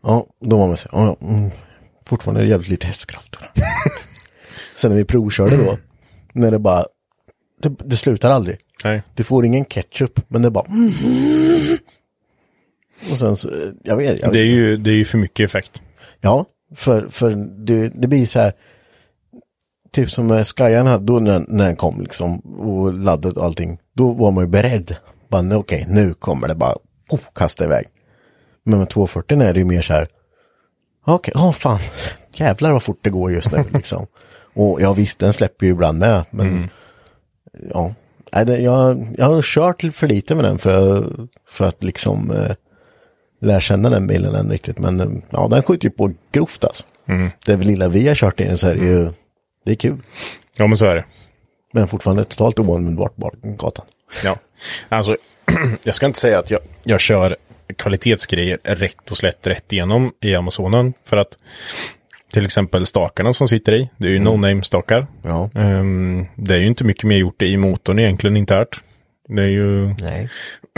Ja, 0.03 0.27
då 0.41 0.57
var 0.57 0.67
man 0.67 0.77
så 0.77 0.89
ja, 0.91 1.17
mm, 1.21 1.49
fortfarande 2.05 2.41
är 2.41 2.43
det 2.43 2.49
jävligt 2.49 2.69
lite 2.69 2.87
hästkraft. 2.87 3.35
sen 4.75 4.91
när 4.91 4.97
vi 4.97 5.05
provkörde 5.05 5.57
då, 5.57 5.77
när 6.33 6.51
det 6.51 6.59
bara, 6.59 6.85
det, 7.61 7.69
det 7.85 7.95
slutar 7.95 8.29
aldrig. 8.29 8.57
Nej. 8.83 9.01
Du 9.15 9.23
får 9.23 9.45
ingen 9.45 9.65
ketchup, 9.65 10.21
men 10.27 10.41
det 10.41 10.49
bara, 10.49 10.65
mm, 10.65 10.91
Och 13.11 13.17
sen 13.17 13.35
så, 13.35 13.49
jag 13.83 13.95
vet, 13.95 14.19
jag 14.19 14.33
Det 14.33 14.39
är 14.39 14.45
ju, 14.45 14.77
det 14.77 14.91
är 14.91 14.95
ju 14.95 15.05
för 15.05 15.17
mycket 15.17 15.45
effekt. 15.45 15.81
Ja, 16.21 16.45
för, 16.75 17.07
för 17.09 17.29
det, 17.65 17.89
det 17.89 18.07
blir 18.07 18.25
så 18.25 18.39
här. 18.39 18.53
Typ 19.91 20.09
som 20.09 20.27
med 20.27 20.47
Skyan 20.47 20.87
hade 20.87 21.05
då 21.05 21.19
när, 21.19 21.45
när 21.47 21.65
den 21.65 21.75
kom 21.75 22.01
liksom 22.01 22.39
och 22.39 22.93
laddet 22.93 23.37
och 23.37 23.45
allting. 23.45 23.79
Då 23.93 24.11
var 24.11 24.31
man 24.31 24.43
ju 24.43 24.47
beredd. 24.47 24.95
Bara 25.29 25.41
nej, 25.41 25.57
okej, 25.57 25.85
nu 25.89 26.13
kommer 26.13 26.47
det 26.47 26.55
bara 26.55 26.75
oh, 27.09 27.19
kasta 27.35 27.65
iväg. 27.65 27.85
Men 28.63 28.79
med 28.79 28.89
240 28.89 29.41
är 29.41 29.53
det 29.53 29.59
ju 29.59 29.65
mer 29.65 29.81
så 29.81 29.93
här. 29.93 30.07
Okej, 31.05 31.33
åh 31.37 31.51
fan. 31.51 31.79
Jävlar 32.33 32.71
vad 32.71 32.83
fort 32.83 32.99
det 33.01 33.09
går 33.09 33.31
just 33.31 33.51
nu 33.51 33.63
liksom. 33.73 34.07
och 34.53 34.81
ja 34.81 34.93
visst, 34.93 35.19
den 35.19 35.33
släpper 35.33 35.65
ju 35.65 35.71
ibland 35.71 35.99
med. 35.99 36.25
Men 36.31 36.69
ja, 37.73 37.93
Nej, 38.33 38.45
det, 38.45 38.57
jag, 38.57 39.07
jag 39.17 39.25
har 39.25 39.41
kört 39.41 39.81
för 39.93 40.07
lite 40.07 40.35
med 40.35 40.45
den 40.45 40.59
för, 40.59 41.09
för 41.49 41.65
att 41.65 41.83
liksom 41.83 42.31
eh, 42.31 42.55
lära 43.41 43.59
känna 43.59 43.89
den 43.89 44.07
bilen 44.07 44.35
än 44.35 44.51
riktigt. 44.51 44.79
Men 44.79 44.99
eh, 44.99 45.07
ja, 45.29 45.47
den 45.47 45.63
skjuter 45.63 45.85
ju 45.85 45.91
på 45.91 46.11
grovt 46.31 46.63
alltså. 46.63 46.85
Det 47.45 47.55
lilla 47.55 47.87
vi 47.87 48.07
har 48.07 48.15
kört 48.15 48.39
i 48.39 48.43
den 48.43 48.57
så 48.57 48.67
är 48.67 48.75
det 48.75 48.85
ju, 48.85 49.09
det 49.65 49.71
är 49.71 49.75
kul. 49.75 49.97
Ja, 50.57 50.67
men 50.67 50.77
så 50.77 50.85
är 50.85 50.95
det. 50.95 51.05
Men 51.73 51.87
fortfarande 51.87 52.23
totalt 52.23 52.59
oanvändbart 52.59 53.13
gatan. 53.41 53.85
Ja, 54.23 54.37
alltså 54.89 55.17
jag 55.83 55.95
ska 55.95 56.05
inte 56.05 56.19
säga 56.19 56.39
att 56.39 56.51
jag, 56.51 56.59
jag 56.83 56.99
kör 56.99 57.35
kvalitetsgrejer 57.77 58.57
rätt 58.63 59.11
och 59.11 59.17
slätt 59.17 59.47
rätt 59.47 59.73
igenom 59.73 60.11
i 60.21 60.35
Amazonen. 60.35 60.93
För 61.05 61.17
att 61.17 61.37
till 62.33 62.45
exempel 62.45 62.85
stakarna 62.85 63.33
som 63.33 63.47
sitter 63.47 63.73
i, 63.73 63.89
det 63.97 64.07
är 64.07 64.11
ju 64.11 64.19
no-name-stakar. 64.19 65.07
Ja. 65.21 65.49
Ehm, 65.55 66.25
det 66.35 66.53
är 66.53 66.57
ju 66.59 66.65
inte 66.67 66.83
mycket 66.83 67.03
mer 67.03 67.17
gjort 67.17 67.41
i 67.41 67.57
motorn 67.57 67.99
egentligen 67.99 68.37
internt. 68.37 68.69
Det 69.27 69.41
är 69.41 69.47
ju, 69.47 69.87
Nej. 69.87 70.29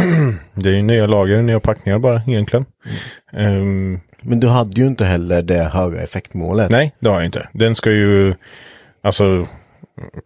det 0.53 0.69
är 0.69 0.73
ju 0.73 0.81
nya 0.81 1.07
lager, 1.07 1.41
nya 1.41 1.59
packningar 1.59 1.99
bara 1.99 2.21
egentligen. 2.27 2.65
Ehm, 3.33 3.99
Men 4.21 4.39
du 4.39 4.47
hade 4.47 4.81
ju 4.81 4.87
inte 4.87 5.05
heller 5.05 5.41
det 5.41 5.63
höga 5.63 6.01
effektmålet. 6.03 6.71
nej, 6.71 6.95
det 6.99 7.09
har 7.09 7.15
jag 7.15 7.25
inte. 7.25 7.49
Den 7.53 7.75
ska 7.75 7.91
ju, 7.91 8.33
alltså, 9.03 9.47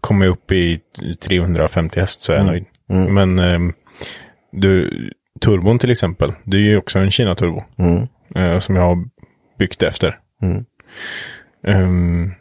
komma 0.01 0.25
upp 0.25 0.51
i 0.51 0.79
350 1.21 1.99
häst 1.99 2.21
så 2.21 2.31
är 2.33 2.37
jag 2.37 2.45
nöjd. 2.45 2.65
Men 2.87 3.39
ehm, 3.39 3.73
du, 4.51 4.89
turbon 5.41 5.79
till 5.79 5.91
exempel, 5.91 6.31
det 6.43 6.57
är 6.57 6.61
ju 6.61 6.77
också 6.77 6.99
en 6.99 7.11
Kina-turbo. 7.11 7.63
eh, 8.35 8.59
som 8.59 8.75
jag 8.75 8.83
har 8.83 8.97
byggt 9.59 9.83
efter. 9.83 10.19
Ehm, 11.67 12.31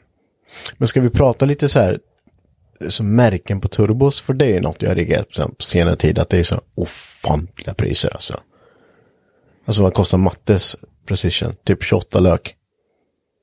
Men 0.77 0.89
ska 0.89 1.01
vi 1.01 1.11
prata 1.11 1.45
lite 1.45 1.69
så 1.69 1.81
här 1.81 1.99
som 2.89 3.17
märken 3.17 3.61
på 3.61 3.69
turbos? 3.69 4.21
För 4.21 4.35
det 4.35 4.57
är 4.57 4.61
något 4.61 4.83
jag 4.83 4.91
har 4.91 4.95
reagerat 4.97 5.29
på 5.59 5.63
senare 5.65 5.97
tid. 5.97 6.19
Att 6.19 6.29
det 6.31 6.39
är 6.39 6.43
så 6.43 6.61
ofantliga 6.75 7.75
priser 7.75 8.11
alltså. 8.13 8.41
Alltså 9.67 9.83
vad 9.83 9.95
kostar 9.95 10.19
Mattes 10.19 10.77
Precision? 11.07 11.53
Typ 11.65 11.83
28 11.83 12.21
lök. 12.21 12.57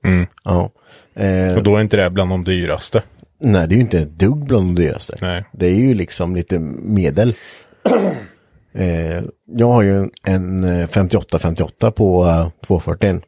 Mm. 0.05 0.27
Ja. 0.43 0.71
Eh, 1.13 1.55
och 1.57 1.63
då 1.63 1.75
är 1.77 1.81
inte 1.81 1.97
det 1.97 2.09
bland 2.09 2.29
de 2.31 2.43
dyraste. 2.43 3.03
Nej, 3.41 3.67
det 3.67 3.73
är 3.73 3.77
ju 3.77 3.81
inte 3.81 3.99
ett 3.99 4.19
dugg 4.19 4.45
bland 4.45 4.75
de 4.75 4.83
dyraste. 4.83 5.17
Nej. 5.21 5.45
Det 5.51 5.67
är 5.67 5.75
ju 5.75 5.93
liksom 5.93 6.35
lite 6.35 6.59
medel. 6.81 7.35
eh, 8.73 9.23
jag 9.45 9.67
har 9.67 9.81
ju 9.81 9.97
en, 9.97 10.11
en 10.23 10.63
eh, 10.63 10.87
58-58 10.87 11.91
på 11.91 12.25
uh, 12.25 12.49
240. 12.65 13.21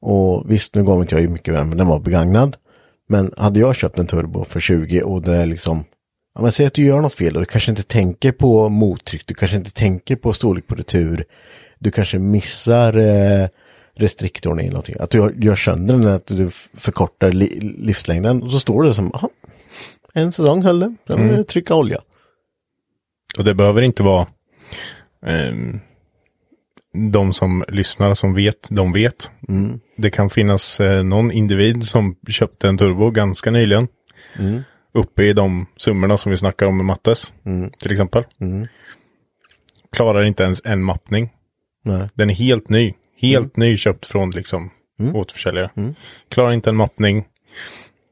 Och 0.00 0.50
visst, 0.50 0.74
nu 0.74 0.84
gav 0.84 1.00
inte 1.00 1.14
jag 1.14 1.22
ju 1.22 1.28
mycket 1.28 1.54
värme, 1.54 1.76
den 1.76 1.86
var 1.86 2.00
begagnad. 2.00 2.56
Men 3.08 3.34
hade 3.36 3.60
jag 3.60 3.76
köpt 3.76 3.98
en 3.98 4.06
turbo 4.06 4.44
för 4.44 4.60
20 4.60 5.02
och 5.02 5.22
det 5.22 5.36
är 5.36 5.46
liksom, 5.46 5.84
ja 6.34 6.42
men 6.42 6.52
säg 6.52 6.66
att 6.66 6.74
du 6.74 6.84
gör 6.84 7.00
något 7.00 7.14
fel 7.14 7.34
och 7.34 7.40
du 7.40 7.46
kanske 7.46 7.70
inte 7.70 7.82
tänker 7.82 8.32
på 8.32 8.68
mottryck, 8.68 9.26
du 9.26 9.34
kanske 9.34 9.56
inte 9.56 9.70
tänker 9.70 10.16
på 10.16 10.32
storlek 10.32 10.66
på 10.66 10.74
retur. 10.74 11.24
Du 11.78 11.90
kanske 11.90 12.18
missar 12.18 12.98
eh, 12.98 13.48
restriktorn 13.94 14.60
i 14.60 14.68
någonting. 14.68 14.96
Att 15.00 15.10
du 15.10 15.34
gör, 15.36 15.56
sönder 15.56 15.94
den, 15.94 16.06
att 16.06 16.26
du 16.26 16.50
förkortar 16.74 17.32
li, 17.32 17.60
livslängden. 17.78 18.42
Och 18.42 18.52
så 18.52 18.60
står 18.60 18.82
det 18.82 18.94
som, 18.94 19.10
"Jaha, 19.12 19.28
en 20.14 20.32
säsong 20.32 20.62
höll 20.62 20.80
det, 20.80 20.94
sen 21.06 21.30
mm. 21.30 21.44
trycka 21.44 21.74
olja. 21.74 22.00
Och 23.38 23.44
det 23.44 23.54
behöver 23.54 23.82
inte 23.82 24.02
vara 24.02 24.26
ehm, 25.26 25.80
de 27.12 27.32
som 27.32 27.64
lyssnar 27.68 28.14
som 28.14 28.34
vet, 28.34 28.68
de 28.70 28.92
vet. 28.92 29.30
Det 29.96 30.10
kan 30.10 30.30
finnas 30.30 30.80
eh, 30.80 31.04
någon 31.04 31.30
individ 31.32 31.84
som 31.84 32.16
köpte 32.28 32.68
en 32.68 32.78
turbo 32.78 33.10
ganska 33.10 33.50
nyligen. 33.50 33.88
Uppe 34.92 35.22
i 35.22 35.32
de 35.32 35.66
summorna 35.76 36.18
som 36.18 36.30
vi 36.30 36.36
snackar 36.36 36.66
om 36.66 36.76
med 36.76 36.86
Mattes, 36.86 37.34
till 37.78 37.92
exempel. 37.92 38.24
Klarar 39.92 40.22
inte 40.24 40.42
ens 40.42 40.62
en 40.64 40.82
mappning. 40.82 41.30
Nej. 41.84 42.08
Den 42.14 42.30
är 42.30 42.34
helt 42.34 42.68
ny. 42.68 42.94
Helt 43.28 43.56
ny 43.56 43.76
köpt 43.76 44.06
från 44.06 44.30
liksom 44.30 44.70
återförsäljare. 45.14 45.70
Klarar 46.28 46.52
inte 46.52 46.70
en 46.70 46.76
mappning. 46.76 47.24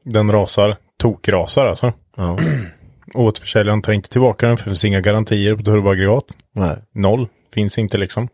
Den 0.05 0.31
rasar. 0.31 0.75
Tokrasar 0.97 1.65
alltså. 1.65 1.93
Ja. 2.17 2.37
Återförsäljaren 3.13 3.81
tar 3.81 3.93
inte 3.93 4.09
tillbaka 4.09 4.47
den 4.47 4.57
för 4.57 4.63
det 4.63 4.69
finns 4.69 4.85
inga 4.85 5.01
garantier 5.01 5.55
på 5.55 5.63
turboaggregat. 5.63 6.25
Nej. 6.53 6.77
Noll. 6.93 7.27
Finns 7.53 7.77
inte 7.77 7.97
liksom. 7.97 8.27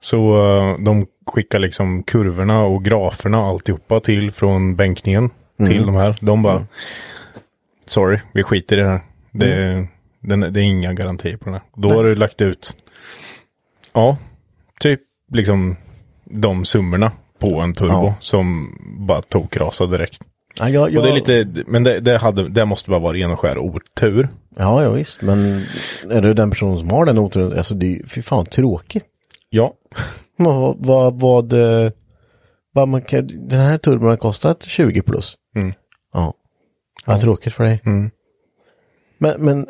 Så 0.00 0.46
eh, 0.46 0.78
de 0.78 1.06
skickar 1.26 1.58
liksom 1.58 2.02
kurvorna 2.02 2.62
och 2.62 2.84
graferna 2.84 3.38
alltihopa 3.38 4.00
till 4.00 4.32
från 4.32 4.76
bänkningen 4.76 5.30
till 5.66 5.86
de 5.86 5.94
här. 5.94 6.16
De 6.20 6.42
bara, 6.42 6.66
sorry, 7.86 8.18
vi 8.32 8.42
skiter 8.42 8.78
i 8.78 8.80
det 8.80 8.88
här. 8.88 9.00
Det, 9.32 9.86
den, 10.20 10.40
det 10.40 10.60
är 10.60 10.64
inga 10.64 10.92
garantier 10.92 11.36
på 11.36 11.44
den 11.44 11.54
här. 11.54 11.62
Då 11.76 11.88
har 11.88 12.04
du 12.04 12.14
lagt 12.14 12.42
ut, 12.42 12.76
ja, 13.92 14.16
typ 14.80 15.00
liksom 15.32 15.76
de 16.30 16.64
summorna 16.64 17.12
på 17.38 17.60
en 17.60 17.72
turbo 17.74 17.92
Ja. 17.92 18.14
som 18.20 18.76
bara 19.08 19.22
tokrasade 19.22 19.96
direkt. 19.96 20.20
Ja, 20.58 20.68
jag, 20.68 20.90
jag, 20.92 20.96
Och 20.96 21.02
det 21.06 21.10
är 21.10 21.14
lite, 21.14 21.64
men 21.66 21.82
det, 21.82 22.00
det, 22.00 22.18
hade, 22.18 22.48
det 22.48 22.64
måste 22.64 22.90
bara 22.90 23.00
vara 23.00 23.12
ren 23.16 23.30
och 23.30 23.40
skär 23.40 23.58
otur. 23.58 24.28
ja, 24.56 24.82
ja, 24.82 24.90
visst. 24.90 25.22
Men 25.22 25.64
är 26.10 26.20
du 26.20 26.32
den 26.32 26.50
personen 26.50 26.78
som 26.78 26.90
har 26.90 27.04
den 27.06 27.18
oturen, 27.18 27.58
alltså 27.58 27.74
det 27.74 27.86
är 27.86 27.90
ju 27.90 28.06
fy 28.06 28.22
fan 28.22 28.46
tråkigt. 28.46 29.04
Ja, 29.50 29.74
Vad, 30.38 30.76
vad, 30.78 31.20
vad, 31.20 31.52
eh, 31.52 31.90
vad 32.72 32.88
man 32.88 33.02
kan, 33.02 33.26
den 33.48 33.60
här 33.60 33.78
turbon 33.78 34.08
har 34.08 34.16
kostat 34.16 34.62
20 34.62 35.02
plus. 35.02 35.34
Mm. 35.56 35.72
Ja. 36.12 36.34
Vad 37.06 37.20
tråkigt 37.20 37.52
för 37.54 37.64
dig. 37.64 37.80
Men, 39.18 39.40
men 39.44 39.66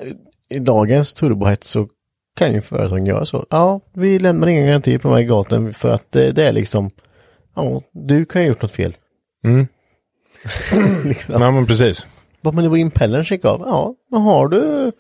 i 0.49 0.59
dagens 0.59 1.13
turbohets 1.13 1.69
så 1.71 1.89
kan 2.37 2.53
ju 2.53 2.61
företagen 2.61 3.07
göra 3.07 3.27
så. 3.27 3.47
Ja, 3.51 3.81
vi 3.93 4.19
lämnar 4.19 4.49
ingen 4.49 4.67
garanti 4.67 4.99
på 4.99 5.09
de 5.09 5.15
här 5.15 5.23
gaten 5.23 5.75
för 5.75 5.89
att 5.89 6.13
det, 6.13 6.39
är 6.39 6.53
liksom, 6.53 6.91
ja, 7.55 7.83
du 7.93 8.25
kan 8.25 8.43
ha 8.43 8.47
gjort 8.47 8.63
något 8.63 8.73
fel. 8.73 8.97
Mm. 9.45 9.67
liksom. 11.05 11.41
nej 11.41 11.53
men 11.53 11.67
precis. 11.67 12.07
Bara, 12.41 12.55
men 12.55 12.65
det 12.65 12.71
var 12.71 12.77
impellern 12.77 13.25
gick 13.25 13.45
av. 13.45 13.61
Ja, 13.61 13.95
då 14.11 14.17
har 14.17 14.49
du 14.49 14.93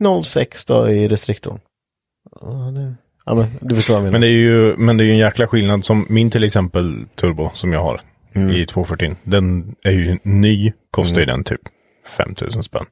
0,6 0.00 0.68
då 0.68 0.90
i 0.90 1.08
restriktorn. 1.08 1.60
Ja, 2.40 2.48
det, 2.48 2.94
ja 3.26 3.34
men 3.34 3.46
du 3.60 3.76
förstår 3.76 3.94
vad 3.94 3.98
jag 3.98 4.04
menar. 4.04 4.12
Men 4.12 4.20
det 4.20 4.26
är 4.26 4.38
ju, 4.38 4.76
men 4.76 4.96
det 4.96 5.04
är 5.04 5.06
ju 5.06 5.12
en 5.12 5.18
jäkla 5.18 5.46
skillnad 5.46 5.84
som 5.84 6.06
min 6.08 6.30
till 6.30 6.44
exempel 6.44 7.04
turbo 7.14 7.50
som 7.54 7.72
jag 7.72 7.82
har 7.82 8.00
i 8.34 8.64
240. 8.64 9.16
Den 9.22 9.74
är 9.82 9.90
ju 9.90 10.18
ny, 10.22 10.72
kostar 10.90 11.20
ju 11.20 11.26
den 11.26 11.44
typ 11.44 11.60
5000 12.16 12.62
spänn. 12.62 12.84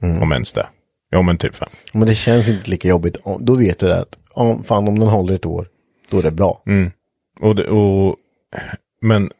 Om 0.00 0.32
ens 0.32 0.52
det. 0.52 0.66
Ja 1.14 1.22
men 1.22 1.38
typ 1.38 1.56
5. 1.56 1.68
Men 1.92 2.08
det 2.08 2.14
känns 2.14 2.48
inte 2.48 2.70
lika 2.70 2.88
jobbigt. 2.88 3.16
Då 3.40 3.54
vet 3.54 3.78
du 3.78 3.92
att 3.92 4.18
om, 4.32 4.64
fan, 4.64 4.88
om 4.88 4.98
den 4.98 5.08
håller 5.08 5.34
ett 5.34 5.46
år, 5.46 5.68
då 6.10 6.18
är 6.18 6.22
det 6.22 6.30
bra. 6.30 6.62
Och, 7.40 7.54
det, 7.54 7.68
och, 7.68 8.16
men 9.00 9.30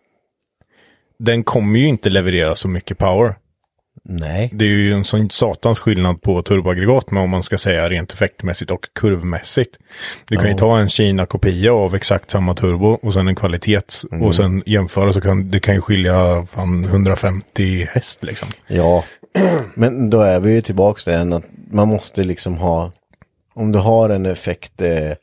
den 1.19 1.45
kommer 1.45 1.79
ju 1.79 1.89
inte 1.89 2.11
leverera 2.11 2.55
så 2.55 2.69
mycket 2.69 2.99
power. 2.99 3.35
Nej. 4.05 4.51
Det 4.53 4.65
är 4.65 4.69
ju 4.69 4.93
en 4.93 5.05
sån 5.05 5.31
satans 5.31 5.79
skillnad 5.79 6.23
på 6.23 6.43
turboaggregat 6.43 7.11
med 7.11 7.23
om 7.23 7.31
man 7.31 7.43
ska 7.43 7.59
säga 7.59 7.89
rent 7.89 8.13
effektmässigt 8.13 8.71
och 8.71 8.89
kurvmässigt. 8.93 9.79
Du 10.29 10.37
kan 10.37 10.51
ju 10.51 10.57
ta 10.57 10.79
en 10.79 10.89
Kina-kopia 10.89 11.73
av 11.73 11.95
exakt 11.95 12.31
samma 12.31 12.55
turbo 12.55 12.99
och 13.03 13.13
sen 13.13 13.29
en 13.29 13.35
kvalitets 13.35 14.05
och 14.05 14.35
sen 14.35 14.63
jämföra 14.67 15.13
så 15.13 15.21
kan 15.21 15.51
det 15.51 15.61
kan 15.61 15.75
ju 15.75 15.81
skilja 15.81 16.47
fan 16.47 16.85
150 16.85 17.89
häst 17.93 18.25
liksom. 18.25 18.49
Ja, 18.67 19.05
men 19.75 20.11
då 20.11 20.21
är 20.21 20.41
vi 20.41 20.53
ju 20.53 20.61
tillbaka 20.61 21.01
till 21.01 21.33
att 21.33 21.45
man 21.75 21.89
måste 21.89 22.25
liksom 22.25 22.59
ha, 22.59 22.93
om 23.55 23.73
du 23.73 23.79
har 23.79 24.11
en 24.11 24.27
effekt, 24.27 24.83
eh, 24.83 25.11
ett 25.11 25.19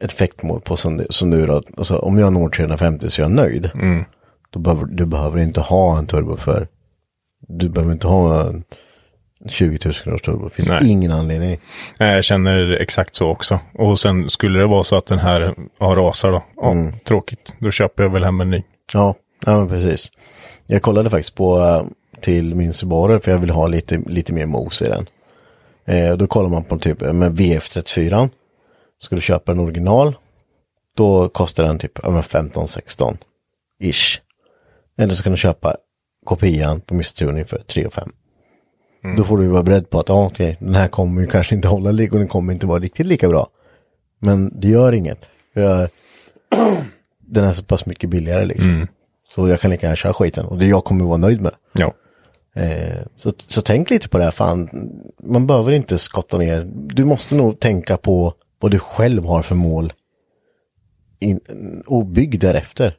effektmål 0.00 0.60
på 0.60 0.76
som, 0.76 1.06
som 1.10 1.30
du 1.30 1.46
då, 1.46 1.62
alltså 1.76 1.98
om 1.98 2.18
jag 2.18 2.32
når 2.32 2.48
350 2.48 3.10
så 3.10 3.22
är 3.22 3.24
jag 3.24 3.32
nöjd. 3.32 3.70
Då 4.50 4.58
behöver, 4.58 4.84
du 4.84 5.06
behöver 5.06 5.38
inte 5.38 5.60
ha 5.60 5.98
en 5.98 6.06
turbo 6.06 6.36
för, 6.36 6.68
du 7.48 7.68
behöver 7.68 7.92
inte 7.92 8.06
ha 8.06 8.46
en 8.46 8.64
20 9.48 9.78
000 9.84 9.94
kronors 9.94 10.22
turbo. 10.22 10.44
Det 10.44 10.54
finns 10.54 10.68
Nej. 10.68 10.90
ingen 10.90 11.12
anledning. 11.12 11.60
Nej, 11.98 12.14
Jag 12.14 12.24
känner 12.24 12.70
exakt 12.70 13.14
så 13.14 13.28
också. 13.28 13.60
Och 13.74 13.98
sen 13.98 14.30
skulle 14.30 14.58
det 14.58 14.66
vara 14.66 14.84
så 14.84 14.96
att 14.96 15.06
den 15.06 15.18
här 15.18 15.54
ja, 15.78 15.86
rasar 15.86 16.32
då. 16.32 16.42
Ja, 16.56 16.74
tråkigt. 17.04 17.54
Då 17.58 17.70
köper 17.70 18.02
jag 18.02 18.10
väl 18.10 18.24
hem 18.24 18.40
en 18.40 18.50
ny. 18.50 18.62
Ja, 18.92 19.14
ja 19.46 19.58
men 19.58 19.68
precis. 19.68 20.10
Jag 20.66 20.82
kollade 20.82 21.10
faktiskt 21.10 21.34
på 21.34 21.58
eh, 21.60 21.84
till 22.20 22.54
min 22.54 22.72
Subaru 22.72 23.20
för 23.20 23.30
jag 23.30 23.38
vill 23.38 23.50
ha 23.50 23.66
lite, 23.66 23.98
lite 24.06 24.32
mer 24.32 24.46
mos 24.46 24.82
i 24.82 24.84
den. 24.84 25.06
Eh, 25.84 26.16
då 26.16 26.26
kollar 26.26 26.48
man 26.48 26.64
på 26.64 26.78
typ 26.78 27.00
med 27.00 27.32
VF34. 27.32 28.28
Ska 29.02 29.14
du 29.14 29.20
köpa 29.20 29.52
en 29.52 29.60
original, 29.60 30.14
Då 30.96 31.28
kostar 31.28 31.64
den 31.64 31.78
typ 31.78 31.98
15-16 31.98 33.16
ish. 33.80 34.20
Eller 34.98 35.14
så 35.14 35.22
kan 35.22 35.32
du 35.32 35.38
köpa 35.38 35.76
kopian 36.24 36.80
på 36.80 36.94
Mr. 36.94 37.02
Tuning 37.02 37.44
för 37.44 37.58
3 37.58 37.86
och 37.86 37.92
5. 37.92 38.12
Då 39.16 39.24
får 39.24 39.38
du 39.38 39.48
vara 39.48 39.62
beredd 39.62 39.90
på 39.90 40.00
att 40.00 40.08
ja, 40.08 40.26
okej, 40.26 40.56
den 40.60 40.74
här 40.74 40.88
kommer 40.88 41.20
ju 41.20 41.26
kanske 41.26 41.54
inte 41.54 41.68
hålla 41.68 41.90
lik 41.90 42.12
och 42.12 42.18
den 42.18 42.28
kommer 42.28 42.52
inte 42.52 42.66
vara 42.66 42.78
riktigt 42.78 43.06
lika 43.06 43.28
bra. 43.28 43.48
Men 44.18 44.60
det 44.60 44.68
gör 44.68 44.92
inget. 44.92 45.28
För 45.54 45.88
den 47.26 47.44
är 47.44 47.52
så 47.52 47.62
pass 47.62 47.86
mycket 47.86 48.10
billigare 48.10 48.44
liksom. 48.44 48.86
Så 49.28 49.48
jag 49.48 49.60
kan 49.60 49.70
lika 49.70 49.86
gärna 49.86 49.96
köra 49.96 50.12
skiten 50.14 50.46
och 50.46 50.58
det 50.58 50.66
jag 50.66 50.84
kommer 50.84 51.04
vara 51.04 51.16
nöjd 51.16 51.40
med. 51.40 51.52
Ja. 51.72 51.92
Eh, 52.54 52.98
så, 53.16 53.32
så 53.48 53.62
tänk 53.62 53.90
lite 53.90 54.08
på 54.08 54.18
det 54.18 54.24
här, 54.24 54.30
fan. 54.30 54.68
Man 55.22 55.46
behöver 55.46 55.72
inte 55.72 55.98
skotta 55.98 56.38
ner. 56.38 56.70
Du 56.74 57.04
måste 57.04 57.34
nog 57.34 57.60
tänka 57.60 57.96
på 57.96 58.34
vad 58.58 58.70
du 58.70 58.78
själv 58.78 59.24
har 59.24 59.42
för 59.42 59.54
mål. 59.54 59.92
In, 61.18 61.40
och 61.86 62.06
bygg 62.06 62.40
därefter. 62.40 62.96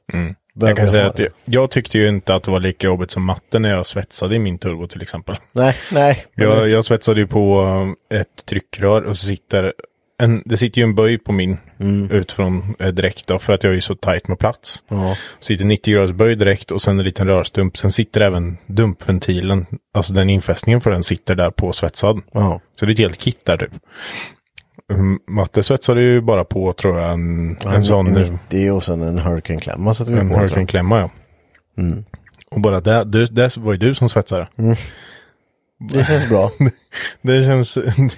Jag 0.54 0.60
Behöver 0.60 0.78
kan 0.82 0.90
säga 0.90 1.08
att 1.08 1.20
jag, 1.20 1.30
jag 1.46 1.72
tyckte 1.72 1.98
ju 1.98 2.08
inte 2.08 2.36
att 2.36 2.44
det 2.44 2.52
var 2.52 2.60
lika 2.60 2.88
jobbigt 2.88 3.12
som 3.12 3.24
matte 3.24 3.60
när 3.60 3.70
jag 3.70 3.86
svetsade 3.86 4.36
i 4.36 4.40
min 4.40 4.58
turbo 4.58 4.88
till 4.88 5.02
exempel. 5.02 5.36
Nej, 5.52 5.76
nej. 5.92 6.26
Jag, 6.36 6.70
jag 6.70 6.86
svetsade 6.86 7.20
ju 7.20 7.28
på 7.28 7.62
eh, 8.10 8.20
ett 8.20 8.46
tryckrör 8.46 9.02
och 9.02 9.18
så 9.18 9.26
sitter 9.26 9.74
en, 10.22 10.44
det 10.46 10.58
sitter 10.58 10.82
ju 10.82 10.84
en 10.84 10.96
böj 10.96 11.18
på 11.18 11.32
min 11.32 11.58
utifrån 12.10 12.76
eh, 12.80 12.88
direkt 12.88 13.28
då, 13.28 13.40
för 13.40 13.54
att 13.54 13.64
jag 13.64 13.72
är 13.72 13.76
ju 13.76 13.82
så 13.82 13.96
tajt 13.96 14.28
med 14.28 14.40
plats. 14.40 14.84
Ja. 14.88 15.16
Sitter 15.40 15.66
90 15.66 15.94
graders 15.94 16.12
böj 16.12 16.36
direkt 16.36 16.72
och 16.72 16.82
sen 16.82 17.00
en 17.00 17.06
liten 17.06 17.28
rörstump. 17.28 17.78
Sen 17.78 17.92
sitter 17.92 18.22
även 18.22 18.58
dumpventilen, 18.66 19.66
alltså 19.94 20.14
den 20.14 20.30
infästningen 20.30 20.82
för 20.82 20.92
den 20.92 21.04
sitter 21.04 21.36
där 21.36 21.52
på 21.52 21.74
svetsad. 21.74 22.22
Ja. 22.32 22.62
Så 22.80 22.86
det 22.86 22.92
är 22.92 22.94
ett 22.94 23.00
helt 23.00 23.18
kit 23.18 23.46
där 23.46 23.58
typ. 23.58 23.72
Mm, 24.92 25.20
Matte 25.28 25.64
svetsade 25.64 26.02
ju 26.02 26.22
bara 26.22 26.44
på 26.44 26.74
tror 26.74 27.00
jag 27.00 27.12
en, 27.14 27.58
en 27.66 27.84
sån 27.84 28.16
En 28.16 28.40
90 28.50 28.72
och 28.72 28.84
sen 28.84 29.02
en 29.02 29.20
Hurricane-klämma 29.20 29.94
satte 29.94 30.12
vi 30.12 30.20
en 30.20 30.30
på. 30.30 30.36
jag. 30.36 30.42
Hurricane-klämma 30.42 31.00
ja. 31.00 31.10
Och 32.52 32.62
bara 32.62 32.82
det, 32.82 33.04
det, 33.04 33.26
det 33.36 33.58
var 33.58 33.72
ju 33.72 33.78
du 33.78 33.96
som 33.96 34.10
svetsade. 34.10 34.48
Det 35.90 36.04
känns 36.04 36.30
bra. 36.30 36.52
Det 37.22 37.44
känns, 37.46 37.78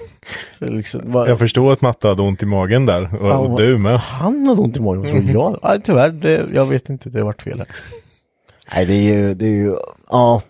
liksom, 0.59 1.01
vad- 1.05 1.29
jag 1.29 1.39
förstår 1.39 1.73
att 1.73 1.81
Matte 1.81 2.07
hade 2.07 2.21
ont 2.21 2.43
i 2.43 2.45
magen 2.45 2.85
där. 2.85 3.21
Och, 3.21 3.27
Ja, 3.29 3.55
du 3.57 3.77
med. 3.77 3.99
Han 3.99 4.47
hade 4.47 4.61
ont 4.61 4.77
i 4.77 4.81
magen, 4.81 5.05
så 5.25 5.31
jag, 5.33 5.59
nej, 5.63 5.81
tyvärr, 5.83 6.09
det, 6.09 6.45
jag 6.53 6.65
vet 6.65 6.89
inte, 6.89 7.09
det 7.09 7.19
har 7.19 7.25
varit 7.25 7.41
fel 7.41 7.57
här. 7.57 7.67
Nej, 8.75 8.85
det 8.85 8.93
är 8.93 9.01
ju, 9.17 9.33
det 9.33 9.45
är 9.45 9.49
ju, 9.49 9.75
ja. 10.09 10.41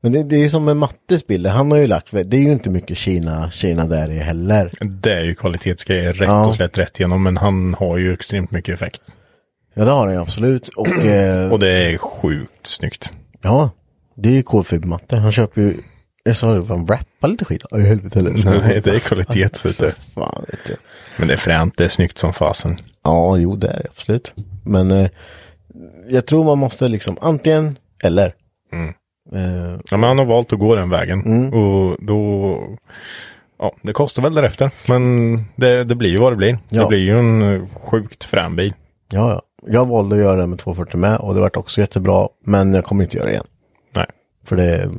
Men 0.00 0.12
det, 0.12 0.22
det 0.22 0.36
är 0.36 0.40
ju 0.40 0.48
som 0.50 0.64
med 0.64 0.76
Mattes 0.76 1.26
bilder, 1.26 1.50
han 1.50 1.70
har 1.70 1.78
ju 1.78 1.86
lagt, 1.86 2.10
det 2.10 2.36
är 2.36 2.40
ju 2.40 2.52
inte 2.52 2.70
mycket 2.70 2.96
Kina, 2.96 3.50
Kina 3.50 3.86
där 3.86 4.10
i 4.10 4.18
heller. 4.18 4.70
Det 4.80 5.12
är 5.12 5.22
ju 5.22 5.34
kvalitetsgrejer 5.34 6.12
rätt 6.12 6.28
Ja. 6.28 6.46
och 6.46 6.54
slätt 6.54 6.78
rätt 6.78 7.00
igenom. 7.00 7.22
Men 7.22 7.36
han 7.36 7.74
har 7.74 7.96
ju 7.96 8.12
extremt 8.12 8.50
mycket 8.50 8.74
effekt. 8.74 9.12
Ja, 9.74 9.84
det 9.84 9.90
har 9.90 10.06
han 10.06 10.14
ju 10.14 10.20
absolut. 10.20 10.68
Och, 10.68 10.88
eh, 11.04 11.52
Och 11.52 11.58
det 11.58 11.70
är 11.70 11.98
sjukt 11.98 12.66
snyggt. 12.66 13.12
ja, 13.42 13.70
det 14.16 14.28
är 14.28 14.32
ju 14.32 14.42
kolfibermatte. 14.42 15.16
Han 15.16 15.32
köper 15.32 15.60
ju, 15.60 15.74
jag 16.26 16.36
sa 16.36 16.54
det, 16.54 16.66
han 16.68 16.86
rappar 16.86 17.28
lite 17.28 17.44
skit. 17.44 17.62
Aj, 17.70 17.82
helvete 17.82 18.18
eller? 18.18 18.60
Nej, 18.60 18.80
det 18.84 18.90
är 18.90 18.98
kvalitet. 18.98 19.48
Så 19.56 19.68
det. 19.84 19.92
Fan, 20.14 20.44
vet 20.48 20.58
du. 20.66 20.76
Men 21.18 21.28
det 21.28 21.34
är 21.34 21.38
fränt, 21.38 21.76
det 21.76 21.84
är 21.84 21.88
snyggt 21.88 22.18
som 22.18 22.32
fasen. 22.32 22.76
Ja, 23.04 23.36
jo 23.36 23.56
det 23.56 23.68
är 23.68 23.82
det 23.82 23.88
absolut. 23.90 24.34
Men 24.64 24.90
eh, 24.90 25.10
jag 26.08 26.26
tror 26.26 26.44
man 26.44 26.58
måste 26.58 26.88
liksom 26.88 27.16
antingen 27.20 27.78
eller. 28.02 28.26
Eh, 29.32 29.76
Ja, 29.90 29.96
men 29.96 30.02
han 30.02 30.18
har 30.18 30.24
valt 30.24 30.52
att 30.52 30.58
gå 30.58 30.74
den 30.74 30.90
vägen. 30.90 31.52
Och 31.54 31.96
då... 32.00 32.58
Ja, 33.58 33.72
det 33.82 33.92
kostar 33.92 34.22
väl 34.22 34.34
därefter. 34.34 34.70
Men 34.88 35.36
det, 35.56 35.84
det 35.84 35.94
blir 35.94 36.10
ju 36.10 36.18
vad 36.18 36.32
det 36.32 36.36
blir. 36.36 36.58
Ja. 36.68 36.82
Det 36.82 36.88
blir 36.88 36.98
ju 36.98 37.18
en 37.18 37.42
eh, 37.42 37.62
sjukt 37.80 38.24
frän 38.24 38.56
bil. 38.56 38.74
ja, 39.12 39.30
ja. 39.30 39.42
Jag 39.68 39.86
valde 39.86 40.16
att 40.16 40.22
göra 40.22 40.36
det 40.40 40.46
med 40.46 40.58
240 40.58 40.96
med 41.00 41.16
och 41.18 41.34
det 41.34 41.40
vart 41.40 41.56
också 41.56 41.80
jättebra. 41.80 42.28
Men 42.44 42.74
jag 42.74 42.84
kommer 42.84 43.04
inte 43.04 43.16
göra 43.16 43.26
det 43.26 43.32
igen. 43.32 43.46
Nej. 43.96 44.06
För 44.44 44.56
det, 44.56 44.90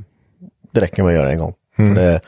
det 0.80 0.86
räcker 0.86 1.04
med 1.04 1.10
att 1.10 1.16
göra 1.18 1.32
en 1.32 1.40
gång. 1.40 1.54
För 1.76 1.84
det, 1.84 2.22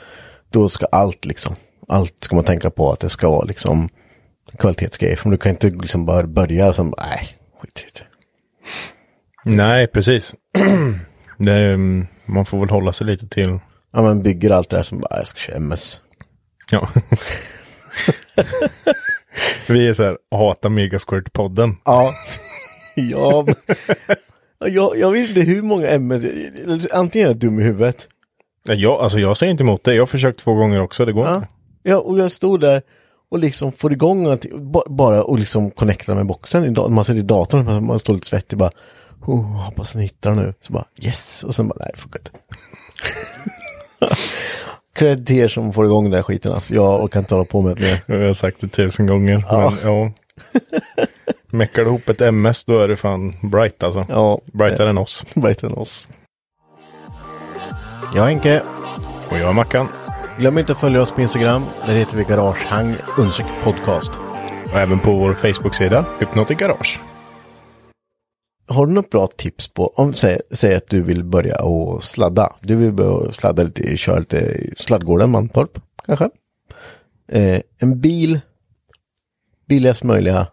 då 0.50 0.70
ska 0.70 0.86
allt 0.86 1.26
liksom, 1.26 1.56
allt 1.88 2.24
ska 2.24 2.36
man 2.36 2.45
tänka 2.45 2.70
på 2.70 2.91
att 2.91 3.00
det 3.00 3.10
ska 3.10 3.30
vara 3.30 3.45
liksom 3.45 3.89
kvalitetsgrejer. 4.58 5.16
För 5.16 5.30
du 5.30 5.38
kan 5.38 5.52
inte 5.52 5.70
liksom 5.70 6.06
bara 6.06 6.28
börja 6.28 6.74
bara, 6.74 6.93
nej, 6.97 7.38
skit 7.62 7.86
i 7.88 8.00
det. 8.00 8.06
Nej, 9.56 9.88
precis. 9.88 10.34
det, 11.38 11.54
mm, 11.54 12.08
man 12.26 12.45
får 12.45 12.60
väl 12.60 12.70
hålla 12.70 12.93
sig 12.93 13.08
lite 13.08 13.28
till... 13.28 13.60
Ja 13.91 14.02
men 14.02 14.24
bygger 14.24 14.50
allt 14.50 14.70
det 14.70 14.78
där 14.78 14.84
som 14.84 15.00
bara, 15.00 15.18
jag 15.18 15.28
ska 15.28 15.39
köra 15.39 15.56
MS. 15.56 16.02
Ja. 16.72 16.89
Vi 19.68 19.88
är 19.88 19.93
så 19.93 20.04
här, 20.04 20.18
hata 20.32 20.70
Megasquirt-podden. 20.70 21.76
Ja. 21.86 22.14
ja, 22.95 23.45
men, 23.45 23.56
jag, 24.74 24.97
jag 24.97 25.12
vet 25.12 25.30
inte 25.30 25.41
hur 25.41 25.62
många 25.62 25.88
MS, 25.89 26.26
antingen 26.91 27.28
är 27.28 27.30
jag 27.30 27.38
dum 27.38 27.60
i 27.60 27.64
huvudet. 27.64 28.08
Ja, 28.64 28.74
Jag, 28.74 28.99
alltså 29.01 29.20
jag 29.20 29.38
säger 29.38 29.51
inte 29.51 29.64
emot 29.64 29.84
det. 29.84 29.93
Jag 29.95 30.01
har 30.01 30.07
försökt 30.07 30.39
två 30.39 30.53
gånger 30.53 30.82
också, 30.82 31.05
det 31.05 31.12
går 31.12 31.26
Ja. 31.28 31.36
inte. 31.36 31.47
ja, 31.84 31.97
och 31.97 32.20
jag 32.20 32.32
stod 32.32 32.60
där 32.60 32.82
och 33.32 33.39
liksom 33.39 33.72
får 33.72 33.91
igång 33.93 34.24
någonting, 34.24 34.72
ba- 34.72 34.84
bara 34.89 35.24
och 35.24 35.39
liksom 35.39 35.72
connecta 35.72 36.16
med 36.16 36.26
boxen. 36.26 36.76
Man 36.89 37.05
sitter 37.05 37.20
i 37.20 37.24
datorn, 37.24 37.66
man- 37.66 37.86
man 37.86 37.99
står 37.99 38.14
lite 38.14 38.28
svettig 38.28 38.60
bara, 38.60 38.72
oh, 39.26 39.41
hoppas 39.45 39.93
den 39.93 40.01
hittar 40.01 40.32
nu. 40.36 40.53
Så 40.62 40.74
bara 40.74 40.86
yes, 41.01 41.43
och 41.43 41.55
sen 41.55 41.68
bara 41.68 41.76
nej, 41.80 41.91
fuck 41.95 42.16
it. 42.16 42.32
Cred 44.95 45.28
till 45.28 45.38
er 45.38 45.47
som 45.47 45.74
får 45.74 45.86
igång 45.86 46.03
den 46.03 46.12
där 46.12 46.22
skiten 46.24 46.51
alltså. 46.51 46.74
Jag 46.74 47.03
orkar 47.03 47.20
inte 47.20 47.34
hålla 47.36 47.45
på 47.45 47.62
med 47.62 47.78
det 47.78 47.82
mer. 48.07 48.20
Jag 48.20 48.26
har 48.28 48.34
sagt 48.34 48.60
det 48.60 48.68
tusen 48.68 49.07
gånger. 49.07 49.43
Ja. 49.49 49.74
Men 49.84 49.93
ja. 49.93 50.12
Meckar 51.51 51.82
du 51.84 51.88
ihop 51.89 52.10
ett 52.10 52.22
MS 52.22 52.66
då 52.66 52.80
är 52.80 52.88
det 52.88 52.95
fan 52.97 53.34
bright 53.51 53.84
alltså. 53.84 54.05
Ja, 54.10 54.41
Brightare 54.53 54.89
än 54.89 54.97
oss. 54.97 55.26
bättre 55.36 55.68
än 55.68 55.74
oss. 55.74 56.07
Jag 58.14 58.26
är 58.26 58.30
Henke. 58.30 58.62
Och 59.32 59.38
jag 59.38 59.49
är 59.49 59.53
Mackan. 59.53 59.88
Glöm 60.39 60.57
inte 60.57 60.72
att 60.72 60.80
följa 60.80 61.01
oss 61.01 61.12
på 61.12 61.22
Instagram. 61.22 61.66
Där 61.86 61.95
heter 61.95 62.18
vi 62.18 62.24
Garagehang 62.24 62.95
podcast. 63.64 64.12
Och 64.72 64.80
även 64.80 64.99
på 64.99 65.12
vår 65.12 65.34
Facebook-sida, 65.34 66.05
Hypnotic 66.20 66.57
Garage. 66.57 67.01
Har 68.68 68.86
du 68.86 68.93
något 68.93 69.10
bra 69.10 69.28
tips 69.28 69.68
på, 69.68 69.88
om 69.88 70.14
säg, 70.14 70.41
säg 70.51 70.76
att 70.76 70.88
du 70.88 71.01
vill 71.01 71.24
börja 71.24 71.62
och 71.62 72.03
sladda. 72.03 72.55
Du 72.62 72.76
vill 72.76 72.91
börja 72.91 73.32
sladda 73.34 73.64
lite, 73.64 73.97
köra 73.97 74.20
lite 74.20 74.38
i 74.38 74.74
sladdgården, 74.78 75.30
Mantorp 75.30 75.80
kanske. 76.05 76.30
Eh, 77.28 77.62
en 77.78 78.01
bil, 78.01 78.39
billigast 79.66 80.03
möjliga, 80.03 80.47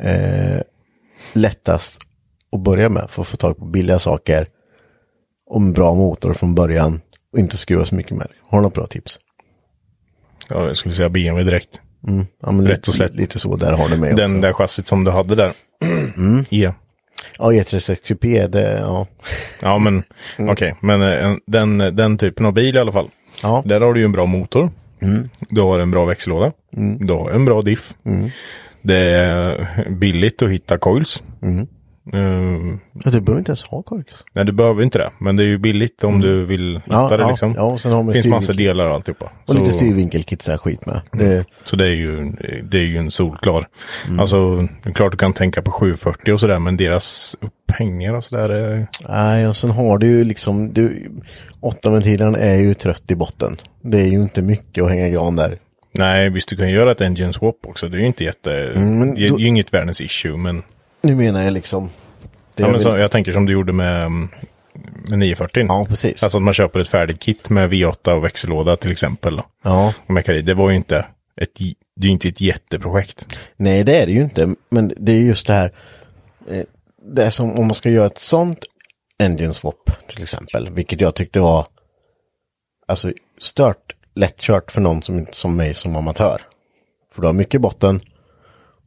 eh, 0.00 0.60
lättast 1.32 1.98
att 2.52 2.60
börja 2.60 2.88
med 2.88 3.10
för 3.10 3.22
att 3.22 3.28
få 3.28 3.36
tag 3.36 3.58
på 3.58 3.64
billiga 3.64 3.98
saker. 3.98 4.48
Och 5.48 5.60
en 5.60 5.72
bra 5.72 5.94
motor 5.94 6.32
från 6.32 6.54
början 6.54 7.00
och 7.32 7.38
inte 7.38 7.56
skruva 7.56 7.84
så 7.84 7.94
mycket 7.94 8.16
med. 8.16 8.26
Har 8.48 8.58
du 8.58 8.62
något 8.62 8.74
bra 8.74 8.86
tips? 8.86 9.18
Ja, 10.48 10.66
jag 10.66 10.76
skulle 10.76 10.94
säga 10.94 11.08
BMW 11.08 11.44
direkt. 11.50 11.80
Ja, 12.42 12.50
men 12.52 12.68
Rätt 12.68 12.88
och 12.88 12.94
slätt. 12.94 13.14
Lite 13.14 13.38
så, 13.38 13.56
där 13.56 13.72
har 13.72 13.88
du 13.88 13.96
med 13.96 14.16
Den 14.16 14.30
också. 14.30 14.40
där 14.40 14.52
chassit 14.52 14.88
som 14.88 15.04
du 15.04 15.10
hade 15.10 15.34
där. 15.34 15.52
Ja. 16.48 16.74
Ja, 17.38 17.52
E36 17.52 17.96
Coupé, 18.06 18.46
det, 18.46 18.78
ja. 18.78 19.06
Ja, 19.62 19.78
men 19.78 20.02
okej. 20.38 20.74
Men 20.80 21.02
eh, 21.02 21.24
en- 21.26 21.40
den, 21.46 21.78
den 21.78 22.18
typen 22.18 22.46
av 22.46 22.52
bil 22.52 22.76
i 22.76 22.78
alla 22.78 22.92
fall. 22.92 23.08
Ja. 23.42 23.62
Där 23.66 23.80
har 23.80 23.94
du 23.94 24.00
ju 24.00 24.04
en 24.04 24.12
bra 24.12 24.26
motor. 24.26 24.70
Du 25.48 25.60
har 25.60 25.78
en 25.80 25.90
bra 25.90 26.04
växellåda. 26.04 26.52
Du 27.00 27.12
har 27.12 27.30
en 27.30 27.44
bra 27.44 27.62
diff. 27.62 27.94
Det 28.82 28.96
är 28.96 29.86
billigt 29.90 30.42
att 30.42 30.50
hitta 30.50 30.78
coils. 30.78 31.22
Eh, 32.12 32.20
ja. 33.04 33.10
Du 33.10 33.20
behöver 33.20 33.38
inte 33.38 33.50
ens 33.50 33.62
ha 33.64 33.82
coils. 33.82 34.24
nej, 34.32 34.44
du 34.44 34.52
behöver 34.52 34.82
inte 34.82 34.98
det. 34.98 35.10
Men 35.18 35.36
det 35.36 35.42
är 35.42 35.46
ju 35.46 35.58
billigt 35.58 36.04
om 36.04 36.20
du 36.20 36.44
vill 36.44 36.74
hitta 36.76 36.90
Ja, 37.10 37.16
det 37.16 37.28
liksom. 37.28 37.54
ja, 37.56 37.62
och 37.62 37.80
sen 37.80 37.92
har 37.92 37.98
man 37.98 38.06
det 38.06 38.12
finns 38.12 38.26
massa 38.26 38.52
delar 38.52 38.88
och 38.88 38.94
alltihopa. 38.94 39.30
Och 39.46 39.54
lite 39.54 39.66
Så- 39.66 39.72
styrvinkelkit 39.72 40.42
så 40.42 40.50
här 40.50 40.58
skit 40.58 40.86
med. 40.86 41.00
Det, 41.12 41.44
Så 41.64 41.76
det 41.76 41.84
är 41.86 41.94
ju, 41.94 42.32
det 42.62 42.78
är 42.78 42.84
ju 42.84 42.96
en 42.96 43.10
solklar. 43.10 43.66
Mm. 44.06 44.20
Alltså, 44.20 44.68
klart 44.94 45.12
du 45.12 45.18
kan 45.18 45.32
tänka 45.32 45.62
på 45.62 45.70
740 45.70 46.32
och 46.34 46.40
sådär, 46.40 46.58
men 46.58 46.76
deras 46.76 47.36
upphängningar 47.40 48.14
och 48.14 48.24
sådär 48.24 48.48
är... 48.48 48.86
nej, 49.08 49.46
och 49.48 49.56
sen 49.56 49.70
har 49.70 49.98
du 49.98 50.06
ju 50.06 50.24
liksom, 50.24 50.72
du, 50.72 51.10
åtta 51.60 51.90
ventilen 51.90 52.34
är 52.34 52.54
ju 52.54 52.74
trött 52.74 53.10
i 53.10 53.14
botten. 53.14 53.56
Det 53.82 54.00
är 54.00 54.06
ju 54.06 54.22
inte 54.22 54.42
mycket 54.42 54.84
att 54.84 54.90
hänga 54.90 55.08
gran 55.08 55.36
där. 55.36 55.58
Nej, 55.92 56.30
visst 56.30 56.48
du 56.48 56.56
kan 56.56 56.70
göra 56.70 56.90
ett 56.90 57.00
engine 57.00 57.32
swap 57.32 57.56
också. 57.66 57.88
Det 57.88 57.96
är 57.96 58.00
ju 58.00 58.06
inte 58.06 58.24
jätte... 58.24 58.64
Mm, 58.76 58.98
men 58.98 59.14
det 59.14 59.24
är 59.24 59.28
då- 59.28 59.38
ju 59.40 59.46
inget 59.46 59.74
världens 59.74 60.00
issue, 60.00 60.36
men... 60.36 60.62
Nu 61.00 61.14
menar 61.14 61.42
jag 61.42 61.52
liksom. 61.52 61.90
Ja, 62.54 62.66
jag 62.66 62.72
vill- 62.72 62.82
så, 62.82 62.88
jag 62.88 63.10
tänker 63.10 63.32
som 63.32 63.46
du 63.46 63.52
gjorde 63.52 63.72
med, 63.72 64.02
mm, 64.06 64.28
med 65.08 65.18
940. 65.18 65.64
ja, 65.68 65.86
precis. 65.88 66.22
Alltså 66.22 66.38
att 66.38 66.44
man 66.44 66.54
köper 66.54 66.80
ett 66.80 66.88
färdigt 66.88 67.20
kit 67.20 67.50
med 67.50 67.70
V8 67.72 68.12
och 68.12 68.24
växellåda 68.24 68.76
till 68.76 68.90
exempel. 68.92 69.36
Då. 69.36 69.44
ja, 69.62 69.94
Och. 70.06 70.42
Det 70.42 70.54
var 70.54 70.70
ju 70.70 70.76
inte 70.76 71.06
ett, 71.40 71.58
det 71.96 72.06
är 72.08 72.10
inte 72.12 72.28
ett 72.28 72.40
jätteprojekt. 72.40 73.38
nej 73.56 73.84
det 73.84 73.96
är 74.02 74.06
det 74.06 74.12
ju 74.12 74.20
inte. 74.20 74.54
Men 74.70 74.92
det 74.96 75.12
är 75.12 75.16
just 75.16 75.46
det 75.46 75.52
här. 75.52 75.72
eh, 76.50 76.62
Det 77.14 77.24
är 77.24 77.30
som 77.30 77.52
om 77.58 77.66
man 77.66 77.74
ska 77.74 77.90
göra 77.90 78.06
ett 78.06 78.18
sånt 78.18 78.58
engine 79.18 79.54
swap 79.54 79.90
till 80.06 80.22
exempel. 80.22 80.68
Vilket 80.72 81.00
jag 81.00 81.14
tyckte 81.14 81.40
var 81.40 81.66
alltså 82.86 83.12
stört 83.38 83.94
lättkört 84.14 84.70
för 84.70 84.80
någon 84.80 85.02
som, 85.02 85.26
som 85.30 85.56
mig 85.56 85.74
som 85.74 85.96
amatör. 85.96 86.40
För 87.14 87.22
du 87.22 87.28
har 87.28 87.32
mycket 87.32 87.60
botten 87.60 88.00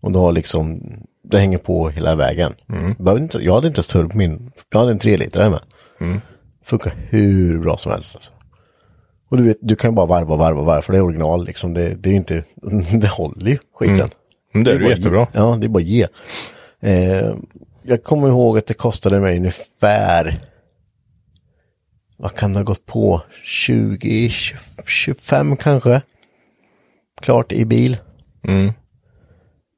Och 0.01 0.11
du 0.11 0.19
har 0.19 0.31
liksom, 0.31 0.81
det 1.23 1.39
hänger 1.39 1.57
på 1.57 1.89
hela 1.89 2.15
vägen. 2.15 2.53
Behöver 2.99 3.21
Inte, 3.21 3.37
jag 3.37 3.53
hade 3.53 3.67
inte 3.67 3.77
ens 3.77 3.87
turbo 3.87 4.09
på 4.09 4.17
min, 4.17 4.51
jag 4.71 4.79
hade 4.79 4.91
en 4.91 4.99
3 4.99 5.17
liter 5.17 5.49
med. 5.49 5.61
Funkar 6.63 6.93
hur 7.09 7.59
bra 7.59 7.77
som 7.77 7.91
helst 7.91 8.15
alltså. 8.15 8.31
Och 9.29 9.37
du 9.37 9.43
vet, 9.43 9.57
du 9.61 9.75
kan 9.75 9.91
ju 9.91 9.95
bara 9.95 10.05
varva, 10.05 10.35
varva, 10.35 10.61
varva, 10.61 10.81
för 10.81 10.93
det 10.93 10.99
är 10.99 11.03
original 11.03 11.45
liksom. 11.45 11.73
Det, 11.73 11.95
det 11.95 12.09
är 12.09 12.11
ju 12.11 12.17
inte, 12.17 12.43
det 12.97 13.07
håller 13.07 13.51
ju 13.51 13.57
skiten. 13.75 14.09
Mm, 14.53 14.63
det 14.63 14.71
är 14.71 14.73
ju 14.73 14.79
bara 14.79 14.89
jättebra. 14.89 15.19
Ge. 15.19 15.39
Ja, 15.39 15.57
det 15.61 15.67
är 15.67 15.69
bara 15.69 15.83
ge. 15.83 16.07
Eh, 16.79 17.35
jag 17.83 18.03
kommer 18.03 18.27
ihåg 18.27 18.57
att 18.57 18.67
det 18.67 18.73
kostade 18.73 19.19
mig 19.19 19.37
ungefär, 19.37 20.39
vad 22.17 22.35
kan 22.35 22.53
det 22.53 22.59
ha 22.59 22.63
gått 22.63 22.85
på? 22.85 23.21
20, 23.43 24.29
20 24.29 24.57
25 24.85 25.55
kanske. 25.55 26.01
Klart 27.21 27.51
i 27.51 27.65
bil. 27.65 27.97
Mm. 28.47 28.73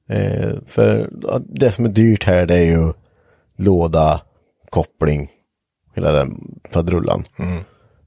Eh, 0.10 0.52
för 0.68 1.10
det 1.48 1.72
som 1.72 1.86
är 1.86 1.90
dyrt 1.90 2.24
här 2.24 2.46
det 2.46 2.58
är 2.58 2.66
ju 2.66 2.94
låda, 3.58 4.22
koppling, 4.70 5.30
hela 5.96 6.12
den 6.12 6.60
fadrullan. 6.72 7.26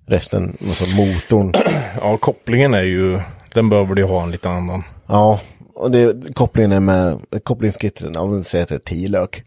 Resten, 0.06 0.56
alltså 0.60 0.84
motorn. 0.96 1.52
Ja, 2.00 2.16
kopplingen 2.16 2.74
är 2.74 2.82
ju, 2.82 3.20
den 3.54 3.68
behöver 3.68 3.94
du 3.94 4.04
ha 4.04 4.22
en 4.22 4.30
lite 4.30 4.50
annan. 4.50 4.82
ja, 5.06 5.40
och 5.74 5.90
det, 5.90 6.34
kopplingen 6.34 6.72
är 6.72 6.80
med, 6.80 7.18
kopplingsgittren, 7.44 8.12
ja 8.14 8.26
men 8.26 8.44
säg 8.44 8.62
att 8.62 8.68
det 8.68 8.74
är 8.74 8.78
10 8.78 9.08
lök. 9.08 9.42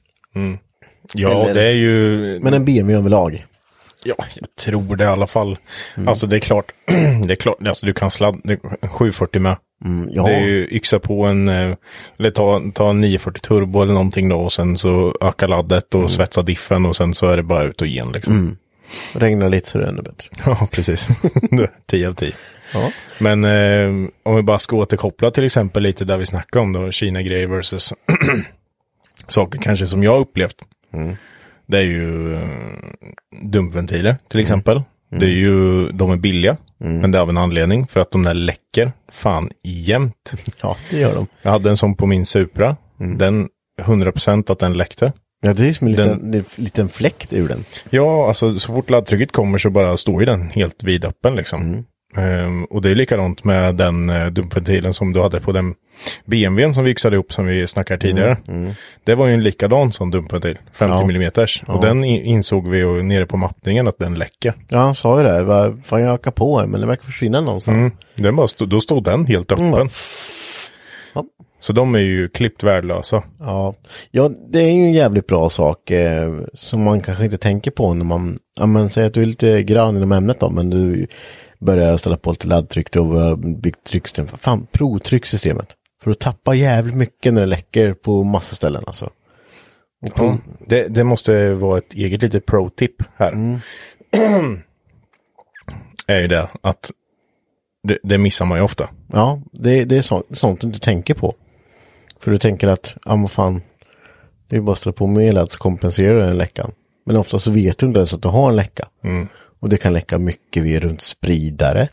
Ja, 1.14 1.30
Eller- 1.43 1.54
det 1.54 1.64
är 1.64 1.76
ju, 1.76 2.39
Men 2.43 2.54
en 2.54 2.66
BMW 2.66 2.95
överlag. 3.00 3.45
ja, 4.04 4.16
jag 4.36 4.56
tror 4.56 4.95
det 4.95 5.04
i 5.04 5.08
alla 5.08 5.28
fall. 5.28 5.58
Mm. 5.97 6.08
Alltså 6.08 6.28
det 6.28 6.36
är 6.36 6.39
klart, 6.39 6.72
det 7.28 7.34
är 7.34 7.36
klart, 7.36 7.68
alltså 7.68 7.86
du 7.86 7.93
kan 7.93 8.12
sladda, 8.12 8.38
det 8.43 8.54
är 8.82 8.88
740 8.88 9.41
med. 9.41 9.58
Mm, 9.86 10.09
ja, 10.11 10.23
Det 10.23 10.34
är 10.36 10.39
ju 10.45 10.67
yxa 10.71 10.99
på 10.99 11.25
en, 11.25 11.47
eh, 11.47 11.75
eller 12.19 12.32
ta, 12.32 12.61
ta 12.73 12.89
en 12.89 12.97
940 12.97 13.41
turbo 13.41 13.82
eller 13.82 13.93
någonting 13.93 14.30
då 14.30 14.36
och 14.39 14.53
sen 14.53 14.77
så 14.77 15.15
öka 15.21 15.47
laddet 15.47 15.93
Mm. 15.93 16.03
och 16.03 16.11
svetsa 16.11 16.41
diffen 16.41 16.86
och 16.86 16.95
sen 16.95 17.13
så 17.13 17.27
är 17.27 17.38
det 17.38 17.43
bara 17.43 17.63
ut 17.63 17.82
och 17.82 17.88
igen 17.88 18.11
liksom. 18.11 18.57
regnar 19.15 19.49
lite 19.49 19.69
så 19.69 19.77
är 19.77 19.82
det 19.82 19.89
ännu 19.89 20.01
bättre. 20.01 20.30
Ja, 20.45 20.67
precis. 20.71 21.09
10 21.86 22.07
av 22.09 22.13
10. 22.13 22.32
Ja. 22.73 22.91
Men 23.19 23.43
eh, 23.43 24.09
om 24.23 24.36
vi 24.36 24.41
bara 24.41 24.59
ska 24.59 24.75
återkoppla 24.75 25.32
till 25.32 25.43
exempel 25.45 25.84
lite 25.84 26.05
där 26.05 26.17
vi 26.17 26.25
snackade 26.25 26.63
om 26.63 26.73
då, 26.73 26.91
Kina-grejer 26.91 27.47
versus 27.47 27.93
saker 29.27 29.59
kanske 29.59 29.88
som 29.88 30.03
jag 30.03 30.19
upplevt. 30.21 30.55
Det 31.67 31.77
är 31.77 31.82
ju 31.82 32.34
eh, 32.36 32.47
dumpventiler 33.43 34.15
till 34.27 34.39
exempel. 34.39 34.82
Det 35.09 35.25
är 35.25 35.30
ju, 35.30 35.88
de 35.91 36.11
är 36.11 36.15
billiga, 36.15 36.57
men 36.80 37.11
det 37.11 37.17
är 37.17 37.21
av 37.21 37.30
en 37.30 37.38
anledning 37.38 37.88
för 37.88 37.99
att 37.99 38.11
de 38.11 38.23
där 38.23 38.34
läcker 38.34 38.91
fan 39.11 39.49
jämt. 39.63 40.34
ja, 40.61 40.77
det 40.89 40.97
gör 40.99 41.15
de. 41.15 41.27
Jag 41.41 41.51
hade 41.51 41.69
en 41.69 41.77
sån 41.77 41.95
på 41.95 42.05
min 42.05 42.25
Supra, 42.25 42.75
den 42.97 43.47
100% 43.82 44.51
att 44.51 44.59
den 44.59 44.73
läckte. 44.73 45.13
Ja, 45.41 45.53
det 45.53 45.67
är 45.69 45.73
som 45.73 45.88
en 45.88 45.93
Den- 45.93 46.09
liten, 46.09 46.34
en 46.36 46.45
liten 46.63 46.89
fläkt 46.89 47.34
ur 47.34 47.47
den. 47.47 47.65
Ja, 47.89 48.27
alltså 48.27 48.59
så 48.59 48.73
fort 48.73 48.89
laddtrycket 48.89 49.32
kommer 49.32 49.57
så 49.57 49.69
bara 49.69 49.97
står 49.97 50.19
ju 50.19 50.25
den 50.25 50.49
helt 50.49 50.84
vidöppen 50.84 51.36
liksom. 51.36 51.86
Ehm, 52.18 52.66
och 52.66 52.82
det 52.82 52.89
är 52.89 52.95
likadant 52.95 53.43
med 53.43 53.76
den 53.76 54.10
uh, 54.10 54.28
dumpventilen 54.28 54.93
som 54.93 55.14
du 55.14 55.22
hade 55.22 55.39
på 55.39 55.51
den 55.51 55.76
BMWn 56.26 56.74
som 56.74 56.84
vi 56.84 56.91
yxade 56.91 57.16
ihop 57.16 57.34
som 57.34 57.45
vi 57.45 57.68
snackade 57.68 57.99
tidigare. 57.99 58.38
Det 59.03 59.16
var 59.16 59.28
ju 59.28 59.34
en 59.34 59.43
likadan 59.43 59.91
sån 59.91 60.12
dumpventil, 60.12 60.57
50 60.74 60.93
Ja. 60.93 61.43
mm. 61.68 61.78
Och 61.78 61.86
den 61.86 62.03
insåg 62.03 62.68
vi 62.68 62.78
ju 62.78 63.03
nere 63.03 63.26
på 63.26 63.38
mappningen 63.38 63.88
att 63.88 63.97
den 63.97 64.16
läcker. 64.16 64.53
Ja, 64.70 64.78
han 64.78 64.95
sa 64.95 65.18
ju 65.18 65.24
det. 65.24 65.43
Vad 65.43 65.86
fan 65.86 66.01
jag 66.01 66.14
ökar 66.14 66.32
på 66.32 66.66
men 66.68 66.82
det 66.82 66.88
verkar 66.88 67.03
försvinna 67.03 67.41
någonstans. 67.41 67.76
Mm. 67.76 67.91
Den 68.16 68.36
bara 68.36 68.47
stod, 68.47 68.70
då 68.70 68.82
stod 68.82 69.03
den 69.03 69.26
helt 69.26 69.51
öppen. 69.51 69.74
Mm. 69.74 69.89
Ja. 71.14 71.26
Så 71.60 71.74
de 71.74 71.95
är 71.95 71.99
ju 71.99 72.30
klippt 72.30 72.64
värdelösa. 72.64 73.24
Ja. 73.39 73.74
ja, 74.12 74.32
det 74.49 74.60
är 74.60 74.72
ju 74.72 74.84
en 74.84 74.93
jävligt 74.93 75.28
bra 75.28 75.49
sak 75.49 75.91
eh, 75.91 76.34
som 76.53 76.84
man 76.84 77.01
kanske 77.01 77.26
inte 77.26 77.38
tänker 77.38 77.72
på 77.72 77.93
när 77.93 78.05
man, 78.05 78.38
ja 78.60 78.66
men 78.66 78.89
säg 78.89 79.05
att 79.05 79.14
du 79.14 79.22
är 79.22 79.26
lite 79.26 79.64
grann 79.64 79.97
inom 79.97 80.12
ämnet 80.12 80.39
då, 80.39 80.49
men 80.49 80.70
du 80.70 81.07
börjar 81.60 81.97
ställa 81.97 82.18
på 82.18 82.32
lite 82.32 82.47
laddtryck 82.47 82.95
och 82.95 83.39
byggt 83.39 83.84
trycksystem. 83.84 84.28
Fan, 84.28 84.68
provtrycksystemet. 84.72 85.76
För 86.03 86.12
du 86.12 86.16
tappar 86.16 86.53
jävligt 86.53 86.95
mycket 86.95 87.34
när 87.34 87.41
det 87.41 87.47
läcker 87.47 87.93
på 87.93 88.24
massa 88.24 88.55
ställen 88.55 88.84
alltså. 88.88 89.10
Prov, 90.16 90.38
Det, 90.68 90.88
det 90.88 91.03
måste 91.03 91.53
vara 91.53 91.78
ett 91.78 91.93
eget 91.93 92.22
litet 92.22 92.45
pro-tip 92.45 93.03
här. 93.16 93.32
Mm. 93.32 93.60
är 96.07 96.22
ju 96.22 96.28
det 96.28 96.49
att 96.62 96.91
det, 97.84 97.97
det 98.03 98.18
missar 98.18 98.45
man 98.45 98.57
ju 98.57 98.64
ofta. 98.64 98.89
Ja, 99.07 99.41
det, 99.51 99.86
det 99.86 99.97
är 99.97 100.01
sånt, 100.01 100.26
sånt 100.32 100.62
du 100.62 100.68
inte 100.68 100.80
tänker 100.80 101.14
på. 101.14 101.36
För 102.20 102.32
du 102.32 102.38
tänker 102.38 102.68
att, 102.68 102.97
ja 103.05 103.16
men 103.16 103.28
fan, 103.28 103.62
det 104.47 104.55
är 104.55 104.62
bara 104.62 104.72
att 104.72 104.78
ställa 104.78 104.93
på 104.93 105.07
med 105.07 105.28
elad 105.28 105.51
så 105.51 105.60
kompenserar 105.60 106.28
den 106.28 106.38
läckan. 106.38 106.72
Men 107.05 107.16
ofta 107.16 107.39
så 107.39 107.51
vet 107.51 107.78
du 107.78 107.86
inte 107.86 107.99
ens 107.99 108.14
att 108.14 108.22
du 108.22 108.28
har 108.28 108.49
en 108.49 108.55
läcka. 108.55 108.88
Och 109.62 109.70
det 109.70 109.78
kan 109.78 109.93
läcka 109.93 110.18
mycket 110.18 110.64
vid 110.64 110.84
runt 110.84 111.01
spridare. 111.01 111.88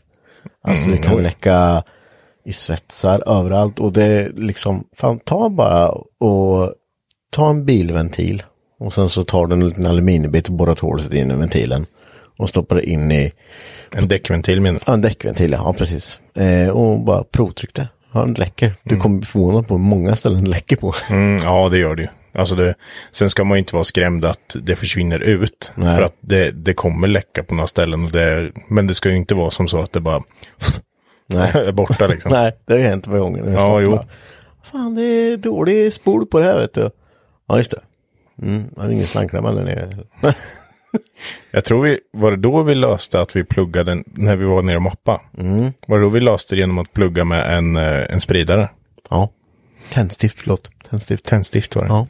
Alltså 0.63 0.89
det 0.89 0.97
kan 0.97 1.23
läcka 1.23 1.83
i 2.45 2.53
svetsar 2.53 3.23
överallt. 3.39 3.79
Och 3.79 3.93
det 3.93 4.03
är 4.03 4.31
liksom, 4.35 4.83
fan 4.95 5.19
ta 5.19 5.49
bara 5.49 5.89
och 6.19 6.73
ta 7.31 7.49
en 7.49 7.65
bilventil. 7.65 8.43
Och 8.79 8.93
sen 8.93 9.09
så 9.09 9.23
tar 9.23 9.47
du 9.47 9.53
en 9.53 9.69
liten 9.69 9.87
aluminiumbit 9.87 10.47
och 10.47 10.53
borrar 10.53 10.77
hålet 10.81 11.13
in 11.13 11.31
i 11.31 11.35
ventilen. 11.35 11.85
Och 12.39 12.49
stoppar 12.49 12.75
det 12.75 12.89
in 12.89 13.11
i 13.11 13.31
En 13.95 14.07
däckventil 14.07 14.61
menar 14.61 14.81
Ja, 14.85 14.93
en 14.93 15.01
däckventil, 15.01 15.51
ja 15.51 15.73
precis. 15.77 16.19
Eh, 16.35 16.69
och 16.69 16.99
bara 16.99 17.23
provtryck 17.23 17.73
det. 17.73 17.87
Ja, 18.13 18.19
den 18.19 18.33
läcker. 18.33 18.73
Du 18.83 18.97
kommer 18.97 19.17
bli 19.17 19.25
förvånad 19.25 19.67
på 19.67 19.73
hur 19.73 19.83
många 19.83 20.15
ställen 20.15 20.43
den 20.43 20.49
läcker 20.49 20.75
på. 20.75 20.93
mm, 21.09 21.37
Ja, 21.43 21.69
det 21.69 21.77
gör 21.77 21.95
det 21.95 22.01
ju. 22.01 22.07
Alltså 22.37 22.55
det, 22.55 22.75
sen 23.11 23.29
ska 23.29 23.43
man 23.43 23.55
ju 23.55 23.59
inte 23.59 23.75
vara 23.75 23.83
skrämd 23.83 24.25
att 24.25 24.55
det 24.61 24.75
försvinner 24.75 25.19
ut. 25.19 25.71
Nej. 25.75 25.95
För 25.95 26.01
att 26.01 26.15
det, 26.19 26.51
det 26.51 26.73
kommer 26.73 27.07
läcka 27.07 27.43
på 27.43 27.55
några 27.55 27.67
ställen. 27.67 28.05
Och 28.05 28.11
det, 28.11 28.51
men 28.67 28.87
det 28.87 28.93
ska 28.93 29.09
ju 29.09 29.15
inte 29.15 29.35
vara 29.35 29.49
som 29.49 29.67
så 29.67 29.79
att 29.79 29.93
det 29.93 29.99
bara 29.99 30.23
Nej. 31.27 31.51
är 31.53 31.71
borta 31.71 32.07
liksom. 32.07 32.31
Nej, 32.41 32.57
det 32.65 32.73
har 32.73 32.79
hänt 32.79 33.05
på 33.05 33.17
gånger. 33.17 33.53
Ja, 33.53 33.81
jo. 33.81 33.99
Fan, 34.63 34.95
det 34.95 35.03
är 35.03 35.37
dålig 35.37 35.93
spol 35.93 36.25
på 36.25 36.39
det 36.39 36.45
här 36.45 36.59
vet 36.59 36.73
du. 36.73 36.89
Ja, 37.47 37.57
just 37.57 37.71
det. 37.71 37.81
Mm, 38.41 38.65
jag 38.75 38.83
har 38.83 38.89
ingen 38.89 39.07
slangklämma 39.07 39.51
där 39.51 39.63
nere. 39.63 39.97
Jag 41.51 41.65
tror 41.65 41.83
vi, 41.83 41.99
var 42.13 42.31
det 42.31 42.37
då 42.37 42.63
vi 42.63 42.75
löste 42.75 43.21
att 43.21 43.35
vi 43.35 43.43
pluggade 43.43 44.03
när 44.05 44.35
vi 44.35 44.45
var 44.45 44.61
nere 44.61 44.75
och 44.75 44.81
mappa? 44.81 45.21
Mm. 45.37 45.73
Var 45.87 45.97
det 45.97 46.03
då 46.03 46.09
vi 46.09 46.19
löste 46.19 46.55
det 46.55 46.59
genom 46.59 46.77
att 46.77 46.93
plugga 46.93 47.23
med 47.23 47.57
en, 47.57 47.75
eh, 47.75 48.13
en 48.13 48.21
spridare? 48.21 48.69
Ja. 49.09 49.29
Tändstift, 49.89 50.39
förlåt. 50.39 50.71
Tändstift. 50.89 51.25
Tändstift 51.25 51.75
var 51.75 51.83
det. 51.83 51.89
Ja. 51.89 52.07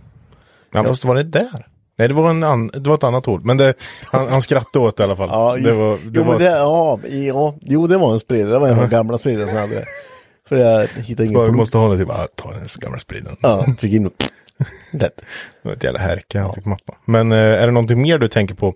Ja, 0.73 0.83
fast 0.83 1.05
var 1.05 1.15
det 1.15 1.23
där? 1.23 1.67
Nej, 1.99 2.07
det 2.07 2.13
var, 2.13 2.29
en 2.29 2.43
an, 2.43 2.67
det 2.73 2.89
var 2.89 2.95
ett 2.95 3.03
annat 3.03 3.27
ord. 3.27 3.45
Men 3.45 3.57
det, 3.57 3.73
han, 4.05 4.27
han 4.31 4.41
skrattade 4.41 4.85
åt 4.85 4.97
det 4.97 5.01
i 5.01 5.05
alla 5.05 5.15
fall. 5.15 5.29
Ja, 5.31 5.53
det 5.53 5.59
just, 5.61 5.79
var, 5.79 5.89
det 5.89 5.97
jo, 6.19 6.23
var, 6.23 6.37
det, 6.39 6.45
ja, 6.45 6.99
ja, 7.09 7.55
jo, 7.61 7.87
det 7.87 7.97
var 7.97 8.13
en 8.13 8.19
spridare. 8.19 8.51
Det 8.53 8.59
var 8.59 8.67
en 8.67 8.73
av 8.79 8.89
de 8.89 8.95
gamla 8.95 9.17
spridarna 9.17 9.47
som 9.47 9.57
hade 9.57 9.75
det. 9.75 9.85
För 10.49 10.55
jag 10.57 10.87
hittade 10.87 11.23
ingen 11.27 11.33
bara, 11.39 11.45
vi 11.45 11.51
måste 11.51 11.77
ha 11.77 11.89
det 11.89 11.97
typ, 11.97 12.09
ah, 12.09 12.27
ta 12.35 12.51
den 12.51 12.67
gamla 12.79 12.99
spriden. 12.99 13.35
Ja, 13.41 13.65
tryck 13.79 13.93
in 13.93 14.05
och... 14.05 14.13
Lätt. 14.93 15.15
Det 15.61 15.69
var 15.69 15.71
ett 15.73 15.83
jävla 15.83 15.99
härke 15.99 16.39
han 16.39 16.53
fick 16.53 16.65
mappa. 16.65 16.93
Men 17.05 17.31
eh, 17.31 17.37
är 17.37 17.65
det 17.65 17.71
någonting 17.71 18.01
mer 18.01 18.17
du 18.17 18.27
tänker 18.27 18.55
på 18.55 18.73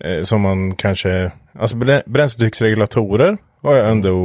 eh, 0.00 0.22
som 0.22 0.40
man 0.40 0.74
kanske, 0.74 1.30
alltså 1.58 1.76
brä- 1.76 2.02
bränsletrycksregulatorer 2.06 3.36
har 3.62 3.74
jag 3.74 3.90
ändå 3.90 4.16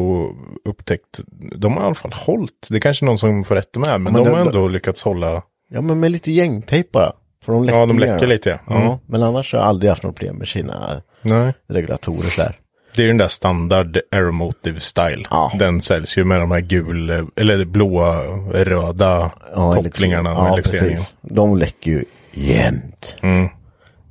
upptäckt, 0.66 1.20
de 1.56 1.74
har 1.74 1.82
i 1.84 1.86
alla 1.86 1.96
fall 1.96 2.14
hållit. 2.14 2.68
Det 2.70 2.76
är 2.76 2.80
kanske 2.80 3.06
någon 3.06 3.18
som 3.18 3.44
får 3.44 3.56
rätta 3.56 3.80
med, 3.80 3.90
men, 4.02 4.04
men 4.04 4.14
de 4.14 4.24
det- 4.30 4.36
har 4.36 4.46
ändå 4.46 4.68
lyckats 4.68 5.04
hålla. 5.04 5.42
Ja, 5.70 5.82
men 5.82 6.00
med 6.00 6.12
lite 6.12 6.32
gängtejp 6.32 6.90
bara. 6.92 7.14
För 7.46 7.54
de 7.54 7.64
läcker 7.64 7.80
Ja, 7.80 7.86
de 7.86 8.00
läcker 8.00 8.28
lite, 8.28 8.50
ja. 8.50 8.58
ja. 8.68 8.82
Mm. 8.82 8.98
Men 9.06 9.24
annars 9.24 9.54
har 9.54 9.60
jag 9.60 9.68
aldrig 9.68 9.90
haft 9.92 10.04
något 10.04 10.16
problem 10.16 10.36
med 10.36 10.48
sina 10.48 11.02
Nej. 11.22 11.54
regulatorer 11.70 12.38
där. 12.38 12.56
Det 12.96 13.04
är 13.04 13.08
den 13.08 13.18
där 13.18 13.28
standard 13.28 13.98
Aeromotive 14.12 14.80
style. 14.80 15.24
Ja. 15.30 15.52
Den 15.60 15.82
säljs 15.82 16.18
ju 16.18 16.24
med 16.24 16.40
de 16.40 16.52
här 16.52 16.60
gul, 16.60 17.10
eller 17.36 17.66
blåa, 17.66 18.22
röda 18.54 19.32
Ja, 19.56 19.74
kopplingarna 19.74 20.56
liksom. 20.56 20.76
med 20.76 20.84
Ja, 20.84 20.90
precis. 20.92 21.16
De 21.22 21.58
läcker 21.58 21.92
ju 21.92 22.06
jämt. 22.34 23.18
Mm. 23.22 23.50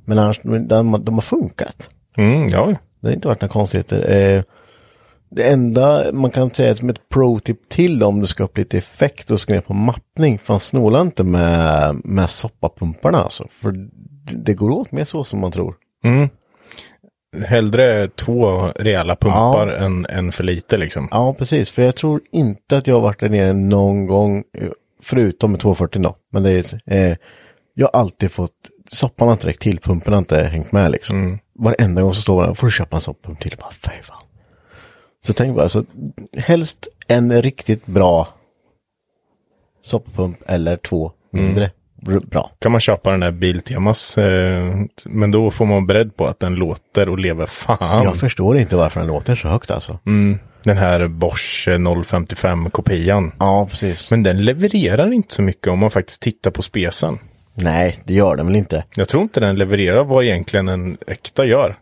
Men 0.05 0.19
annars, 0.19 0.39
de, 0.43 1.03
de 1.03 1.13
har 1.13 1.21
funkat. 1.21 1.89
Mm, 2.17 2.49
ja, 2.49 2.65
Det 3.01 3.07
har 3.07 3.13
inte 3.13 3.27
varit 3.27 3.41
några 3.41 3.51
konstigheter. 3.53 4.09
Eh, 4.11 4.43
det 5.29 5.49
enda 5.49 6.11
man 6.13 6.31
kan 6.31 6.51
säga 6.51 6.75
som 6.75 6.89
ett 6.89 7.09
pro-tip 7.09 7.69
till 7.69 8.03
om 8.03 8.19
du 8.19 8.25
ska 8.25 8.43
upp 8.43 8.57
lite 8.57 8.77
effekt 8.77 9.31
och 9.31 9.41
ska 9.41 9.53
ner 9.53 9.61
på 9.61 9.73
mappning. 9.73 10.39
Fan 10.39 10.59
snåla 10.59 11.01
inte 11.01 11.23
med, 11.23 11.95
med 12.03 12.29
soppapumparna 12.29 13.17
alltså. 13.17 13.47
För 13.51 13.89
det 14.43 14.53
går 14.53 14.69
åt 14.69 14.91
mer 14.91 15.05
så 15.05 15.23
som 15.23 15.39
man 15.39 15.51
tror. 15.51 15.75
hellre 17.45 18.07
två 18.07 18.71
rejäla 18.75 19.15
pumpar 19.15 19.67
än, 19.67 20.05
än 20.05 20.31
för 20.31 20.43
lite 20.43 20.77
liksom. 20.77 21.07
Ja, 21.11 21.33
precis. 21.33 21.71
För 21.71 21.81
jag 21.81 21.95
tror 21.95 22.21
inte 22.31 22.77
att 22.77 22.87
jag 22.87 22.95
har 22.95 23.01
varit 23.01 23.19
där 23.19 23.29
nere 23.29 23.53
någon 23.53 24.07
gång, 24.07 24.43
eh, 24.57 24.69
förutom 25.01 25.51
med 25.51 25.59
240 25.59 26.01
då. 26.01 26.15
Men 26.31 26.43
det 26.43 26.51
är, 26.51 26.81
eh, 26.85 27.17
jag 27.73 27.89
har 27.93 27.99
alltid 27.99 28.31
fått, 28.31 28.51
soppan 28.91 29.27
har 29.27 29.33
inte 29.33 29.47
räckt 29.47 29.61
till, 29.61 29.79
pumpen 29.79 30.13
har 30.13 30.19
inte 30.19 30.43
hängt 30.43 30.71
med 30.71 30.91
liksom. 30.91 31.17
Mm. 31.17 31.39
Varenda 31.59 32.01
gång 32.01 32.13
så 32.13 32.21
står 32.21 32.45
man, 32.45 32.55
får 32.55 32.67
du 32.67 32.71
köpa 32.71 32.95
en 32.95 33.01
soppump 33.01 33.39
till? 33.39 33.55
Bara, 33.59 33.71
fan. 33.71 34.26
Så 35.27 35.33
tänk 35.33 35.55
bara, 35.55 35.69
så 35.69 35.85
helst 36.37 36.87
en 37.07 37.41
riktigt 37.41 37.85
bra 37.85 38.27
soppapump 39.81 40.37
eller 40.47 40.77
två 40.77 41.11
mindre. 41.31 41.71
Br- 42.01 42.25
Bra. 42.29 42.51
Kan 42.59 42.71
man 42.71 42.81
köpa 42.81 43.11
den 43.11 43.19
där 43.19 43.31
Biltemas, 43.31 44.17
eh, 44.17 44.75
men 45.05 45.31
då 45.31 45.51
får 45.51 45.65
man 45.65 45.87
beredd 45.87 46.15
på 46.17 46.25
att 46.25 46.39
den 46.39 46.55
låter 46.55 47.09
och 47.09 47.19
lever 47.19 47.45
fan. 47.45 48.03
Jag 48.03 48.15
förstår 48.15 48.57
inte 48.57 48.75
varför 48.75 48.99
den 48.99 49.07
låter 49.07 49.35
så 49.35 49.47
högt 49.47 49.71
alltså. 49.71 49.99
Mm, 50.05 50.39
den 50.63 50.77
här 50.77 51.07
Bosch 51.07 51.67
eh, 51.67 52.03
055 52.03 52.69
kopian. 52.69 53.31
Ja, 53.39 53.67
precis. 53.69 54.11
Men 54.11 54.23
den 54.23 54.45
levererar 54.45 55.13
inte 55.13 55.33
så 55.33 55.41
mycket 55.41 55.67
om 55.67 55.79
man 55.79 55.91
faktiskt 55.91 56.21
tittar 56.21 56.51
på 56.51 56.61
spesen. 56.61 57.19
Nej, 57.53 57.97
det 58.03 58.13
gör 58.13 58.35
den 58.35 58.45
väl 58.47 58.55
inte. 58.55 58.83
Jag 58.95 59.07
tror 59.09 59.23
inte 59.23 59.39
den 59.39 59.55
levererar 59.55 60.03
vad 60.03 60.23
egentligen 60.23 60.67
en 60.67 60.97
äkta 61.07 61.45
gör. 61.45 61.77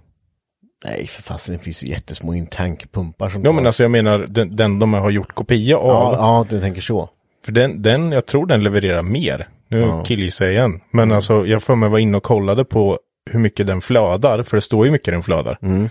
Nej, 0.88 1.07
för 1.07 1.21
fasen 1.23 1.57
det 1.57 1.63
finns 1.63 1.83
ju 1.83 1.88
jättesmå 1.88 2.33
intankpumpar 2.36 3.29
som 3.29 3.41
Ja 3.43 3.49
tar- 3.49 3.55
men 3.55 3.65
alltså 3.65 3.83
jag 3.83 3.91
menar 3.91 4.17
den, 4.29 4.55
den 4.55 4.79
de 4.79 4.93
har 4.93 5.09
gjort 5.09 5.33
kopia 5.36 5.77
av. 5.77 5.88
Ja, 6.13 6.17
ja, 6.19 6.45
du 6.49 6.61
tänker 6.61 6.81
så. 6.81 7.09
För 7.45 7.51
den, 7.51 7.81
den, 7.81 8.11
jag 8.11 8.25
tror 8.25 8.45
den 8.45 8.63
levererar 8.63 9.01
mer. 9.01 9.47
Nu 9.67 9.79
Ja. 9.79 10.03
killgissar 10.03 10.45
jag 10.45 10.53
igen. 10.53 10.79
Men 10.91 11.11
alltså 11.11 11.45
jag 11.47 11.63
får 11.63 11.75
mig 11.75 11.89
vara 11.89 11.99
inne 11.99 12.17
och 12.17 12.23
kollade 12.23 12.65
på 12.65 12.99
hur 13.31 13.39
mycket 13.39 13.67
den 13.67 13.81
flödar. 13.81 14.43
För 14.43 14.57
det 14.57 14.61
står 14.61 14.86
ju 14.86 14.91
mycket 14.91 15.13
den 15.13 15.23
flödar. 15.23 15.57
Mm. 15.61 15.89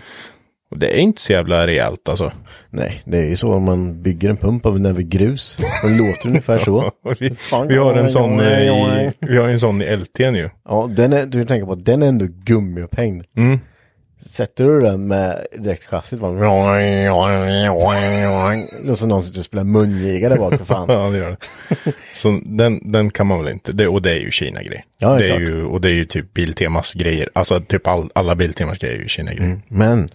Och 0.71 0.77
det 0.77 0.87
är 0.97 0.99
inte 0.99 1.21
så 1.21 1.31
jävla 1.33 1.67
rejält 1.67 2.09
alltså. 2.09 2.31
Nej, 2.69 3.01
det 3.05 3.17
är 3.17 3.25
ju 3.25 3.35
så 3.35 3.53
om 3.53 3.63
man 3.63 4.01
bygger 4.01 4.29
en 4.29 4.37
pump 4.37 4.65
av 4.65 4.79
den 4.79 4.95
vid 4.95 5.09
grus. 5.09 5.57
Då 5.83 5.87
låter 5.89 6.27
ungefär 6.27 6.57
så. 6.59 6.91
Vi, 7.19 7.35
vi 7.67 7.77
har 7.77 7.93
en 7.93 8.09
sån 8.09 8.41
i, 8.41 9.11
vi 9.19 9.37
har 9.37 9.47
en 9.47 9.59
sån 9.59 9.81
i 9.81 9.95
LT 9.95 10.19
nu. 10.19 10.49
Ja, 10.65 10.89
den 10.95 11.13
är, 11.13 11.25
du 11.25 11.45
tänker 11.45 11.65
på 11.65 11.75
den 11.75 12.03
är 12.03 12.07
ändå 12.07 12.25
gummiupphängd. 12.29 13.25
Mm. 13.37 13.59
Sätter 14.25 14.65
du 14.65 14.81
den 14.81 15.07
med 15.07 15.47
direkt 15.57 15.83
chassit 15.83 16.19
bara... 16.19 16.31
Och 18.89 18.99
så 18.99 19.07
någon 19.07 19.23
sitter 19.23 19.39
och 19.39 19.45
spelar 19.45 19.63
mungiga 19.63 20.29
där 20.29 20.37
bak 20.37 20.57
för 20.57 20.65
fan. 20.65 20.89
Ja, 20.93 21.09
det 21.09 21.17
gör 21.17 21.29
det. 21.29 21.37
Så 22.13 22.39
den, 22.45 22.91
den 22.91 23.11
kan 23.11 23.27
man 23.27 23.43
väl 23.43 23.53
inte. 23.53 23.71
Det, 23.71 23.87
och 23.87 24.01
det 24.01 24.11
är 24.11 24.19
ju 24.19 24.31
Kina-grej. 24.31 24.85
Ja, 24.97 25.09
det 25.17 25.25
är 25.25 25.29
det 25.29 25.35
är 25.35 25.39
ju, 25.39 25.65
och 25.65 25.81
det 25.81 25.89
är 25.89 25.93
ju 25.93 26.05
typ 26.05 26.33
Biltemas 26.33 26.93
grejer. 26.93 27.29
Alltså 27.33 27.59
typ 27.59 27.87
all, 27.87 28.09
alla 28.15 28.35
Biltemas 28.35 28.77
grejer 28.77 28.95
är 28.95 29.01
ju 29.01 29.07
Kina-grejer. 29.07 29.61
Men 29.67 30.07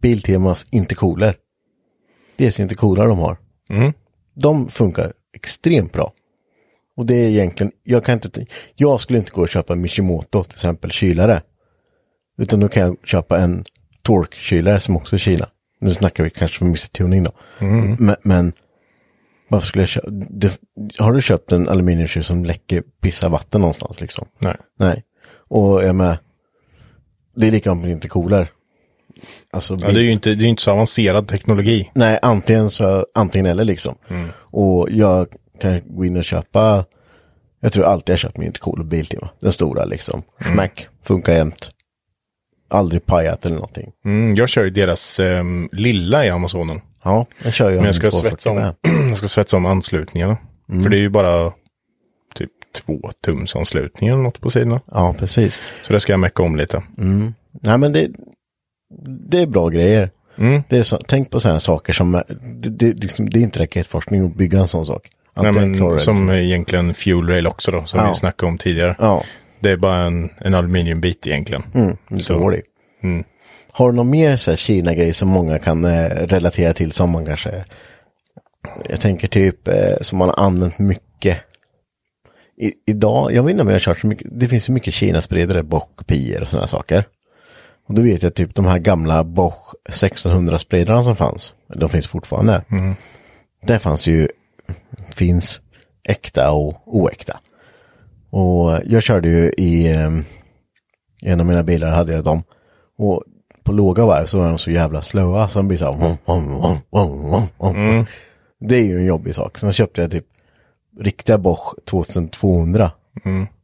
Biltemas 0.00 0.66
intercooler. 0.70 1.34
Det 2.36 2.58
är 2.58 2.60
intercooler 2.60 3.08
de 3.08 3.18
har. 3.18 3.36
Mm. 3.70 3.92
De 4.34 4.68
funkar 4.68 5.12
extremt 5.34 5.92
bra. 5.92 6.12
Och 6.96 7.06
det 7.06 7.14
är 7.14 7.28
egentligen, 7.28 7.72
jag 7.82 8.04
kan 8.04 8.14
inte, 8.14 8.46
jag 8.74 9.00
skulle 9.00 9.18
inte 9.18 9.32
gå 9.32 9.40
och 9.40 9.48
köpa 9.48 9.72
en 9.72 9.80
Mishimoto 9.80 10.44
till 10.44 10.54
exempel 10.56 10.90
kylare. 10.90 11.42
Utan 12.38 12.60
då 12.60 12.68
kan 12.68 12.82
jag 12.82 12.96
köpa 13.04 13.38
en 13.38 13.64
Torque-kylare 14.02 14.78
som 14.78 14.96
också 14.96 15.16
är 15.16 15.20
Kina. 15.20 15.48
Nu 15.80 15.90
snackar 15.94 16.24
vi 16.24 16.30
kanske 16.30 16.58
för 16.58 16.64
Mr. 16.64 16.88
Tuning 16.88 17.24
då. 17.24 17.30
Men, 17.98 18.16
men 18.22 18.52
varför 19.48 19.66
skulle 19.66 19.82
jag 19.82 19.88
köpa, 19.88 20.10
det, 20.10 20.58
har 20.98 21.12
du 21.12 21.22
köpt 21.22 21.52
en 21.52 21.68
aluminiumkyl 21.68 22.24
som 22.24 22.44
läcker 22.44 22.82
pissa 23.00 23.28
vatten 23.28 23.60
någonstans 23.60 24.00
liksom? 24.00 24.28
Nej. 24.38 24.56
Nej. 24.78 25.04
Och 25.48 25.84
jag 25.84 25.96
med, 25.96 26.18
det 27.36 27.46
är 27.46 27.50
likadant 27.50 27.82
med 27.82 27.90
intercooler. 27.90 28.48
Alltså, 29.50 29.76
Ja, 29.80 29.88
det 29.88 30.00
är 30.00 30.04
ju 30.04 30.12
inte, 30.12 30.34
det 30.34 30.44
är 30.44 30.48
inte 30.48 30.62
så 30.62 30.70
avancerad 30.70 31.28
teknologi. 31.28 31.90
Nej, 31.94 32.18
antingen 32.22 32.70
så, 32.70 33.06
antingen 33.14 33.46
eller 33.46 33.64
liksom. 33.64 33.94
Och 34.34 34.88
jag 34.90 35.28
kan 35.60 35.80
gå 35.96 36.04
in 36.04 36.16
och 36.16 36.24
köpa, 36.24 36.84
jag 37.60 37.72
tror 37.72 37.84
alltid 37.84 38.12
jag 38.12 38.18
köpt 38.18 38.36
min 38.36 38.46
intercooler 38.46 38.84
Biltema. 38.84 39.30
Den 39.40 39.52
stora 39.52 39.84
liksom. 39.84 40.22
Smack, 40.52 40.88
funkar 41.02 41.32
jämt. 41.32 41.70
Aldrig 42.68 43.06
pajat 43.06 43.44
eller 43.46 43.54
någonting. 43.56 43.92
Mm, 44.04 44.34
jag 44.34 44.48
kör 44.48 44.64
ju 44.64 44.70
deras 44.70 45.20
ehm, 45.20 45.68
lilla 45.72 46.26
i 46.26 46.30
Amazonen. 46.30 46.80
Ja, 47.02 47.26
jag 47.44 47.52
kör 47.54 47.70
ju 47.70 47.76
Men 47.76 47.84
jag 47.84 47.94
ska, 47.94 48.06
en 48.06 48.10
240 48.12 48.30
svetsa 48.30 48.50
om, 48.50 48.74
jag 49.08 49.16
ska 49.16 49.28
svetsa 49.28 49.56
om 49.56 49.66
anslutningarna. 49.66 50.36
För 50.82 50.88
det 50.90 50.96
är 50.96 51.00
ju 51.00 51.08
bara 51.08 51.52
typ 52.34 52.50
två 52.86 53.10
tums 53.24 53.56
anslutningar 53.56 54.14
eller 54.14 54.22
något 54.22 54.40
på 54.40 54.50
sidorna. 54.50 54.80
Ja, 54.92 55.14
precis. 55.18 55.62
Så 55.82 55.92
det 55.92 56.00
ska 56.00 56.12
jag 56.12 56.20
mecka 56.20 56.42
om 56.42 56.56
lite. 56.56 56.82
Nej 57.62 57.78
men 57.78 57.92
det, 57.92 58.08
det 59.30 59.40
är 59.42 59.46
bra 59.46 59.68
grejer. 59.68 60.10
Mm. 60.38 60.62
Det 60.68 60.78
är 60.78 60.82
så, 60.82 60.96
tänk 60.96 61.30
på 61.30 61.40
sådana 61.40 61.60
saker 61.60 61.92
som, 61.92 62.14
är- 62.14 62.24
det, 62.60 62.68
det, 62.70 63.02
liksom, 63.02 63.30
det 63.30 63.38
är 63.38 63.42
inte 63.42 63.62
raketforskning 63.62 64.26
att 64.26 64.34
bygga 64.36 64.58
en 64.60 64.68
sån 64.68 64.86
sak. 64.86 65.08
Nej, 65.36 65.52
men, 65.52 66.00
som 66.00 66.30
egentligen 66.30 66.94
fuel 66.94 67.28
rail 67.28 67.46
också 67.46 67.70
då, 67.70 67.84
som 67.84 68.00
Ja. 68.00 68.08
vi 68.08 68.14
snackade 68.14 68.50
om 68.52 68.58
tidigare. 68.58 68.96
Ja, 68.98 69.24
Det 69.60 69.70
är 69.70 69.76
bara 69.76 69.96
en, 69.96 70.30
en 70.38 70.54
aluminiumbit 70.54 71.26
egentligen. 71.26 71.62
mm, 71.74 71.96
det 72.08 72.22
Så. 72.22 72.50
det. 72.50 72.62
Mm. 73.02 73.24
Har 73.72 73.90
du 73.90 73.96
någon 73.96 74.10
mer 74.10 74.36
så 74.36 74.50
här 74.50 74.56
Kina-grej 74.56 75.12
som 75.12 75.28
många 75.28 75.58
kan 75.58 75.84
eh, 75.84 76.08
relatera 76.08 76.72
till 76.72 76.92
som 76.92 77.10
man 77.10 77.26
kanske, 77.26 77.64
jag 78.88 79.00
tänker 79.00 79.28
typ 79.28 79.68
eh, 79.68 79.96
som 80.00 80.18
man 80.18 80.28
har 80.28 80.44
använt 80.44 80.78
mycket. 80.78 81.38
I, 82.56 82.72
idag, 82.86 83.32
jag 83.32 83.42
vet 83.42 83.50
inte 83.50 83.62
om 83.62 83.68
jag 83.68 83.74
har 83.74 83.80
kört 83.80 83.98
så 83.98 84.06
mycket, 84.06 84.26
det 84.30 84.48
finns 84.48 84.68
ju 84.68 84.72
mycket 84.72 84.94
Kina-spridare, 84.94 85.62
Bosch-kopior 85.62 86.42
och 86.42 86.48
sådana 86.48 86.66
saker. 86.66 87.04
Och 87.88 87.94
då 87.94 88.02
vet 88.02 88.22
jag 88.22 88.34
typ 88.34 88.54
de 88.54 88.64
här 88.64 88.78
gamla 88.78 89.24
Bosch 89.24 89.74
1600-spridarna 89.88 91.04
som 91.04 91.16
fanns, 91.16 91.54
de 91.74 91.88
finns 91.88 92.06
fortfarande. 92.06 92.62
Där 93.62 93.78
fanns 93.78 94.06
ju, 94.06 94.28
finns 95.14 95.60
äkta 96.04 96.50
och 96.52 96.82
oäkta. 96.86 97.40
Och 98.30 98.80
jag 98.86 99.02
körde 99.02 99.28
ju 99.28 99.52
i, 99.56 99.86
eh, 99.92 100.10
i 101.22 101.30
en 101.30 101.40
av 101.40 101.46
mina 101.46 101.62
bilar 101.62 101.90
hade 101.90 102.12
jag 102.12 102.24
dem. 102.24 102.42
Och 102.98 103.22
på 103.64 103.72
låga 103.72 104.06
varv 104.06 104.26
så 104.26 104.42
är 104.42 104.48
de 104.48 104.58
så 104.58 104.70
jävla 104.70 105.02
slöa 105.02 105.48
så 105.48 105.58
de 105.58 105.68
blir 105.68 105.78
så 105.78 105.84
här. 105.84 105.92
Vom, 105.92 106.16
vom, 106.24 106.60
vom, 106.90 107.42
vom. 107.58 108.06
Det 108.60 108.76
är 108.76 108.84
ju 108.84 108.96
en 108.98 109.04
jobbig 109.04 109.34
sak. 109.34 109.58
Sen 109.58 109.72
köpte 109.72 110.00
jag 110.00 110.10
typ 110.10 110.26
riktiga 111.00 111.38
Bosch 111.38 111.74
2200. 111.84 112.90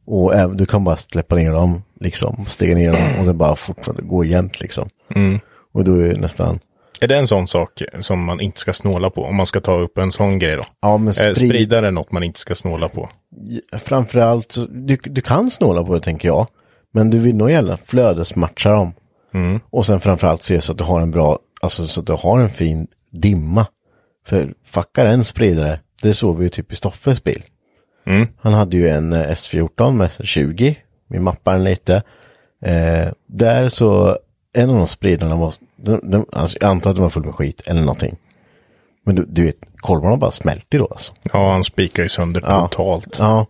Och 0.05 0.35
även, 0.35 0.57
du 0.57 0.65
kan 0.65 0.83
bara 0.83 0.95
släppa 0.95 1.35
ner 1.35 1.51
dem, 1.51 1.83
liksom, 1.99 2.45
stega 2.47 2.75
ner 2.75 2.91
dem 2.91 3.19
och 3.19 3.25
det 3.25 3.33
bara 3.33 3.55
fortfarande 3.55 4.03
går 4.03 4.25
jämnt 4.25 4.59
liksom. 4.61 4.89
Och 5.73 5.83
då 5.83 5.95
är 5.95 6.09
det 6.13 6.19
nästan, 6.19 6.59
Är 7.01 7.07
det 7.07 7.15
en 7.17 7.27
sån 7.27 7.47
sak 7.47 7.81
som 7.99 8.25
man 8.25 8.41
inte 8.41 8.59
ska 8.59 8.73
snåla 8.73 9.09
på? 9.09 9.23
Om 9.23 9.35
man 9.35 9.45
ska 9.45 9.61
ta 9.61 9.73
upp 9.79 9.97
en 9.97 10.11
sån 10.11 10.39
grej 10.39 10.55
då? 10.55 10.63
ja 10.81 10.97
men 10.97 11.07
Eh, 11.07 11.13
sprid, 11.13 11.37
Spridare 11.37 11.87
är 11.87 11.91
något 11.91 12.11
man 12.11 12.23
inte 12.23 12.39
ska 12.39 12.55
snåla 12.55 12.89
på. 12.89 13.09
framförallt, 13.77 14.55
du, 14.69 14.97
du 15.03 15.21
kan 15.21 15.51
snåla 15.51 15.83
på 15.83 15.93
det 15.93 16.01
tänker 16.01 16.27
jag. 16.27 16.47
Men 16.93 17.09
du 17.09 17.19
vill 17.19 17.35
nog 17.35 17.51
gärna 17.51 17.77
flödesmatcha 17.77 18.71
dem. 18.71 18.93
Och 19.69 19.85
sen 19.85 19.99
framförallt 19.99 20.41
se 20.41 20.61
så 20.61 20.71
att 20.71 20.77
du 20.77 20.83
har 20.83 21.01
en 21.01 21.11
bra, 21.11 21.39
alltså 21.61 21.85
så 21.87 21.99
att 21.99 22.07
du 22.07 22.13
har 22.13 22.39
en 22.39 22.49
fin 22.49 22.87
dimma. 23.11 23.67
För 24.27 24.53
fuckar 24.65 25.05
en 25.05 25.23
spridare, 25.23 25.79
det 26.03 26.13
såg 26.13 26.37
vi 26.37 26.43
ju 26.43 26.49
typ 26.49 26.71
i 26.71 26.75
Stoffes 26.75 27.23
bil. 27.23 27.43
Han 28.41 28.53
hade 28.53 28.77
ju 28.77 28.89
en 28.89 29.13
eh, 29.13 29.29
S14 29.31 29.91
med 29.93 30.11
20, 30.23 30.75
vi 31.09 31.19
mappar 31.19 31.53
den 31.53 31.63
lite. 31.63 31.95
Eh, 32.65 33.07
där 33.27 33.69
så, 33.69 34.17
en 34.55 34.69
av 34.69 34.75
de 34.75 34.87
spridarna 34.87 35.35
var, 35.35 35.53
den, 35.75 35.99
den, 36.11 36.25
alltså, 36.31 36.57
jag 36.61 36.69
antar 36.69 36.89
att 36.89 36.95
den 36.95 37.03
var 37.03 37.09
full 37.09 37.25
med 37.25 37.35
skit 37.35 37.61
eller 37.65 37.81
någonting. 37.81 38.15
Men 39.05 39.15
du, 39.15 39.25
du 39.25 39.43
vet, 39.45 39.55
kolvarna 39.77 40.17
bara 40.17 40.31
smälter 40.31 40.79
då 40.79 40.85
alltså. 40.91 41.13
Ja, 41.33 41.51
han 41.51 41.63
spikar 41.63 42.03
ju 42.03 42.09
sönder 42.09 42.43
Ja. 42.47 42.67
totalt. 42.67 43.15
Ja, 43.19 43.45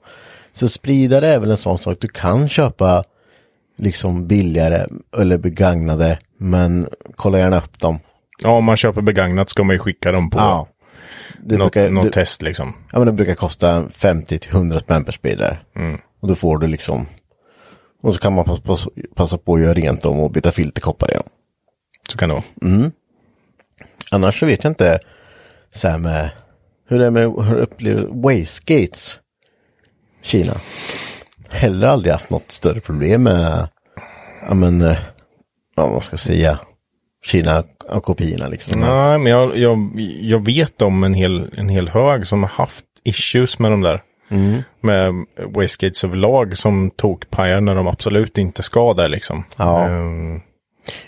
så 0.54 0.70
spridare 0.70 1.28
är 1.34 1.40
väl 1.40 1.52
en 1.52 1.58
sån 1.58 1.78
sak. 1.78 1.98
Du 2.00 2.08
kan 2.08 2.50
köpa 2.50 3.04
liksom 3.78 4.28
billigare 4.28 4.88
eller 5.18 5.38
begagnade, 5.38 6.20
men 6.38 6.88
kolla 7.16 7.40
gärna 7.40 7.58
upp 7.58 7.80
dem. 7.80 8.00
Ja, 8.42 8.50
om 8.50 8.64
man 8.66 8.78
köper 8.78 9.02
begagnat 9.02 9.50
ska 9.50 9.64
man 9.64 9.74
ju 9.76 9.80
skicka 9.80 10.12
dem 10.12 10.30
på 10.30 10.38
Ja. 10.40 10.68
Det 11.44 11.58
något, 11.58 11.74
brukar, 11.74 11.90
något 11.90 12.04
det, 12.04 12.12
test 12.12 12.42
liksom. 12.42 12.74
ja, 12.92 12.98
men 13.00 13.06
det 13.06 13.12
brukar 13.14 13.36
kosta 13.36 13.90
50 13.90 14.40
till 14.40 14.52
100 14.52 14.80
spänn 14.80 15.04
per 15.04 15.12
spridare. 15.12 15.58
Och 16.22 16.28
då 16.28 16.36
får 16.36 16.58
du 16.58 16.68
liksom, 16.68 17.08
och 18.06 18.14
så 18.14 18.20
kan 18.20 18.34
man 18.34 18.46
passa 19.16 19.38
på, 19.38 19.56
att 19.56 19.62
göra 19.62 19.74
rent 19.74 20.02
dem 20.02 20.20
och 20.20 20.32
byta 20.32 20.52
filterkoppar 20.52 21.12
igen. 21.12 21.24
Så 22.10 22.18
kan 22.18 22.30
det 22.30 22.36
vara. 22.36 22.44
Annars 24.12 24.40
så 24.40 24.46
vet 24.46 24.64
jag 24.64 24.72
inte 24.72 25.00
så 25.74 25.88
här 25.88 25.98
med 25.98 26.30
hur 26.88 27.00
det 27.00 27.06
är 27.06 27.10
med 27.10 27.32
hur 27.46 27.58
upplever 27.58 28.08
wastegates 28.12 29.20
Kina. 30.22 30.54
Heller 31.50 31.88
aldrig 31.88 32.14
haft 32.14 32.30
något 32.30 32.52
större 32.52 32.80
problem 32.80 33.24
med, 33.24 33.68
ja 34.48 34.54
men, 34.54 34.82
eh, 34.82 34.98
ja, 35.76 35.88
vad 35.88 36.04
ska 36.04 36.18
säga, 36.18 36.60
Kina-kopiorna 37.26 38.48
liksom. 38.48 38.82
Nej, 38.82 39.20
men 39.20 39.32
jag, 39.32 39.58
jag, 39.58 40.00
jag 40.22 40.46
vet 40.46 40.82
om 40.82 41.04
en 41.04 41.14
hel, 41.14 41.50
en 41.58 41.70
hel 41.70 41.90
hög 41.90 42.28
som 42.28 42.44
har 42.44 42.50
haft 42.50 42.86
issues 43.04 43.60
med 43.60 43.72
de 43.72 43.82
där. 43.82 44.02
Mm. 44.30 44.62
Med 44.82 45.26
wastegates 45.38 46.04
överlag 46.04 46.58
som 46.58 46.90
tokpajar 46.96 47.62
när 47.62 47.76
de 47.76 47.88
absolut 47.88 48.38
inte 48.38 48.64
ska 48.64 48.94
där 48.94 49.10
liksom. 49.10 49.44
Ja. 49.58 49.90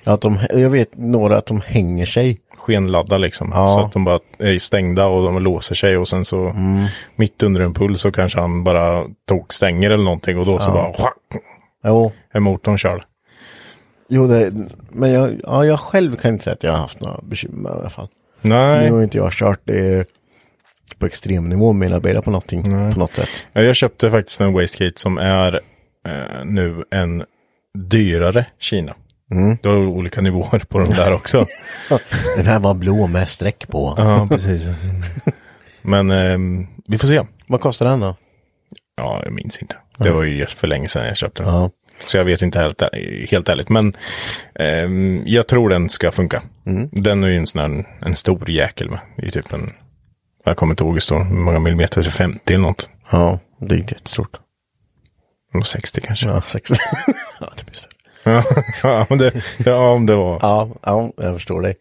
Ja, 0.04 0.14
att 0.14 0.22
de, 0.22 0.40
jag 0.50 0.70
vet 0.70 0.98
några 0.98 1.38
att 1.38 1.46
de 1.46 1.62
hänger 1.66 2.06
sig. 2.06 2.40
skenladda 2.58 3.18
liksom. 3.18 3.52
Ja. 3.54 3.74
Så 3.74 3.80
att 3.86 3.92
de 3.94 4.04
bara 4.04 4.20
är 4.40 4.60
stängda 4.60 5.06
och 5.08 5.24
de 5.24 5.44
låser 5.44 5.76
sig 5.76 5.98
och 5.98 6.08
sen 6.08 6.26
så 6.26 6.48
Mm. 6.50 6.86
mitt 7.16 7.44
under 7.44 7.62
en 7.62 7.74
pull 7.74 7.98
så 7.98 8.12
kanske 8.12 8.40
han 8.40 8.64
bara 8.64 9.06
tog 9.28 9.54
stänger 9.54 9.92
eller 9.92 10.04
någonting 10.04 10.38
och 10.40 10.46
då 10.46 10.60
så 10.60 10.72
bara 10.72 10.94
Jo, 11.84 12.12
är 12.32 12.40
motorn 12.40 12.78
körd. 12.78 13.04
jo 14.10 14.28
det, 14.28 14.54
men 14.90 15.12
jag, 15.12 15.42
ja, 15.44 15.66
jag 15.66 15.80
själv 15.80 16.16
kan 16.16 16.32
inte 16.32 16.44
säga 16.44 16.54
att 16.54 16.64
jag 16.64 16.72
har 16.72 16.78
haft 16.80 17.00
några 17.00 17.20
bekymmer 17.24 17.70
i 17.70 17.74
alla 17.74 17.90
fall. 17.90 18.08
Nu 18.42 18.50
Nej, 18.50 18.90
har 18.90 19.04
inte 19.04 19.18
jag 19.18 19.32
kört 19.32 19.60
det. 19.64 20.08
På 21.00 21.06
extremnivå 21.06 21.74
med 21.74 21.90
mina 21.90 22.00
bilar 22.00 22.22
på 22.22 22.32
någonting, 22.32 22.64
på 22.64 23.00
något 23.00 23.16
sätt. 23.16 23.30
Ja, 23.54 23.62
Jag 23.62 23.76
köpte 23.76 24.12
faktiskt 24.12 24.42
en 24.42 24.54
wastegate 24.54 25.00
som 25.00 25.18
är 25.18 25.62
eh, 26.08 26.46
nu 26.46 26.84
en 26.92 27.24
dyrare 27.78 28.46
Kina. 28.60 28.96
Mm. 29.32 29.58
Du 29.62 29.70
har 29.70 29.76
olika 29.78 30.22
nivåer 30.22 30.60
på 30.60 30.80
de 30.80 30.90
där 30.90 31.14
också. 31.14 31.46
Den 32.38 32.46
här 32.46 32.60
var 32.60 32.74
blå 32.74 33.08
med 33.08 33.30
streck 33.30 33.68
på. 33.68 33.94
ja, 33.98 34.28
precis. 34.32 34.66
Men 35.82 36.12
ehm, 36.12 36.68
vi 36.88 36.98
får 36.98 37.08
se. 37.08 37.22
Vad 37.48 37.62
kostar 37.62 37.86
den 37.86 38.00
då? 38.00 38.16
Ja, 38.98 39.22
jag 39.24 39.34
minns 39.34 39.62
inte. 39.62 39.76
Det 39.98 40.10
var 40.12 40.24
ju 40.24 40.46
för 40.46 40.68
länge 40.68 40.88
sedan 40.88 41.06
jag 41.08 41.18
köpte 41.18 41.44
den. 41.44 41.54
Ja. 41.54 41.70
Så 42.06 42.18
jag 42.18 42.26
vet 42.26 42.42
inte 42.42 42.60
helt, 42.60 42.82
helt 43.30 43.50
ärligt. 43.50 43.70
Men 43.70 43.94
ehm, 44.56 45.24
jag 45.26 45.48
tror 45.48 45.70
den 45.70 45.90
ska 45.90 46.12
funka. 46.12 46.44
Mm. 46.66 46.90
Den 46.92 47.24
är 47.24 47.28
ju 47.28 47.38
en 47.38 47.48
sån 47.48 47.62
här, 47.62 47.86
en 48.02 48.16
stor 48.16 48.50
jäkel 48.50 48.90
med. 48.90 49.00
Det 49.18 49.28
är 49.28 49.32
typ 49.32 49.54
en, 49.54 49.74
jag 50.48 50.58
kommer 50.58 50.74
inte 50.74 50.84
ihåg 50.84 50.94
hur 50.94 51.00
stor, 51.00 51.24
hur 51.24 51.36
många 51.36 51.60
millimeter, 51.60 52.02
50 52.02 52.54
eller 52.54 52.64
något. 52.64 52.90
Ja, 53.12 53.40
det 53.60 53.76
är 53.76 53.80
inte 53.80 53.94
jättestort. 53.94 54.40
Nog 55.54 55.68
60 55.68 56.02
kanske. 56.02 56.28
Ja, 56.28 56.42
60. 56.46 56.76
ja, 57.40 57.54
det 57.58 57.66
blir 57.66 57.76
större. 57.76 57.94
Ja, 58.84 59.06
men 59.10 59.18
det, 59.18 59.34
ja, 59.66 59.90
om 59.92 60.06
det 60.06 60.16
var. 60.16 60.40
Ja, 60.42 60.70
ja, 60.84 61.12
jag 61.18 61.36
förstår 61.36 61.62
dig. 61.62 61.76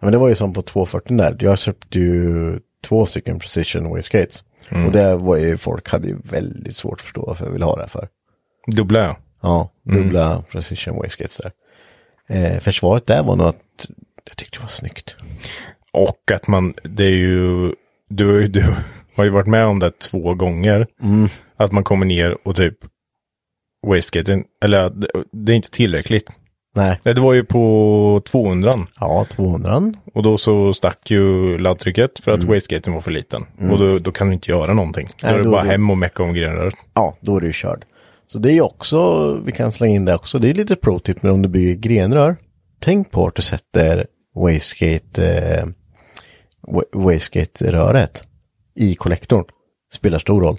Men 0.00 0.12
det 0.12 0.18
var 0.18 0.28
ju 0.28 0.34
som 0.34 0.52
på 0.52 0.62
240 0.62 1.16
där. 1.16 1.36
Jag 1.40 1.58
köpte 1.58 1.98
ju 1.98 2.58
två 2.84 3.06
stycken 3.06 3.38
Precision 3.38 3.90
Wastegates. 3.90 4.44
Och 4.86 4.92
det 4.92 5.16
var 5.16 5.36
ju, 5.36 5.56
folk 5.56 5.88
hade 5.88 6.08
ju 6.08 6.16
väldigt 6.24 6.76
svårt 6.76 6.94
att 6.94 7.00
förstå 7.00 7.24
varför 7.26 7.44
jag 7.44 7.52
ville 7.52 7.64
ha 7.64 7.76
det 7.76 7.82
här 7.82 7.88
för. 7.88 8.08
Dubbla 8.66 9.00
ja. 9.00 9.16
Ja, 9.40 9.70
dubbla 9.82 10.42
Precision 10.50 10.96
Wastegates 10.96 11.36
där. 11.36 11.52
Eh, 12.26 12.60
försvaret 12.60 13.06
där 13.06 13.22
var 13.22 13.36
nog 13.36 13.46
att 13.46 13.90
jag 14.24 14.36
tyckte 14.36 14.58
det 14.58 14.62
var 14.62 14.68
snyggt. 14.68 15.16
Och 15.92 16.30
att 16.34 16.46
man, 16.46 16.74
det 16.82 17.04
är 17.04 17.16
ju, 17.16 17.72
du, 18.16 18.46
du 18.46 18.64
har 19.16 19.24
ju 19.24 19.30
varit 19.30 19.46
med 19.46 19.66
om 19.66 19.78
det 19.78 19.98
två 19.98 20.34
gånger. 20.34 20.86
Att 21.56 21.72
man 21.72 21.84
kommer 21.84 22.06
ner 22.06 22.36
och 22.48 22.56
typ 22.56 22.74
wastegaten, 23.86 24.44
eller 24.64 24.92
det, 25.32 25.52
är 25.52 25.56
inte 25.56 25.70
tillräckligt. 25.70 26.32
Nej, 26.76 27.00
Nej, 27.04 27.14
det 27.14 27.20
var 27.20 27.32
ju 27.32 27.44
på 27.44 28.22
200 28.24 28.70
ja, 29.00 29.26
200. 29.30 29.82
och 30.14 30.22
då 30.22 30.36
så 30.38 30.72
stack 30.72 31.10
ju 31.10 31.58
laddtrycket 31.58 32.20
för 32.20 32.32
att 32.32 32.44
wastegaten 32.44 32.92
var 32.92 33.00
för 33.00 33.10
liten. 33.10 33.46
Och 33.72 33.78
då, 33.78 33.98
då 33.98 34.12
kan 34.12 34.26
du 34.28 34.34
inte 34.34 34.50
göra 34.50 34.72
någonting. 34.72 35.06
Då 35.20 35.26
Nej, 35.26 35.32
är 35.34 35.38
det 35.38 35.44
då- 35.44 35.50
bara 35.50 35.62
då- 35.64 35.70
hem 35.70 35.90
och 35.90 35.98
mecka 35.98 36.22
om 36.22 36.34
grenröret. 36.34 36.74
Ja, 36.94 37.16
då 37.20 37.36
är 37.36 37.42
ju 37.42 37.52
körd. 37.52 37.84
Så 38.26 38.38
det 38.38 38.50
är 38.50 38.54
ju 38.54 38.60
också, 38.60 39.32
vi 39.44 39.52
kan 39.52 39.72
slänga 39.72 39.94
in 39.94 40.04
det 40.04 40.14
också, 40.14 40.38
det 40.38 40.50
är 40.50 40.54
lite 40.54 40.76
pro-tip 40.76 41.22
men 41.22 41.32
om 41.32 41.42
du 41.42 41.48
bygger 41.48 41.74
grenrör. 41.74 42.36
Tänk 42.80 43.10
på 43.10 43.26
att 43.26 43.34
du 43.34 43.42
sätter 43.42 44.06
wastegate, 44.36 45.28
eh, 45.38 45.66
wastegate-röret 46.92 48.22
i 48.74 48.94
kollektorn. 48.94 49.44
Spelar 49.92 50.18
stor 50.18 50.40
roll. 50.42 50.58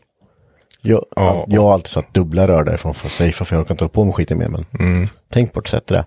Jag, 0.82 1.06
Ja, 1.16 1.46
jag 1.48 1.62
har 1.62 1.74
alltid 1.74 1.88
satt 1.88 2.14
dubbla 2.14 2.48
rör 2.48 2.64
därifrån 2.64 2.94
för 2.94 3.06
att 3.08 3.12
safea 3.12 3.32
för 3.46 3.56
jag 3.56 3.62
orkar 3.62 3.74
inte 3.74 3.84
hålla 3.84 3.90
på 3.94 4.04
med 4.04 4.16
skiten 4.16 4.38
mer 4.38 4.48
men 4.48 4.66
tänk 5.32 5.54
på 5.54 5.60
att 5.60 5.66
du 5.66 5.70
sätter 5.70 5.96
det. 5.96 6.06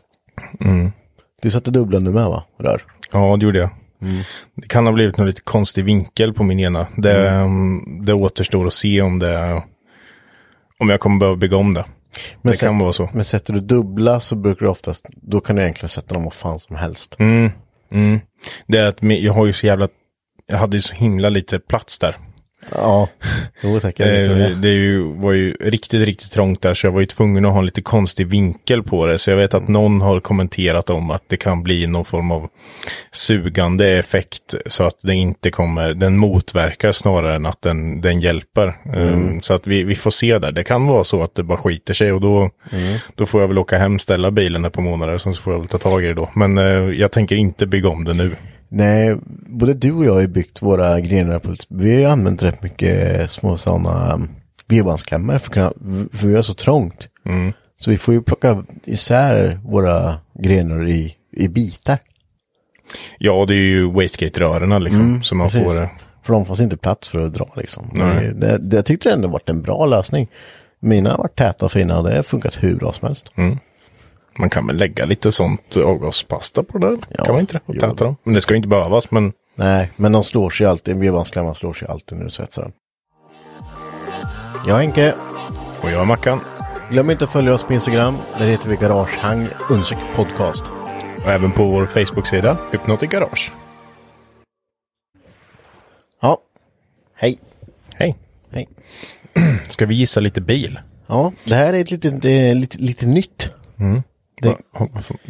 Du 1.42 1.50
satte 1.50 1.70
dubbla 1.70 1.98
nu 1.98 2.10
med 2.10 2.26
va? 2.28 2.44
Rör. 2.58 2.82
Ja, 3.12 3.36
det 3.36 3.44
gjorde 3.46 3.58
jag. 3.58 3.70
Det 4.54 4.68
kan 4.68 4.86
ha 4.86 4.92
blivit 4.92 5.16
någon 5.16 5.26
lite 5.26 5.40
konstig 5.40 5.84
vinkel 5.84 6.34
på 6.34 6.42
min 6.42 6.60
ena. 6.60 6.86
Det, 6.96 7.28
mm, 7.28 8.04
det 8.04 8.12
återstår 8.14 8.66
att 8.66 8.72
se 8.72 9.02
om 9.02 9.18
det 9.18 9.62
om 10.78 10.88
jag 10.88 11.00
kommer 11.00 11.18
behöva 11.18 11.36
bygga 11.36 11.56
om 11.56 11.74
det. 11.74 11.84
Men 12.42 12.52
det 12.52 12.60
kan 12.60 12.74
sätt- 12.74 12.82
vara 12.82 12.92
så. 12.92 13.08
Men 13.12 13.24
sätter 13.24 13.52
du 13.52 13.60
dubbla 13.60 14.20
så 14.20 14.36
brukar 14.36 14.60
du 14.66 14.70
oftast, 14.70 15.06
då 15.22 15.40
kan 15.40 15.56
du 15.56 15.62
egentligen 15.62 15.88
sätta 15.88 16.14
dem 16.14 16.24
vad 16.24 16.32
fan 16.34 16.58
som 16.58 16.76
helst. 16.76 17.16
Mm. 17.18 17.50
Mm. 17.90 18.20
Det 18.66 18.78
är 18.78 18.88
att 18.88 18.98
jag 19.02 19.32
har 19.32 19.46
ju 19.46 19.52
så 19.52 19.66
jävla, 19.66 19.88
jag 20.46 20.58
hade 20.58 20.76
ju 20.76 20.82
så 20.82 20.94
himla 20.94 21.28
lite 21.28 21.58
plats 21.58 21.98
där. 21.98 22.16
Ja, 22.74 23.08
jo 23.62 23.80
tack. 23.80 24.00
Jag 24.00 24.08
Eh, 24.08 24.28
det 24.28 24.54
det 24.54 24.68
är 24.68 24.72
ju, 24.72 25.02
var 25.02 25.32
ju 25.32 25.52
riktigt, 25.60 26.06
riktigt 26.06 26.30
trångt 26.32 26.62
där 26.62 26.74
så 26.74 26.86
jag 26.86 26.92
var 26.92 27.00
ju 27.00 27.06
tvungen 27.06 27.44
att 27.44 27.52
ha 27.52 27.58
en 27.58 27.64
lite 27.66 27.82
konstig 27.82 28.26
vinkel 28.26 28.82
på 28.82 29.06
det. 29.06 29.18
Så 29.18 29.30
jag 29.30 29.36
vet 29.36 29.54
att 29.54 29.68
någon 29.68 30.00
har 30.00 30.20
kommenterat 30.20 30.90
om 30.90 31.10
att 31.10 31.22
det 31.26 31.36
kan 31.36 31.62
bli 31.62 31.86
någon 31.86 32.04
form 32.04 32.30
av 32.30 32.48
sugande 33.12 33.98
effekt 33.98 34.54
så 34.66 34.84
att 34.84 34.98
den 35.02 35.14
inte 35.14 35.50
kommer, 35.50 35.94
den 35.94 36.16
motverkar 36.16 36.92
snarare 36.92 37.36
än 37.36 37.46
att 37.46 37.62
den, 37.62 38.00
den 38.00 38.20
hjälper. 38.20 38.66
Eh, 38.94 39.40
Så 39.40 39.54
att 39.54 39.66
vi, 39.66 39.84
vi 39.84 39.94
får 39.94 40.10
se 40.10 40.38
där. 40.38 40.52
Det 40.52 40.64
kan 40.64 40.86
vara 40.86 41.04
så 41.04 41.22
att 41.22 41.34
det 41.34 41.42
bara 41.42 41.58
skiter 41.58 41.94
sig 41.94 42.12
och 42.12 42.20
då, 42.20 42.50
då 43.14 43.26
får 43.26 43.40
jag 43.40 43.48
väl 43.48 43.58
åka 43.58 43.78
hem, 43.78 43.98
ställa 43.98 44.30
bilen 44.30 44.64
ett 44.64 44.72
par 44.72 44.82
månader, 44.82 45.18
sen 45.18 45.34
så 45.34 45.42
får 45.42 45.52
jag 45.52 45.60
väl 45.60 45.68
ta 45.68 45.78
tag 45.78 46.04
i 46.04 46.06
det 46.06 46.14
då. 46.14 46.30
Men 46.34 46.58
eh, 46.58 46.64
jag 47.00 47.12
tänker 47.12 47.36
inte 47.36 47.66
bygga 47.66 47.88
om 47.88 48.04
det 48.04 48.14
nu. 48.14 48.36
Nej, 48.68 49.16
både 49.46 49.74
du 49.74 49.92
och 49.92 50.04
jag 50.04 50.14
har 50.14 50.26
byggt 50.26 50.62
våra 50.62 51.00
grenar 51.00 51.38
på, 51.38 51.54
vi 51.68 51.92
har 51.92 52.00
ju 52.00 52.04
använt 52.06 52.42
rätt 52.42 52.62
mycket 52.62 53.30
små 53.30 53.56
sådana 53.56 54.20
vedbandsklämmor 54.66 55.38
för, 55.38 55.46
att 55.46 55.52
kunna, 55.52 55.72
för 56.12 56.28
vi 56.28 56.34
har 56.34 56.42
så 56.42 56.54
trångt. 56.54 57.08
Mm. 57.24 57.52
Så 57.80 57.90
vi 57.90 57.98
får 57.98 58.14
ju 58.14 58.22
plocka 58.22 58.64
isär 58.84 59.60
våra 59.64 60.18
grenar 60.34 60.88
i, 60.88 61.14
i 61.32 61.48
bitar. 61.48 61.98
Ja, 63.18 63.44
det 63.48 63.54
är 63.54 63.56
ju 63.68 63.92
wastegate-rörerna 63.92 64.78
liksom. 64.78 65.22
som 65.22 65.38
man 65.38 65.48
Mm, 65.48 65.64
Precis. 65.64 65.78
får... 65.78 65.88
För 66.22 66.32
de 66.32 66.46
fanns 66.46 66.60
inte 66.60 66.76
plats 66.76 67.08
för 67.08 67.26
att 67.26 67.34
dra 67.34 67.48
liksom. 67.56 67.90
Nej. 67.92 68.32
Det, 68.34 68.58
det, 68.58 68.76
jag 68.76 68.86
tyckte 68.86 69.08
det 69.08 69.14
ändå 69.14 69.28
varit 69.28 69.48
en 69.48 69.62
bra 69.62 69.86
lösning. 69.86 70.28
Mina 70.80 71.10
har 71.10 71.18
varit 71.18 71.36
täta 71.38 71.64
och 71.64 71.72
fina 71.72 71.98
och 71.98 72.04
det 72.08 72.16
har 72.16 72.22
funkat 72.22 72.62
hur 72.62 72.74
bra 72.76 72.92
som 72.92 73.06
helst. 73.06 73.30
Man 74.38 74.50
kan 74.50 74.66
väl 74.66 74.76
lägga 74.76 75.04
lite 75.04 75.32
sånt 75.32 75.76
avgaspasta 75.76 76.62
på 76.62 76.78
det 76.78 76.86
där? 76.86 76.98
Ja, 77.08 77.24
kan 77.24 77.34
man 77.34 77.40
inte 77.40 77.54
det? 77.54 77.60
Och 77.66 77.74
täta 77.74 78.04
dem. 78.04 78.16
Men 78.22 78.34
det 78.34 78.40
ska 78.40 78.54
ju 78.54 78.56
inte 78.56 78.68
behövas, 78.68 79.10
men 79.10 79.32
Nej, 79.54 79.90
men 79.96 80.12
de 80.12 80.24
slår 80.24 80.50
sig 80.50 80.66
alltid, 80.66 80.94
en 80.94 81.00
vedbandsklämma 81.00 81.54
slår 81.54 81.72
sig 81.72 81.88
alltid 81.88 82.18
när 82.18 82.24
du 82.24 82.30
svetsar 82.30 82.62
den. 82.62 82.72
Ja, 84.66 84.76
Henke. 84.76 85.14
och 85.82 85.90
jag 85.90 86.00
är 86.00 86.04
Mackan. 86.04 86.40
Glöm 86.90 87.10
inte 87.10 87.24
att 87.24 87.32
följa 87.32 87.54
oss 87.54 87.64
på 87.64 87.74
Instagram. 87.74 88.16
Där 88.38 88.46
heter 88.46 88.70
vi 88.70 88.76
Garagehang 88.76 89.48
podcast. 90.16 90.64
Och 91.24 91.30
även 91.30 91.50
på 91.50 91.64
vår 91.64 91.86
Facebook-sida, 91.86 92.56
Hypnotic 92.72 93.10
Garage. 93.10 93.52
Ja. 96.20 96.38
Hej. 97.14 97.38
Hej. 97.94 98.16
Hej. 98.50 98.68
Ska 99.68 99.86
vi 99.86 99.94
gissa 99.94 100.20
lite 100.20 100.40
bil? 100.40 100.80
Ja, 101.06 101.32
det 101.44 101.54
här 101.54 101.72
är 101.74 101.80
ett 101.80 101.90
lite, 101.90 102.10
det 102.10 102.30
är 102.30 102.54
lite, 102.54 102.78
lite 102.78 103.06
nytt. 103.06 103.50
Det- 104.42 104.56
Har, 104.72 104.88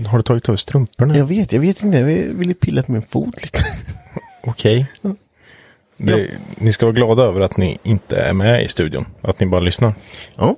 har 0.08 0.18
du 0.18 0.22
tagit 0.22 0.48
av 0.48 0.56
strumporna? 0.56 1.16
Jag 1.16 1.26
vet, 1.26 1.52
jag 1.52 1.60
vet 1.60 1.82
inte. 1.82 1.98
Jag 1.98 2.04
ville 2.34 2.54
pilla 2.54 2.82
på 2.82 2.92
min 2.92 3.02
fot 3.02 3.42
lite. 3.42 3.64
Okej. 4.44 4.86
Det- 5.96 6.30
Ni 6.56 6.72
ska 6.72 6.86
vara 6.86 6.94
glada 6.94 7.22
över 7.22 7.40
att 7.40 7.56
ni 7.56 7.78
inte 7.82 8.16
är 8.20 8.32
med 8.32 8.62
i 8.64 8.68
studion. 8.68 9.06
Att 9.20 9.40
ni 9.40 9.46
bara 9.46 9.60
lyssnar. 9.60 9.94
Ja, 10.36 10.56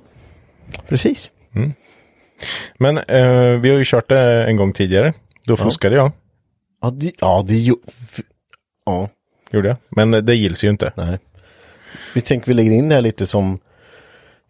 precis. 0.87 1.31
Men 2.77 2.97
eh, 2.97 3.59
vi 3.59 3.69
har 3.69 3.77
ju 3.77 3.83
kört 3.85 4.09
det 4.09 4.45
en 4.45 4.55
gång 4.55 4.73
tidigare. 4.73 5.13
Då 5.45 5.57
fuskade 5.57 5.95
jag. 5.95 6.11
Ja, 6.81 6.89
det, 6.89 7.11
ja, 7.19 7.43
det 7.47 7.55
ju... 7.55 7.75
Ja, 8.85 9.09
Gjorde 9.51 9.67
jag. 9.67 9.77
Men 9.89 10.25
det 10.25 10.35
gills 10.35 10.63
ju 10.63 10.69
inte. 10.69 10.91
nej. 10.95 11.19
Vi 12.15 12.21
tänker 12.21 12.47
vi 12.47 12.53
lägger 12.53 12.71
in 12.71 12.89
det 12.89 12.95
här 12.95 13.01
lite 13.01 13.27
som 13.27 13.57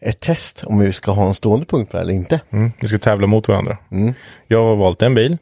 ett 0.02 0.20
test 0.20 0.64
om 0.66 0.80
vi 0.80 0.91
ska 0.91 1.12
ha 1.12 1.28
en 1.28 1.34
stående 1.34 1.66
punkt 1.66 1.91
på 1.91 1.97
det 1.97 2.04
eller 2.04 2.14
inte. 2.14 2.41
Mm. 2.49 2.72
Vi 2.82 2.88
ska 2.88 2.97
tävla 2.97 3.28
mot 3.28 3.47
varandra. 3.47 3.78
Jag 4.47 4.64
har 4.64 4.76
valt 4.76 5.02
en 5.02 5.16
bil 5.16 5.38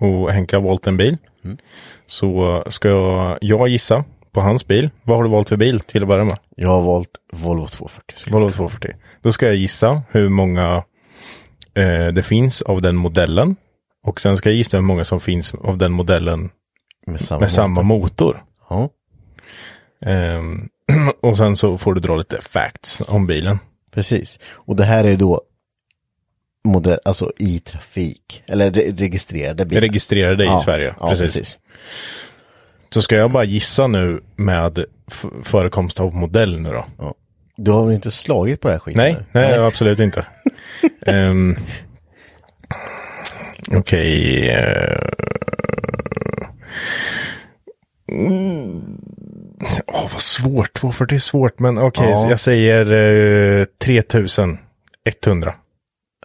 och 0.00 0.30
Henke 0.32 0.56
har 0.56 0.62
valt 0.62 0.86
en 0.86 0.96
bil. 0.96 1.16
Så 2.06 2.64
ska 2.68 2.88
jag, 2.88 3.38
jag 3.40 3.68
gissa 3.68 4.04
på 4.32 4.40
hans 4.40 4.66
bil. 4.66 4.90
Vad 5.02 5.16
har 5.16 5.24
du 5.24 5.30
valt 5.30 5.48
för 5.48 5.56
bil 5.56 5.80
till 5.80 6.02
att 6.02 6.08
börja 6.08 6.24
med? 6.24 6.38
Jag 6.56 6.68
har 6.68 6.82
valt 6.82 7.08
Volvo 7.32 7.66
240. 7.66 8.14
så- 8.16 8.30
Volvo 8.30 8.50
240. 8.50 8.90
Då 9.22 9.32
ska 9.32 9.46
jag 9.46 9.56
gissa 9.56 10.02
hur 10.10 10.28
många 10.28 10.84
eh, 11.74 12.06
det 12.06 12.22
finns 12.22 12.62
av 12.62 12.82
den 12.82 12.96
modellen. 12.96 13.56
Och 14.06 14.20
sen 14.20 14.36
ska 14.36 14.48
jag 14.48 14.56
gissa 14.56 14.76
hur 14.76 14.82
många 14.84 15.04
som 15.04 15.20
finns 15.20 15.54
av 15.54 15.78
den 15.78 15.92
modellen 15.92 16.50
Med 17.06 17.20
samma, 17.20 17.40
med 17.40 17.50
samma 17.52 17.82
motor. 17.82 18.00
motor. 18.02 18.44
Ja, 18.70 18.88
Ehm, 20.06 20.68
och 21.20 21.36
sen 21.36 21.56
så 21.56 21.78
får 21.78 21.94
du 21.94 22.00
dra 22.00 22.16
lite 22.16 22.38
facts 22.40 23.02
om 23.08 23.26
bilen. 23.26 23.58
Precis. 23.90 24.38
Och 24.46 24.76
det 24.76 24.84
här 24.84 25.04
är 25.04 25.16
då 25.16 25.40
modell, 26.64 26.98
alltså 27.04 27.32
i 27.38 27.58
trafik. 27.58 28.42
Eller 28.46 28.70
re 28.70 28.92
registrerade 28.96 29.64
bilar. 29.64 29.80
Registrerade 29.80 30.44
i 30.44 30.46
ja, 30.46 30.60
Sverige. 30.60 30.94
Ja, 31.00 31.08
precis. 31.08 31.26
precis. 31.26 31.58
Så 32.90 33.02
ska 33.02 33.16
jag 33.16 33.30
bara 33.30 33.44
gissa 33.44 33.86
nu 33.86 34.20
med 34.36 34.84
förekomst 35.42 36.00
av 36.00 36.14
modell 36.14 36.60
nu 36.60 36.68
då? 36.68 36.84
Ja. 36.98 37.14
Du 37.56 37.70
har 37.70 37.84
väl 37.84 37.94
inte 37.94 38.10
slagit 38.10 38.60
på 38.60 38.68
det 38.68 38.74
här 38.74 38.78
skiten? 38.78 39.02
Nej, 39.02 39.16
eller? 39.32 39.58
nej, 39.58 39.66
absolut 39.66 39.98
inte. 39.98 40.26
um, 41.06 41.56
Okej. 43.76 44.48
eh, 44.48 45.08
mm. 48.12 49.00
Åh, 49.86 50.08
vad 50.12 50.20
svårt. 50.22 50.72
240 50.74 51.14
är 51.14 51.18
svårt, 51.18 51.58
men 51.58 51.78
okej, 51.78 52.08
Ja. 52.10 52.16
så 52.16 52.30
jag 52.30 52.40
säger 52.40 52.92
uh, 52.92 53.64
3100. 53.84 55.54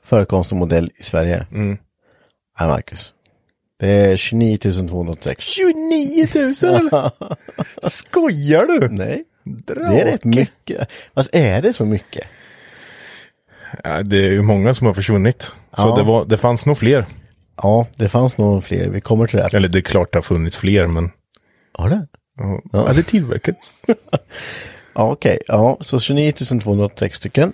Förekomst 0.04 0.52
av 0.52 0.58
modell 0.58 0.92
i 0.98 1.04
Sverige. 1.04 1.46
Mm. 1.52 1.78
Nej, 2.60 2.68
Marcus. 2.70 3.14
Det 3.80 3.90
är 3.90 4.18
29 4.18 4.58
286. 4.58 5.44
29 5.44 6.28
000 6.36 6.44
eller? 6.76 7.12
Skojar 7.90 8.66
du? 8.66 8.90
Nej, 8.90 9.24
det 9.44 9.74
är 9.74 10.06
rätt 10.06 10.24
mycket. 10.24 10.90
Fast 11.16 11.36
är 11.36 11.62
det 11.62 11.74
så 11.74 11.86
mycket? 11.86 12.28
Ja, 13.84 14.02
det 14.04 14.18
är 14.18 14.32
ju 14.32 14.42
många 14.42 14.74
som 14.74 14.88
har 14.88 14.94
försvunnit. 14.94 15.42
Så 15.42 15.54
Ja. 15.78 15.96
det, 15.96 16.04
var, 16.04 16.26
det 16.26 16.38
fanns 16.38 16.66
nog 16.66 16.78
fler. 16.78 17.06
Ja, 17.58 17.88
det 17.96 18.10
fanns 18.10 18.38
nog 18.38 18.64
fler. 18.64 18.90
Vi 18.90 19.02
kommer 19.02 19.28
till 19.28 19.38
det. 19.40 19.54
Eller 19.54 19.68
det 19.70 19.80
är 19.80 19.82
klart 19.82 20.12
det 20.12 20.18
har 20.18 20.24
funnits 20.24 20.58
fler, 20.58 20.88
men... 20.88 21.12
Har 21.74 21.90
det? 21.90 22.08
Ja, 22.38 22.62
ja. 22.72 22.94
det 22.94 23.04
tillverkats. 23.04 23.82
Ja, 24.98 25.12
okej. 25.12 25.40
Ja, 25.48 25.78
så 25.80 26.00
29 26.00 26.32
286 26.32 27.18
stycken. 27.18 27.54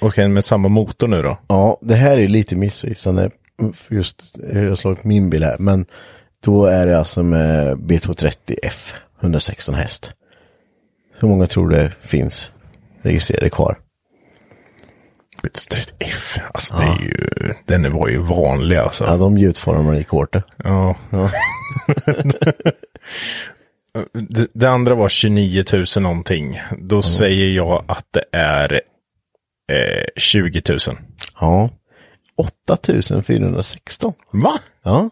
Okej, 0.00 0.28
med 0.28 0.44
samma 0.44 0.68
motor 0.68 1.08
nu 1.08 1.22
då? 1.22 1.38
Ja, 1.46 1.78
det 1.80 1.94
här 1.94 2.18
är 2.18 2.28
lite 2.28 2.56
missvisande. 2.56 3.30
för 3.74 3.94
Just 3.94 4.34
hur 4.42 4.66
jag 4.68 4.78
slagit 4.78 5.04
min 5.04 5.30
bil 5.30 5.44
här. 5.44 5.56
Men 5.58 5.86
då 6.40 6.66
är 6.66 6.86
det 6.86 6.98
alltså 6.98 7.22
med 7.22 7.76
B230F 7.76 8.94
116 9.20 9.74
häst. 9.74 10.12
Hur 11.18 11.28
många 11.28 11.46
tror 11.46 11.68
det 11.68 11.92
finns 12.00 12.52
registrerade 13.02 13.50
kvar? 13.50 13.78
Bitstreet 15.42 15.94
F. 15.98 16.38
Alltså 16.54 16.76
det 16.76 16.84
är 16.84 17.02
ju... 17.02 17.54
Den 17.64 17.92
var 17.92 18.08
ju 18.08 18.18
vanlig 18.18 18.76
alltså. 18.76 19.04
Ja, 19.04 19.16
de 19.16 19.38
gjutformar 19.38 19.94
i 19.94 20.04
kortet. 20.04 20.44
Ja. 20.56 20.96
det, 21.10 22.52
det 24.52 24.66
andra 24.66 24.94
var 24.94 25.08
29 25.08 25.64
000 25.72 25.84
någonting. 26.00 26.60
Då 26.78 27.02
säger 27.02 27.56
jag 27.56 27.84
att 27.88 28.06
det 28.10 28.24
är 28.32 28.80
eh, 29.72 30.04
20 30.16 30.62
000. 30.68 30.78
Ja. 31.40 31.70
8416. 32.36 34.12
Va? 34.30 34.58
Ja. 34.82 35.10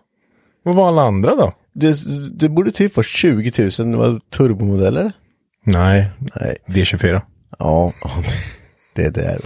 Vad 0.63 0.75
var 0.75 0.89
alla 0.89 1.03
andra 1.03 1.35
då? 1.35 1.53
Det, 1.73 1.97
det 2.39 2.49
borde 2.49 2.73
typ 2.73 2.97
vara 2.97 3.05
20 3.05 3.71
000 3.79 3.91
det 3.91 3.97
var 3.97 4.21
turbomodeller. 4.31 5.13
Nej, 5.65 6.11
Nej. 6.19 6.57
D24. 6.67 7.21
Ja, 7.59 7.93
det 8.95 9.05
är 9.05 9.11
det. 9.11 9.39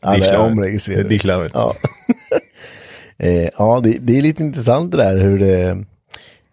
Alla 0.00 0.26
är 0.26 0.38
omregistrerade. 0.38 1.08
Det 1.08 1.24
är. 1.24 1.50
Ja, 1.52 1.74
eh, 3.18 3.48
ja 3.58 3.80
det, 3.84 3.98
det 4.00 4.18
är 4.18 4.22
lite 4.22 4.42
intressant 4.42 4.90
det 4.90 4.96
där 4.96 5.16
hur 5.16 5.38
det... 5.38 5.84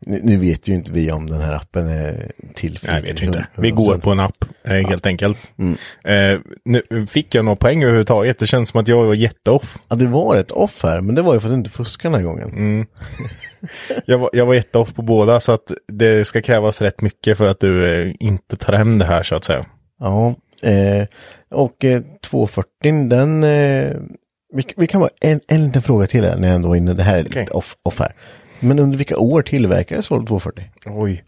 Nu, 0.07 0.19
nu 0.23 0.37
vet 0.37 0.67
ju 0.67 0.73
inte 0.73 0.91
vi 0.91 1.11
om 1.11 1.29
den 1.29 1.41
här 1.41 1.53
appen 1.53 1.87
är 1.87 2.31
till 2.53 2.79
Nej, 2.83 3.01
vet 3.01 3.21
vi 3.21 3.25
inte. 3.25 3.47
Vi 3.55 3.71
går 3.71 3.97
på 3.97 4.11
en 4.11 4.19
app, 4.19 4.45
eh, 4.63 4.71
helt 4.71 5.05
enkelt. 5.05 5.37
Mm. 5.57 5.77
Eh, 6.03 6.39
nu 6.65 7.07
fick 7.07 7.35
jag 7.35 7.45
några 7.45 7.55
poäng 7.55 7.83
överhuvudtaget. 7.83 8.39
Det 8.39 8.47
känns 8.47 8.69
som 8.69 8.81
att 8.81 8.87
jag 8.87 9.05
var 9.05 9.13
jätteoff. 9.13 9.77
Ja, 9.87 9.95
det 9.95 10.07
var 10.07 10.35
ett 10.35 10.51
off 10.51 10.83
här, 10.83 11.01
men 11.01 11.15
det 11.15 11.21
var 11.21 11.33
ju 11.33 11.39
för 11.39 11.47
att 11.47 11.53
du 11.53 11.57
inte 11.57 11.69
fuskar 11.69 12.09
den 12.09 12.19
här 12.19 12.27
gången. 12.27 12.49
Mm. 12.49 12.85
Jag 14.05 14.17
var, 14.17 14.29
jag 14.33 14.45
var 14.45 14.53
jätteoff 14.53 14.93
på 14.93 15.01
båda, 15.01 15.39
så 15.39 15.51
att 15.51 15.71
det 15.87 16.25
ska 16.25 16.41
krävas 16.41 16.81
rätt 16.81 17.01
mycket 17.01 17.37
för 17.37 17.47
att 17.47 17.59
du 17.59 18.01
eh, 18.01 18.13
inte 18.19 18.55
tar 18.55 18.73
hem 18.73 18.99
det 18.99 19.05
här, 19.05 19.23
så 19.23 19.35
att 19.35 19.43
säga. 19.43 19.65
Ja, 19.99 20.35
eh, 20.61 21.07
och 21.51 21.85
eh, 21.85 22.01
240 22.29 23.09
den... 23.09 23.43
Eh, 23.43 23.95
vi, 24.53 24.63
vi 24.77 24.87
kan 24.87 25.01
vara 25.01 25.11
en, 25.21 25.39
en 25.47 25.65
liten 25.65 25.81
fråga 25.81 26.07
till 26.07 26.23
här 26.23 26.37
när 26.37 26.47
jag 26.47 26.55
ändå 26.55 26.73
är 26.73 26.77
inne. 26.77 26.93
Det 26.93 27.03
här 27.03 27.17
är 27.17 27.23
lite 27.23 27.39
Okej. 27.39 27.47
off, 27.51 27.75
off 27.83 27.99
här. 27.99 28.13
Men 28.65 28.79
under 28.79 28.97
vilka 28.97 29.17
år 29.17 29.41
tillverkades 29.41 30.11
Volvo 30.11 30.25
240? 30.27 30.63
Oj. 30.85 31.23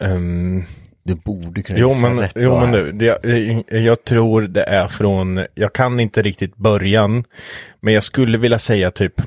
Ehm, 0.00 0.62
Du 1.02 1.14
borde 1.14 1.62
kunna 1.62 1.78
Jo, 1.78 1.94
men, 1.94 2.20
rätt 2.20 2.32
jo, 2.34 2.60
men 2.60 2.72
du, 2.72 2.92
det, 2.92 3.04
jag, 3.04 3.64
jag 3.82 4.04
tror 4.04 4.42
det 4.42 4.62
är 4.64 4.88
från, 4.88 5.44
jag 5.54 5.72
kan 5.72 6.00
inte 6.00 6.22
riktigt 6.22 6.56
början, 6.56 7.24
men 7.80 7.94
jag 7.94 8.02
skulle 8.02 8.38
vilja 8.38 8.58
säga 8.58 8.90
typ, 8.90 9.22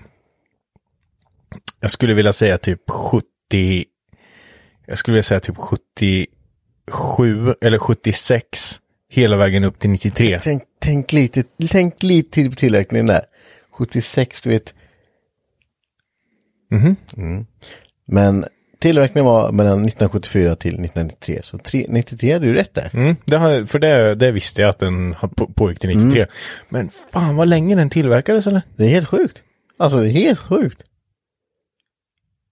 jag 1.80 1.92
skulle 1.92 2.14
vilja 2.14 2.34
säga 2.34 2.58
typ 2.58 2.90
70, 2.90 3.26
jag 4.86 4.98
skulle 4.98 5.14
vilja 5.14 5.24
säga 5.24 5.40
typ 5.40 5.58
77 5.58 7.54
eller 7.62 7.78
76, 7.78 8.80
hela 9.10 9.38
vägen 9.38 9.64
upp 9.64 9.80
till 9.80 9.90
93. 9.90 10.40
Tänk, 10.44 10.64
tänk 10.80 11.14
lite, 11.14 11.44
tänk 11.70 12.04
lite 12.04 12.32
till 12.32 12.50
på 12.50 12.56
tillverkningen 12.56 13.08
där. 13.08 13.26
76, 13.72 14.42
du 14.42 14.50
vet. 14.50 14.74
Mhm. 16.72 16.96
Mm. 17.18 17.46
Men 18.06 18.46
tillverkningen 18.80 19.26
var 19.26 19.52
mellan 19.52 19.82
1974 19.82 20.56
till 20.56 20.70
1993. 20.74 21.40
Så 21.44 21.58
tre, 21.58 21.86
93 21.90 22.34
hade 22.34 22.46
du 22.46 22.54
rätt 22.54 22.74
där. 22.74 22.90
Mm, 22.94 23.16
det 23.26 23.38
har, 23.38 23.64
för 23.64 23.80
det, 23.80 24.16
det 24.16 24.32
visste 24.32 24.62
jag 24.62 24.70
att 24.70 24.80
den 24.80 25.16
på, 25.36 25.48
pågick 25.48 25.80
till 25.80 25.98
93. 25.98 26.26
Men 26.70 26.90
fan 27.14 27.36
vad 27.36 27.48
länge 27.48 27.76
den 27.76 27.90
tillverkades 27.90 28.48
eller? 28.48 28.62
Det 28.76 28.86
är 28.86 28.90
helt 28.90 29.08
sjukt. 29.08 29.44
Alltså 29.80 30.00
det 30.00 30.10
är 30.10 30.12
helt 30.12 30.40
sjukt. 30.40 30.84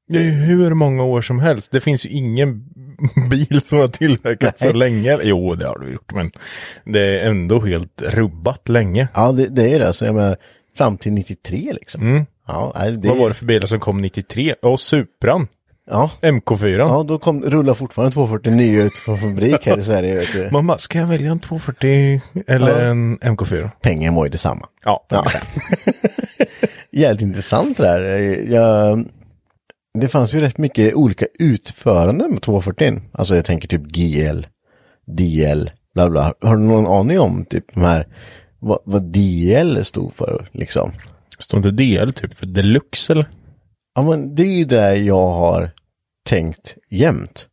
Det 0.10 0.18
är 0.18 0.24
ju 0.24 0.32
hur 0.32 0.74
många 0.74 1.04
år 1.04 1.22
som 1.22 1.40
helst. 1.40 1.72
Det 1.72 1.82
finns 1.82 2.06
ju 2.06 2.10
ingen 2.10 2.64
bil 3.30 3.62
som 3.66 3.78
har 3.78 3.88
tillverkats 3.88 4.62
så 4.62 4.74
länge. 4.74 5.20
Jo, 5.24 5.54
det 5.54 5.66
har 5.68 5.80
du 5.80 5.92
gjort, 5.94 6.14
men 6.14 6.32
det 6.86 7.20
är 7.20 7.30
ändå 7.30 7.62
helt 7.66 8.02
rubbat 8.02 8.70
länge. 8.70 9.08
Ja, 9.14 9.32
det, 9.32 9.48
det 9.48 9.74
är 9.74 9.80
det. 9.80 9.94
Så 9.94 10.06
jag 10.06 10.16
menar, 10.16 10.38
fram 10.78 10.98
till 10.98 11.12
93 11.14 11.74
liksom. 11.74 12.26
Ja, 12.48 12.74
det, 12.92 13.08
Vad 13.10 13.18
var 13.18 13.28
det 13.28 13.34
för 13.34 13.46
bilar 13.46 13.68
som 13.68 13.80
kom 13.80 14.02
93? 14.02 14.56
Ja, 14.62 14.78
Supran. 14.78 15.48
Ja, 15.90 16.12
MK4. 16.22 16.78
ja 16.78 17.04
då 17.08 17.18
kom, 17.20 17.44
rullar 17.44 17.74
fortfarande 17.74 18.14
240 18.14 18.52
nya 18.52 18.84
ut 18.84 18.98
från 18.98 19.18
fabrik 19.18 19.66
här 19.66 19.80
i 19.80 19.84
Sverige. 19.84 20.24
Mamma, 20.52 20.78
ska 20.78 21.00
jag 21.00 21.08
välja 21.08 21.32
en 21.32 21.40
240 21.40 22.22
eller 22.48 22.84
Ja. 22.84 22.90
en 22.90 23.18
MK4? 23.20 23.70
Pengen 23.82 24.16
var 24.16 24.26
ju 24.26 24.32
detsamma. 24.32 24.68
Ja, 24.86 25.06
Ja. 25.10 25.26
Jävligt 26.92 27.22
intressant 27.22 27.78
det 27.78 27.84
där. 27.84 28.02
Jag, 28.52 29.06
det 30.00 30.08
fanns 30.08 30.36
ju 30.36 30.42
rätt 30.42 30.58
mycket 30.58 30.94
olika 30.94 31.26
utföranden 31.40 32.32
med 32.32 32.42
240. 32.42 33.02
Alltså 33.12 33.36
jag 33.36 33.46
tänker 33.46 33.68
typ 33.68 33.82
GL, 33.82 34.42
DL, 35.18 35.70
bla 35.94 36.10
bla. 36.10 36.34
Har 36.42 36.56
du 36.56 36.64
någon 36.64 36.88
aning 36.88 37.20
om 37.20 37.46
typ 37.46 37.66
de 37.74 37.82
här, 37.82 38.08
vad, 38.60 38.80
vad 38.86 39.04
DL 39.04 39.84
stod 39.84 40.14
för 40.14 40.48
liksom? 40.52 40.92
Står 41.40 41.58
inte 41.58 41.72
DL 41.72 42.14
typ 42.14 42.34
för 42.34 42.46
deluxe 42.46 43.14
eller? 43.14 43.30
Ja 43.96 44.02
men 44.02 44.36
det 44.36 44.44
är 44.44 44.58
ju 44.58 44.66
det 44.66 44.96
jag 44.96 45.30
har 45.30 45.72
tänkt 46.26 46.76
jämt. 46.90 47.48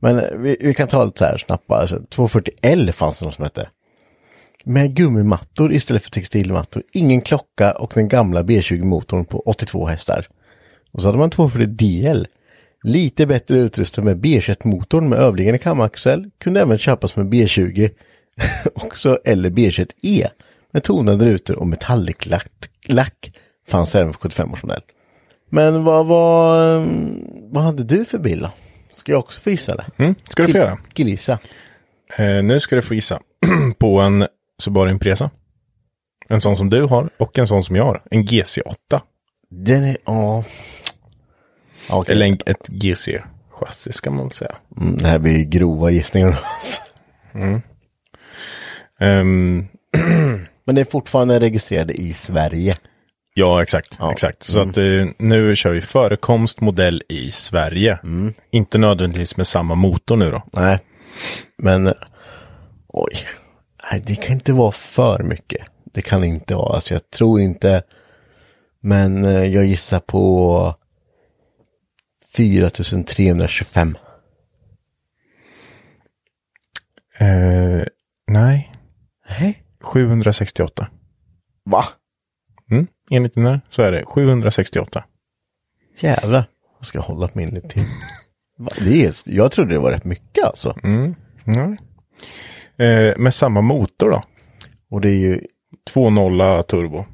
Men 0.00 0.42
vi, 0.42 0.56
vi 0.60 0.74
kan 0.74 0.88
ta 0.88 1.04
lite 1.04 1.18
så 1.18 1.24
här 1.24 1.36
snabbt. 1.36 1.70
Alltså, 1.70 1.96
240L 1.96 2.92
fanns 2.92 3.18
det 3.18 3.24
något 3.24 3.34
som 3.34 3.44
hette. 3.44 3.68
Med 4.64 4.94
gummimattor 4.94 5.72
istället 5.72 6.02
för 6.02 6.10
textilmattor. 6.10 6.82
Ingen 6.92 7.20
klocka 7.20 7.72
och 7.72 7.92
den 7.94 8.08
gamla 8.08 8.42
B20-motorn 8.42 9.24
på 9.24 9.40
82 9.40 9.86
hästar. 9.86 10.26
Och 10.92 11.02
så 11.02 11.08
hade 11.08 11.18
man 11.18 11.30
240 11.30 11.66
DL. 11.66 12.26
Lite 12.82 13.26
bättre 13.26 13.58
utrustad 13.58 14.02
med 14.02 14.24
B21-motorn 14.24 15.08
med 15.08 15.18
överliggande 15.18 15.58
kamaxel. 15.58 16.30
Kunde 16.38 16.60
även 16.60 16.78
köpas 16.78 17.16
med 17.16 17.26
B20 17.26 17.90
också 18.74 19.18
eller 19.24 19.50
B21E. 19.50 20.26
Med 20.72 20.82
tonade 20.82 21.24
rutor 21.24 21.58
och 21.58 21.66
metallic-lack 21.66 22.48
lack 22.86 23.32
fanns 23.68 23.94
även 23.94 24.12
för 24.12 24.28
75-årsmodell. 24.28 24.82
Men 25.50 25.84
vad, 25.84 26.06
vad, 26.06 26.76
ehm, 26.76 27.24
vad 27.50 27.64
hade 27.64 27.84
du 27.84 28.04
för 28.04 28.18
bil 28.18 28.40
då? 28.40 28.50
Ska 28.92 29.12
jag 29.12 29.18
också 29.18 29.40
få 29.40 29.50
gissa 29.50 29.72
eller? 29.72 29.86
Mm, 29.96 30.14
ska 30.24 30.42
du 30.42 30.52
få 30.52 30.58
göra. 30.58 30.78
Gissa. 30.94 31.38
Eh, 32.16 32.42
nu 32.42 32.60
ska 32.60 32.76
du 32.76 32.82
få 32.82 32.94
gissa 32.94 33.20
på 33.78 34.00
en 34.00 34.26
Subaru 34.62 34.90
Impresa. 34.90 35.30
En 36.28 36.40
sån 36.40 36.56
som 36.56 36.70
du 36.70 36.82
har 36.82 37.10
och 37.18 37.38
en 37.38 37.46
sån 37.46 37.64
som 37.64 37.76
jag 37.76 37.84
har. 37.84 38.02
En 38.10 38.24
GC8. 38.24 39.00
Den 39.50 39.84
är, 39.84 39.96
ja. 40.04 40.44
Okej. 41.90 42.14
Eller 42.14 42.26
en, 42.26 42.38
ett 42.46 42.68
GC-chassi 42.68 43.92
ska 43.92 44.10
man 44.10 44.30
säga. 44.30 44.54
Mm, 44.76 44.96
det 44.96 45.08
här 45.08 45.18
blir 45.18 45.44
grova 45.44 45.90
gissningar. 45.90 46.40
Ehm, 48.98 49.66
Men 50.64 50.74
det 50.74 50.80
är 50.80 50.84
fortfarande 50.84 51.40
registrerade 51.40 51.92
i 51.92 52.12
Sverige. 52.12 52.72
ja, 53.34 53.62
exakt. 53.62 53.96
Ja. 53.98 54.12
exakt. 54.12 54.42
Så 54.42 54.60
att 54.60 54.76
eh, 54.76 55.06
nu 55.18 55.56
kör 55.56 55.70
vi 55.72 55.80
förekomst 55.80 56.60
modell 56.60 57.02
i 57.08 57.30
Sverige. 57.30 57.98
Inte 58.50 58.78
nödvändigtvis 58.78 59.36
med 59.36 59.46
samma 59.46 59.74
motor 59.74 60.16
nu 60.16 60.30
då. 60.30 60.42
Nej. 60.52 60.78
Men, 61.58 61.94
oj. 62.88 63.12
Nej, 63.90 64.02
det 64.06 64.14
kan 64.14 64.32
inte 64.32 64.52
vara 64.52 64.72
för 64.72 65.22
mycket. 65.22 65.70
Det 65.84 66.02
kan 66.02 66.24
inte 66.24 66.54
vara. 66.54 66.74
Alltså 66.74 66.94
jag 66.94 67.10
tror 67.10 67.40
inte. 67.40 67.82
Men 68.80 69.24
eh, 69.24 69.44
jag 69.44 69.64
gissar 69.64 69.98
på 69.98 70.74
4325. 72.34 73.96
Eh, 77.18 77.82
nej, 78.26 78.72
Nej. 79.40 79.61
768. 79.82 80.88
Va? 81.64 81.84
Mm, 82.70 82.86
enligt 83.10 83.34
den 83.34 83.46
här 83.46 83.60
så 83.70 83.82
är 83.82 83.92
det 83.92 84.04
768. 84.04 85.04
Jävlar. 85.98 86.44
Jag 86.78 86.86
ska 86.86 87.00
hålla 87.00 87.28
på 87.28 87.38
min 87.38 87.50
lite 87.50 87.68
till. 87.68 87.84
Va? 88.58 88.72
Det 88.78 89.04
är, 89.04 89.14
jag 89.26 89.52
trodde 89.52 89.74
det 89.74 89.78
var 89.78 89.90
rätt 89.90 90.04
mycket 90.04 90.44
alltså. 90.44 90.76
Mm. 90.84 91.14
Eh, 92.76 93.18
med 93.18 93.34
samma 93.34 93.60
motor 93.60 94.10
då. 94.10 94.22
Och 94.90 95.00
det 95.00 95.08
är 95.08 95.18
ju 95.18 95.40
2.0 95.94 96.62
turbo. 96.62 97.04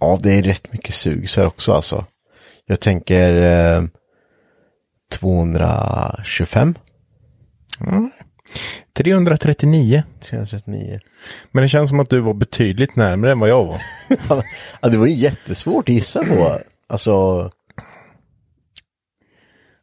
Ja, 0.00 0.18
det 0.22 0.32
är 0.32 0.42
rätt 0.42 0.72
mycket 0.72 0.94
sugsar 0.94 1.46
också 1.46 1.72
alltså. 1.72 2.06
Jag 2.66 2.80
tänker 2.80 3.34
eh, 3.76 3.84
225. 5.12 6.74
339. 8.92 10.02
339. 10.20 11.00
Men 11.52 11.62
det 11.62 11.68
känns 11.68 11.88
som 11.88 12.00
att 12.00 12.10
du 12.10 12.20
var 12.20 12.34
betydligt 12.34 12.96
närmare 12.96 13.32
än 13.32 13.38
vad 13.38 13.48
jag 13.48 13.64
var. 13.64 13.80
ja, 14.80 14.88
det 14.88 14.96
var 14.96 15.06
ju 15.06 15.14
jättesvårt 15.14 15.88
att 15.88 15.94
gissa 15.94 16.24
på. 16.24 16.58
Alltså, 16.86 17.50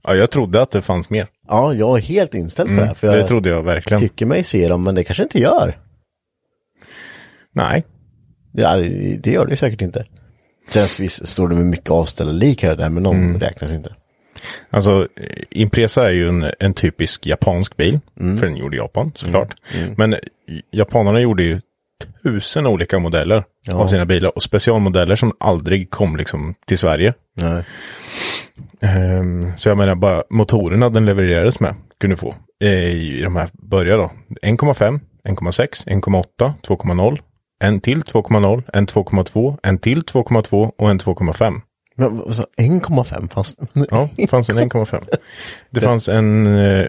Ja, 0.03 0.15
jag 0.15 0.31
trodde 0.31 0.61
att 0.61 0.71
det 0.71 0.81
fanns 0.81 1.09
mer. 1.09 1.27
ja, 1.47 1.73
jag 1.73 1.97
är 1.97 2.01
helt 2.01 2.33
inställd 2.33 2.69
på 2.69 2.75
det 2.75 2.85
här. 2.85 2.93
För 2.93 3.07
Mm, 3.07 3.15
det 3.15 3.19
jag 3.21 3.27
trodde 3.27 3.49
jag 3.49 3.63
verkligen. 3.63 3.99
tycker 4.01 4.25
mig 4.25 4.43
se 4.43 4.67
dem, 4.67 4.83
men 4.83 4.95
det 4.95 5.03
kanske 5.03 5.23
inte 5.23 5.39
gör. 5.39 5.77
Nej. 7.51 7.83
Ja, 8.51 8.75
det 8.75 9.17
det 9.23 9.31
gör 9.31 9.45
det 9.45 9.55
säkert 9.55 9.81
inte. 9.81 10.05
Sen 10.69 11.09
står 11.09 11.47
det 11.47 11.55
med 11.55 11.65
mycket 11.65 11.89
avställda 11.89 12.33
lik 12.33 12.63
här 12.63 12.71
och 12.71 12.77
där, 12.77 12.89
men 12.89 13.03
de 13.03 13.15
Mm. 13.15 13.39
räknas 13.39 13.71
inte. 13.71 13.95
Alltså, 14.69 15.07
Impresa 15.49 16.07
är 16.07 16.11
ju 16.11 16.27
en, 16.29 16.45
en 16.59 16.73
typisk 16.73 17.27
japansk 17.27 17.77
bil. 17.77 17.99
För 18.39 18.45
den 18.45 18.55
gjorde 18.57 18.77
Japan, 18.77 19.11
såklart. 19.15 19.55
Men 19.97 20.13
eh, 20.13 20.19
japanerna 20.71 21.19
gjorde 21.21 21.43
ju 21.43 21.61
tusen 22.23 22.67
olika 22.67 22.99
modeller 22.99 23.43
Ja. 23.67 23.75
av 23.75 23.87
sina 23.87 24.05
bilar. 24.05 24.35
Och 24.35 24.43
specialmodeller 24.43 25.15
som 25.15 25.33
aldrig 25.39 25.89
kom 25.89 26.17
liksom 26.17 26.55
till 26.67 26.77
Sverige. 26.77 27.13
Ehm, 28.81 29.57
så 29.57 29.69
jag 29.69 29.77
menar 29.77 29.95
bara 29.95 30.23
motorerna 30.29 30.89
den 30.89 31.05
levererades 31.05 31.59
med 31.59 31.75
kunde 31.99 32.15
få 32.17 32.35
eh, 32.63 32.69
i 32.95 33.21
de 33.21 33.35
här 33.35 33.49
börjar 33.53 33.97
då. 33.97 34.11
1,5, 34.41 34.99
1,6, 35.27 35.87
1,8, 35.87 36.53
2,0, 36.67 37.19
en 37.63 37.81
till 37.81 38.01
2,0, 38.01 38.63
en 38.73 38.87
2,2, 38.87 39.57
en 39.63 39.77
till 39.79 40.01
2,2 40.01 40.71
och 40.77 40.89
en 40.89 40.99
2,5. 40.99 41.61
Men 41.99 42.17
vad 42.17 42.35
sa- 42.35 42.45
1,5 42.57 43.27
fanns 43.29 43.55
Ja, 43.91 44.09
det 44.15 44.27
fanns 44.27 44.49
en 44.49 44.57
1,5. 44.59 45.03
Det 45.69 45.81
fanns 45.81 46.09
en 46.09 46.57
eh, 46.57 46.87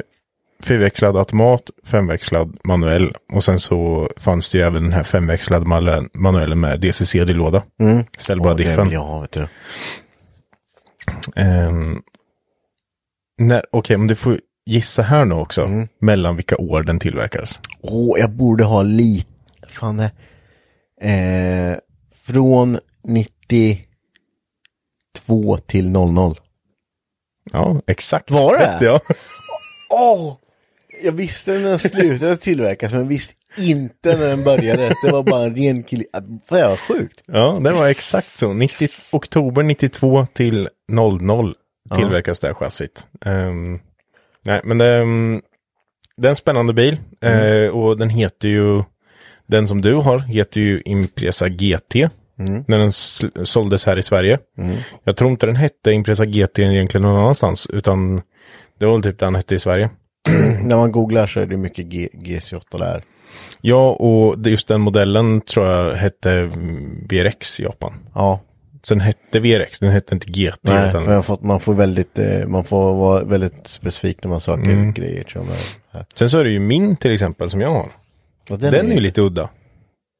fyrväxlad 0.62 1.16
automat, 1.16 1.70
femväxlad 1.84 2.56
manuell 2.64 3.14
och 3.32 3.44
sen 3.44 3.60
så 3.60 4.10
fanns 4.16 4.50
det 4.50 4.58
ju 4.58 4.64
även 4.64 4.82
den 4.82 4.92
här 4.92 5.02
femväxlade 5.02 5.66
manuell- 5.66 6.08
manuellen 6.14 6.60
med 6.60 6.80
DCC-låda. 6.80 7.62
Mm. 7.80 8.04
Ställbara 8.18 8.54
det 8.54 8.62
diffen. 8.64 8.96
ha, 8.96 9.20
vet 9.20 9.32
du. 9.32 9.46
Ehm, 11.36 12.02
okej, 13.70 13.96
men 13.98 14.06
du 14.06 14.14
får 14.14 14.40
gissa 14.66 15.02
här 15.02 15.24
nu 15.24 15.34
också. 15.34 15.62
Mm. 15.64 15.88
Mellan 16.00 16.36
vilka 16.36 16.56
år 16.56 16.82
den 16.82 16.98
tillverkades. 16.98 17.60
Åh, 17.80 18.18
jag 18.20 18.30
borde 18.30 18.64
ha 18.64 18.82
lite, 18.82 19.28
fan 19.68 19.96
det, 19.96 20.10
eh, 21.08 21.78
från 22.24 22.78
92 25.18 25.56
till 25.56 25.90
00. 25.90 26.40
Ja, 27.52 27.82
exakt. 27.86 28.30
Var 28.30 28.58
det? 28.58 28.64
rätt, 28.64 28.80
Ja. 28.80 29.00
Åh! 29.90 30.36
Jag 31.02 31.12
visste 31.12 31.52
när 31.52 31.68
den 31.68 31.78
slutade 31.78 32.36
tillverkas, 32.36 32.92
men 32.92 33.08
visste 33.08 33.34
inte 33.56 34.16
när 34.16 34.28
den 34.28 34.44
började. 34.44 34.94
Det 35.04 35.12
var 35.12 35.22
bara 35.22 35.44
en 35.44 35.56
ren 35.56 35.82
kill... 35.82 36.04
Vad 36.48 36.78
sjukt. 36.78 37.22
ja, 37.26 37.58
det 37.64 37.72
var 37.72 37.88
exakt 37.88 38.26
så. 38.26 38.52
90, 38.52 38.88
oktober 39.12 39.62
92 39.62 40.26
till 40.32 40.68
00 40.88 41.54
tillverkas 41.94 42.38
det 42.38 42.46
här 42.46 42.54
chassit. 42.54 43.06
Ehm, 43.24 43.80
nej, 44.42 44.60
men 44.64 44.78
det, 44.78 45.00
um, 45.00 45.42
det 46.16 46.28
är 46.28 46.30
en 46.30 46.36
spännande 46.36 46.72
bil. 46.72 47.00
Mm. 47.20 47.64
Eh, 47.64 47.70
och 47.70 47.98
den 47.98 48.08
heter 48.10 48.48
ju, 48.48 48.82
den 49.46 49.68
som 49.68 49.80
du 49.80 49.94
har, 49.94 50.18
heter 50.18 50.60
ju 50.60 50.82
Impresa 50.84 51.48
GT. 51.48 52.10
Mm. 52.40 52.64
När 52.68 52.78
den 52.78 52.92
såldes 53.46 53.86
här 53.86 53.96
i 53.98 54.02
Sverige. 54.02 54.38
Jag 55.04 55.16
tror 55.16 55.30
inte 55.30 55.46
den 55.46 55.56
hette 55.56 55.92
Impresa 55.92 56.24
GT 56.24 56.58
egentligen 56.58 57.02
någon 57.02 57.20
annanstans, 57.20 57.66
utan 57.66 58.22
det 58.78 58.86
var 58.86 58.92
väl 58.92 59.02
typ 59.02 59.18
den 59.18 59.34
hette 59.34 59.54
i 59.54 59.58
Sverige. 59.58 59.90
När 60.62 60.76
man 60.76 60.92
googlar 60.92 61.26
så 61.26 61.40
är 61.40 61.46
det 61.46 61.56
mycket 61.56 61.86
G 61.86 62.08
GC8 62.12 62.78
där. 62.78 63.02
Ja, 63.60 63.90
och 63.90 64.46
just 64.46 64.68
den 64.68 64.80
modellen 64.80 65.40
tror 65.40 65.66
jag 65.66 65.94
hette 65.94 66.32
mm, 66.32 67.06
VRX 67.08 67.60
i 67.60 67.62
Japan. 67.62 67.92
Ja, 68.14 68.40
Så 68.82 68.94
den 68.94 69.00
hette 69.00 69.40
VRX, 69.40 69.78
den 69.78 69.90
hette 69.90 70.14
inte 70.14 70.26
GT. 70.26 70.58
nej, 70.60 70.88
utan, 70.88 71.04
för 71.04 71.22
fått, 71.22 71.42
man 71.42 71.60
får 71.60 71.74
väldigt, 71.74 72.18
eh, 72.18 72.46
man 72.46 72.64
får 72.64 72.94
vara 72.94 73.24
väldigt 73.24 73.66
specifik 73.66 74.24
när 74.24 74.28
man 74.28 74.40
söker 74.40 74.92
grejer 74.92 75.24
tror 75.24 75.44
jag. 75.92 76.04
Sen 76.14 76.30
så 76.30 76.38
är 76.38 76.44
det 76.44 76.50
ju 76.50 76.58
min 76.58 76.96
till 76.96 77.12
exempel 77.12 77.50
som 77.50 77.60
jag 77.60 77.72
har. 77.72 77.86
Och 78.50 78.58
Den, 78.58 78.90
är 78.90 78.94
ju 78.94 79.00
lite 79.00 79.20
udda. 79.20 79.48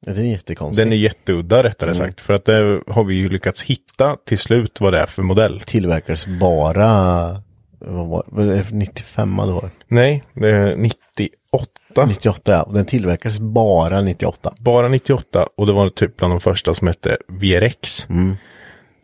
Ja, 0.07 0.12
den 0.12 0.24
är 0.24 0.30
jättekonstig. 0.30 0.86
Den 0.86 0.92
är 0.92 0.96
jätteudda 0.96 1.62
rättare 1.62 1.94
sagt. 1.94 2.20
För 2.20 2.34
att 2.34 2.44
det 2.44 2.80
har 2.86 3.05
vi 3.05 3.14
ju 3.14 3.28
lyckats 3.28 3.62
hitta 3.62 4.16
till 4.26 4.38
slut 4.38 4.80
vad 4.80 4.92
det 4.92 4.98
är 4.98 5.07
för 5.07 5.22
modell. 5.22 5.62
Tillverkades 5.66 6.26
bara, 6.26 7.42
vad 7.78 8.24
var 8.26 8.44
det 8.44 8.64
för 8.64 8.74
95 8.74 9.36
det 9.36 9.53
var? 9.53 9.70
Nej, 9.88 10.24
det 10.34 10.48
är 10.48 10.76
98. 10.76 12.07
98 12.07 12.53
ja, 12.53 12.62
och 12.62 12.74
den 12.74 12.86
tillverkades 12.86 13.38
bara 13.38 14.01
98. 14.01 14.55
Bara 14.59 14.88
98 14.88 15.46
och 15.57 15.66
det 15.66 15.72
var 15.72 15.88
typ 15.88 16.16
bland 16.16 16.32
de 16.32 16.40
första 16.40 16.74
som 16.74 16.86
hette 16.86 17.16
VRX. 17.28 18.09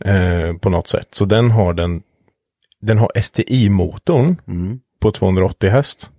Eh, 0.05 0.57
på 0.61 0.71
något 0.71 0.89
sätt. 0.89 1.09
Så 1.11 1.25
den 1.25 1.51
har 1.51 1.75
den, 1.75 2.03
den 2.81 2.99
har 2.99 3.11
STI-motorn 3.21 4.37
på 5.01 5.11
280 5.11 5.71
häst. 5.71 6.11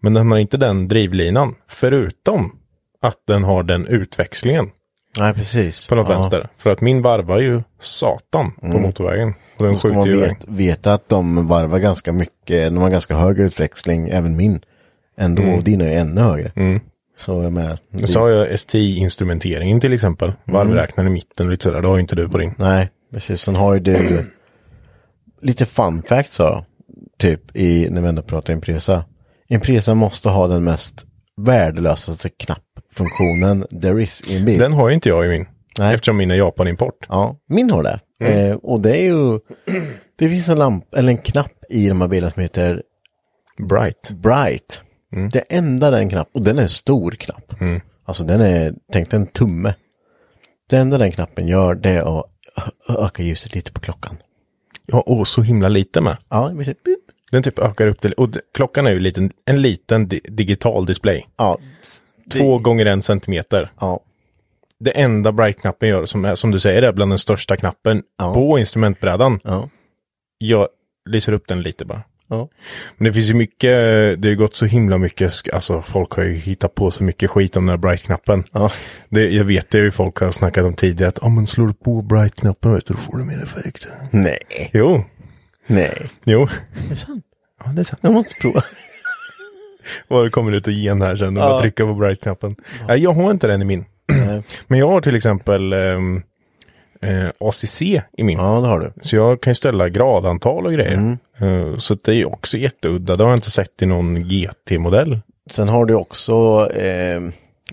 Men 0.00 0.14
den 0.14 0.30
har 0.30 0.38
inte 0.38 0.56
den 0.56 0.88
drivlinan. 0.88 1.54
Förutom 1.68 2.58
att 3.06 3.18
den 3.26 3.44
har 3.44 3.62
den 3.62 3.86
utväxlingen 3.86 4.70
Nej, 5.18 5.34
precis. 5.34 5.88
på 5.88 5.94
något 5.94 6.08
Ja. 6.08 6.14
vänster. 6.14 6.48
För 6.58 6.70
att 6.70 6.80
min 6.80 7.02
varvar 7.02 7.38
ju 7.38 7.62
satan 7.80 8.52
på 8.60 8.66
motorvägen. 8.78 9.34
Och 9.56 9.64
den 9.64 9.74
skjuter 9.76 9.96
man 9.96 10.06
ju 10.08 10.16
vet, 10.20 10.44
veta 10.48 10.92
att 10.94 11.08
de 11.08 11.46
varvar 11.46 11.78
ganska 11.78 12.12
mycket, 12.12 12.64
de 12.74 12.76
har 12.76 12.90
ganska 12.90 13.16
hög 13.16 13.40
utväxling, 13.40 14.08
även 14.08 14.36
min. 14.36 14.60
Ändå, 15.16 15.42
Mm. 15.42 15.54
och 15.54 15.64
din 15.64 15.80
är 15.80 15.96
ännu 15.96 16.20
högre. 16.20 16.52
Så 17.18 17.42
jag 17.42 17.52
med. 17.52 17.78
Nu 17.90 18.06
sa 18.06 18.30
jag 18.30 18.58
STI-instrumenteringen 18.60 19.80
till 19.80 19.92
exempel. 19.92 20.32
Varvräknaren 20.44 21.10
i 21.10 21.14
mitten 21.14 21.46
och 21.46 21.50
lite 21.50 21.64
sådär. 21.64 21.80
Det 21.82 21.88
har 21.88 21.96
ju 21.96 22.00
inte 22.00 22.16
du 22.16 22.28
på 22.28 22.38
din. 22.38 22.54
Nej, 22.58 22.90
precis. 23.12 23.40
Sen 23.40 23.56
har 23.56 23.74
ju 23.74 23.80
du 23.80 24.24
lite 25.42 25.66
fun 25.66 26.02
facts 26.02 26.34
så, 26.34 26.64
typ 27.18 27.56
i, 27.56 27.88
när 27.90 28.00
vi 28.00 28.08
ändå 28.08 28.22
pratar 28.22 28.52
Impresa. 28.52 29.04
Impresa 29.48 29.94
måste 29.94 30.28
ha 30.28 30.46
den 30.46 30.64
mest 30.64 31.06
värdelösaste 31.36 32.28
knappfunktionen 32.28 33.66
there 33.82 34.02
is 34.02 34.30
i 34.30 34.36
en 34.36 34.44
bil. 34.44 34.58
Den 34.58 34.72
har 34.72 34.88
ju 34.88 34.94
inte 34.94 35.08
jag 35.08 35.26
i 35.26 35.28
min. 35.28 35.46
Nej. 35.78 35.94
Eftersom 35.94 36.16
min 36.16 36.30
är 36.30 36.34
Japan-import. 36.34 37.06
Ja, 37.08 37.36
min 37.48 37.70
har 37.70 37.82
det. 37.82 38.00
Mm. 38.20 38.50
Eh, 38.50 38.56
och 38.56 38.80
det 38.80 38.96
är 38.96 39.02
ju, 39.02 39.40
det 40.18 40.28
finns 40.28 40.48
en 40.48 40.58
lamp, 40.58 40.94
eller 40.94 41.08
en 41.08 41.18
knapp 41.18 41.64
i 41.70 41.88
de 41.88 42.00
här 42.00 42.08
bilarna 42.08 42.30
som 42.30 42.42
heter 42.42 42.82
Bright. 43.68 44.10
Bright. 44.10 44.82
Mm. 45.12 45.28
Det 45.28 45.44
enda 45.48 45.90
den 45.90 46.08
knapp, 46.08 46.28
och 46.34 46.44
den 46.44 46.58
är 46.58 46.62
en 46.62 46.68
stor 46.68 47.10
knapp. 47.10 47.54
Alltså 48.04 48.24
den 48.24 48.40
är, 48.40 48.74
tänk 48.92 49.12
en 49.12 49.26
tumme. 49.26 49.74
Det 50.70 50.76
enda 50.76 50.98
den 50.98 51.12
knappen 51.12 51.46
gör 51.46 51.74
det 51.74 51.90
är 51.90 52.18
att 52.18 52.26
öka 52.98 53.22
ljuset 53.22 53.54
lite 53.54 53.72
på 53.72 53.80
klockan. 53.80 54.16
Ja, 54.86 55.00
och 55.00 55.28
så 55.28 55.42
himla 55.42 55.68
lite 55.68 56.00
med. 56.00 56.16
Ja, 56.28 56.52
vi 56.56 56.64
ser. 56.64 56.74
Den 57.34 57.42
typ 57.42 57.58
ökar 57.58 57.86
upp 57.86 58.00
det. 58.00 58.12
Och 58.12 58.28
klockan 58.54 58.86
är 58.86 58.90
ju 58.90 58.98
liten, 59.00 59.32
en 59.44 59.62
liten 59.62 60.08
di 60.08 60.20
digital 60.24 60.86
display. 60.86 61.26
ja, 61.36 61.58
Två 62.32 62.58
gånger 62.58 62.86
en 62.86 63.02
centimeter. 63.02 63.70
ja, 63.80 64.00
Det 64.80 64.90
enda 64.90 65.32
Bright-knappen 65.32 65.88
gör, 65.88 66.06
som 66.06 66.24
är 66.24 66.34
som 66.34 66.50
du 66.50 66.58
säger, 66.58 66.82
är 66.82 66.92
bland 66.92 67.10
den 67.10 67.18
största 67.18 67.56
knappen 67.56 68.02
Ja. 68.18 68.34
på 68.34 68.58
instrumentbrädan. 68.58 69.40
ja, 69.44 69.68
Jag 70.38 70.68
lyser 71.10 71.32
upp 71.32 71.48
den 71.48 71.62
lite 71.62 71.84
bara. 71.84 72.02
ja. 72.28 72.48
Men 72.96 73.04
det 73.04 73.12
finns 73.12 73.30
ju 73.30 73.34
mycket, 73.34 73.70
det 74.22 74.28
har 74.28 74.34
gått 74.34 74.54
så 74.54 74.66
himla 74.66 74.98
mycket, 74.98 75.54
alltså 75.54 75.82
folk 75.82 76.10
har 76.12 76.22
ju 76.24 76.32
hittat 76.32 76.74
på 76.74 76.90
så 76.90 77.02
mycket 77.04 77.30
skit 77.30 77.56
om 77.56 77.66
den 77.66 77.70
här 77.70 77.76
Bright-knappen. 77.76 78.44
Ja. 78.52 78.70
Det, 79.08 79.28
jag 79.30 79.44
vet 79.44 79.70
det 79.70 79.78
ju 79.78 79.90
folk 79.90 80.16
har 80.20 80.30
snackat 80.30 80.64
om 80.64 80.74
tidigare, 80.74 81.08
att 81.08 81.18
om 81.18 81.34
man 81.34 81.46
slår 81.46 81.72
på 81.72 82.02
Bright-knappen 82.02 82.74
vet 82.74 82.86
du, 82.86 82.94
då 82.94 83.00
får 83.00 83.18
du 83.18 83.24
mer 83.24 83.42
effekt. 83.44 83.88
Nej, 84.10 84.70
Jo, 84.72 85.04
nej. 85.66 86.10
jo. 86.24 86.48
Det 86.88 86.92
är 86.92 86.96
sant. 86.96 87.24
Ja, 87.64 87.70
det 87.72 87.82
är 87.82 87.84
sant. 87.84 88.00
Jag 88.02 88.12
måste 88.12 88.34
prova. 88.34 88.62
Och 90.08 90.24
det 90.24 90.30
kommer 90.30 90.52
ut 90.52 90.66
och 90.66 90.72
gen 90.72 91.02
här 91.02 91.16
sen, 91.16 91.36
och 91.36 91.42
Ja. 91.42 91.48
bara 91.48 91.60
trycka 91.60 91.84
på 91.86 91.94
Bright-knappen. 91.94 92.56
Nej, 92.88 92.98
jag 93.02 93.12
har 93.12 93.30
inte 93.30 93.46
den 93.46 93.62
i 93.62 93.64
min. 93.64 93.84
Men 94.66 94.78
jag 94.78 94.88
har 94.90 95.00
till 95.00 95.16
exempel 95.16 95.72
ehm, 95.72 96.22
eh, 97.02 97.26
ACC 97.40 97.82
i 97.82 98.22
min. 98.22 98.38
Ja, 98.38 98.60
det 98.60 98.66
har 98.66 98.80
du. 98.80 98.92
Så 99.02 99.16
jag 99.16 99.40
kan 99.40 99.50
ju 99.50 99.54
ställa 99.54 99.88
gradantal 99.88 100.66
och 100.66 100.72
grejer. 100.72 100.92
Mm. 100.92 101.18
Eh, 101.70 101.76
så 101.76 101.94
det 102.04 102.14
är 102.14 102.28
också 102.28 102.56
jätteudda. 102.58 103.14
Det 103.16 103.24
har 103.24 103.30
jag 103.30 103.36
inte 103.36 103.50
sett 103.50 103.82
i 103.82 103.86
någon 103.86 104.28
GT-modell. 104.28 105.18
Sen 105.50 105.68
har 105.68 105.86
du 105.86 105.94
också, 105.94 106.68
eh, 106.72 107.20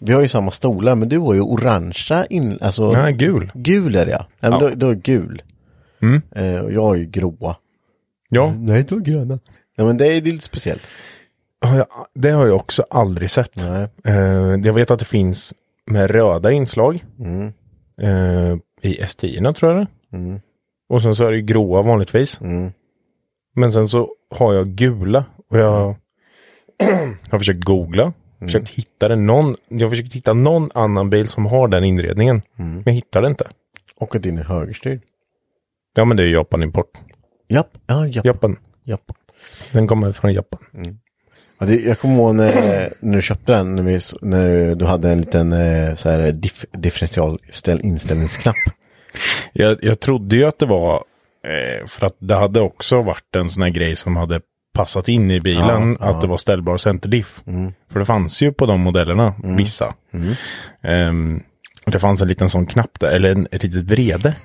vi 0.01 0.13
har 0.13 0.21
ju 0.21 0.27
samma 0.27 0.51
stolar, 0.51 0.95
men 0.95 1.09
du 1.09 1.17
har 1.17 1.33
ju 1.33 1.41
orangea 1.41 2.25
in, 2.25 2.57
alltså 2.61 2.91
Nej, 2.91 3.13
gul. 3.13 3.51
gul 3.53 3.95
är 3.95 4.05
det 4.05 4.11
ja. 4.11 4.25
Nej, 4.39 4.51
men 4.51 4.59
Ja. 4.61 4.69
Då, 4.69 4.75
då 4.75 4.89
är 4.89 4.95
gul. 4.95 5.41
Mm. 6.01 6.21
Eh, 6.35 6.59
och 6.59 6.71
jag 6.71 6.81
har 6.81 6.95
ju 6.95 7.05
gråa. 7.05 7.55
Ja, 8.33 8.53
Nej, 8.57 8.85
har 8.89 8.99
gröna. 8.99 9.39
Ja, 9.75 9.85
men 9.85 9.97
det 9.97 10.07
är, 10.07 10.21
lite 10.21 10.45
speciellt. 10.45 10.81
det 12.13 12.29
har 12.29 12.45
jag 12.47 12.55
också 12.55 12.85
aldrig 12.89 13.29
sett. 13.29 13.51
Nej. 13.55 13.87
Eh, 14.05 14.55
jag 14.65 14.73
vet 14.73 14.91
att 14.91 14.99
det 14.99 15.05
finns 15.05 15.53
med 15.85 16.11
röda 16.11 16.51
inslag. 16.51 17.05
Mm. 17.19 17.53
Eh, 18.01 18.57
I 18.81 19.01
S10 19.01 19.53
tror 19.53 19.71
jag 19.71 19.81
det 19.81 20.17
Mm. 20.17 20.39
Och 20.89 21.01
sen 21.01 21.15
så 21.15 21.25
är 21.25 21.31
det 21.31 21.41
gråa 21.41 21.81
vanligtvis. 21.81 22.39
Men 23.55 23.71
sen 23.71 23.87
så 23.87 24.09
har 24.29 24.53
jag 24.53 24.67
gula. 24.67 25.25
Och 25.49 25.57
jag 25.57 25.95
har 27.29 27.37
försökt 27.39 27.63
googla. 27.63 28.13
Försökt 28.39 28.69
hitta 28.69 29.07
det 29.07 29.15
någon. 29.15 29.55
Jag 29.67 29.81
har 29.81 29.89
försökt 29.89 30.13
hitta 30.13 30.33
någon 30.33 30.71
annan 30.73 31.09
bil 31.09 31.27
som 31.27 31.45
har 31.45 31.67
den 31.67 31.83
inredningen. 31.83 32.41
Men 32.55 32.83
jag 32.85 32.93
hittar 32.93 33.21
det 33.21 33.27
inte. 33.27 33.47
Och 33.95 34.15
att 34.15 34.23
din 34.23 34.37
är 34.37 34.43
högerstyrd. 34.43 35.01
Ja 35.95 36.05
men 36.05 36.17
det 36.17 36.23
är 36.23 36.27
Japan 36.27 36.63
import. 36.63 36.91
Japp, 37.51 37.77
ja, 37.87 38.07
japp. 38.07 38.25
Japan. 38.25 38.57
japp. 38.83 39.11
Den 39.71 39.87
kommer 39.87 40.11
från 40.11 40.33
Japan. 40.33 40.59
Ja, 41.59 41.65
det, 41.65 41.75
jag 41.75 41.99
kommer 41.99 42.15
ihåg 42.15 42.35
när, 42.35 42.53
när 42.99 43.15
du 43.15 43.21
köpte 43.21 43.53
den, 43.53 43.75
när, 43.75 43.83
vi, 43.83 43.99
när 44.21 44.75
du 44.75 44.85
hade 44.85 45.09
en 45.09 45.21
liten 45.21 45.53
eh, 45.53 45.95
så 45.95 46.09
här, 46.09 46.31
diff, 46.31 46.65
differential 46.71 47.37
ställ, 47.49 47.81
inställningsknapp. 47.81 48.55
Jag, 49.53 49.83
jag 49.83 49.99
trodde 49.99 50.35
ju 50.35 50.45
att 50.45 50.59
det 50.59 50.65
var 50.65 50.95
eh, 51.47 51.87
för 51.87 52.05
att 52.05 52.15
det 52.19 52.35
hade 52.35 52.61
också 52.61 53.01
varit 53.01 53.35
en 53.35 53.49
sån 53.49 53.63
här 53.63 53.69
grej 53.69 53.95
som 53.95 54.15
hade 54.15 54.41
passat 54.73 55.07
in 55.09 55.31
i 55.31 55.41
bilen 55.41 55.97
Ja, 55.99 56.05
att 56.05 56.21
det 56.21 56.27
var 56.27 56.37
ställbar 56.37 56.77
centerdiff. 56.77 57.41
För 57.91 57.99
det 57.99 58.05
fanns 58.05 58.41
ju 58.41 58.53
på 58.53 58.65
de 58.65 58.81
modellerna, 58.81 59.33
vissa. 59.43 59.93
Ehm, 60.83 61.39
och 61.85 61.91
det 61.91 61.99
fanns 61.99 62.21
en 62.21 62.27
liten 62.27 62.49
sån 62.49 62.65
knapp 62.65 62.99
där, 62.99 63.11
eller 63.11 63.31
en, 63.31 63.47
ett 63.51 63.63
litet 63.63 63.83
vrede. 63.83 64.35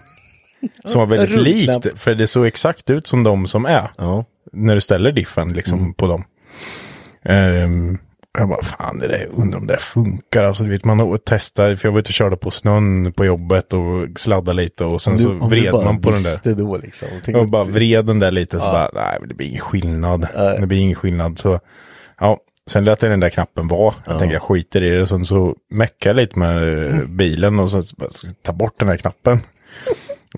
Som 0.85 0.99
var 1.01 1.07
väldigt 1.07 1.37
rullknapp. 1.37 1.85
likt, 1.85 1.99
för 2.01 2.15
det 2.15 2.27
såg 2.27 2.47
exakt 2.47 2.91
ut 2.91 3.07
som 3.07 3.23
de 3.23 3.47
som 3.47 3.67
är. 3.67 3.91
Ja. 3.99 4.25
När 4.53 4.75
du 4.75 4.81
ställer 4.81 5.13
diffen 5.13 5.49
liksom 5.53 5.95
på 5.95 6.07
dem. 6.07 6.25
Ehm, 7.25 7.99
jag 8.39 8.49
bara, 8.49 8.63
fan 8.63 8.99
det 8.99 9.09
där, 9.09 9.29
undrar 9.37 9.59
om 9.59 9.67
det 9.67 9.73
där 9.73 9.81
funkar. 9.81 10.45
Alltså 10.45 10.65
du 10.65 10.71
vet, 10.71 10.85
man 10.85 11.01
har 11.01 11.17
testat, 11.17 11.81
för 11.81 11.89
jag 11.89 11.93
var 11.93 12.01
ute 12.01 12.09
och 12.09 12.13
körde 12.13 12.37
på 12.37 12.51
snön 12.51 13.13
på 13.13 13.25
jobbet 13.25 13.73
och 13.73 14.07
sladdade 14.21 14.57
lite 14.63 14.85
och 14.85 15.03
sen 15.03 15.19
så 15.19 15.29
Du- 15.29 15.39
du 15.41 15.47
vred 15.47 15.73
man 15.73 16.01
på 16.03 16.11
den 16.11 16.23
där. 16.23 16.55
då 16.55 16.77
liksom. 16.77 17.09
Jag 17.27 17.51
bara 17.51 17.65
vred 17.65 18.05
den 18.07 18.19
där 18.19 18.31
lite 18.31 18.61
så 18.61 18.67
bara, 18.67 18.91
nej 18.95 19.19
det 19.29 19.35
blir 19.35 19.47
ingen 19.49 19.61
skillnad. 19.61 20.27
Det 20.61 20.67
blir 20.67 20.79
ingen 20.79 20.95
skillnad. 20.95 21.39
Så 21.39 21.61
ja, 22.21 22.39
sen 22.71 22.85
lät 22.85 23.03
jag 23.03 23.11
den 23.13 23.21
där 23.21 23.29
knappen 23.31 23.69
vara. 23.69 23.95
Jag 24.07 24.19
tänkte 24.19 24.35
jag 24.35 24.43
skiter 24.43 24.83
i 24.83 24.91
det. 24.91 25.07
Sen 25.07 25.25
så 25.25 25.57
meckade 25.71 26.11
jag 26.11 26.17
lite 26.27 26.39
med 26.39 26.87
eh, 26.95 27.07
bilen 27.07 27.59
och 27.59 27.71
så 27.71 27.83
bara, 27.97 28.09
ta 28.43 28.53
bort 28.53 28.75
den 28.79 28.89
här 28.89 28.97
knappen. 28.97 29.39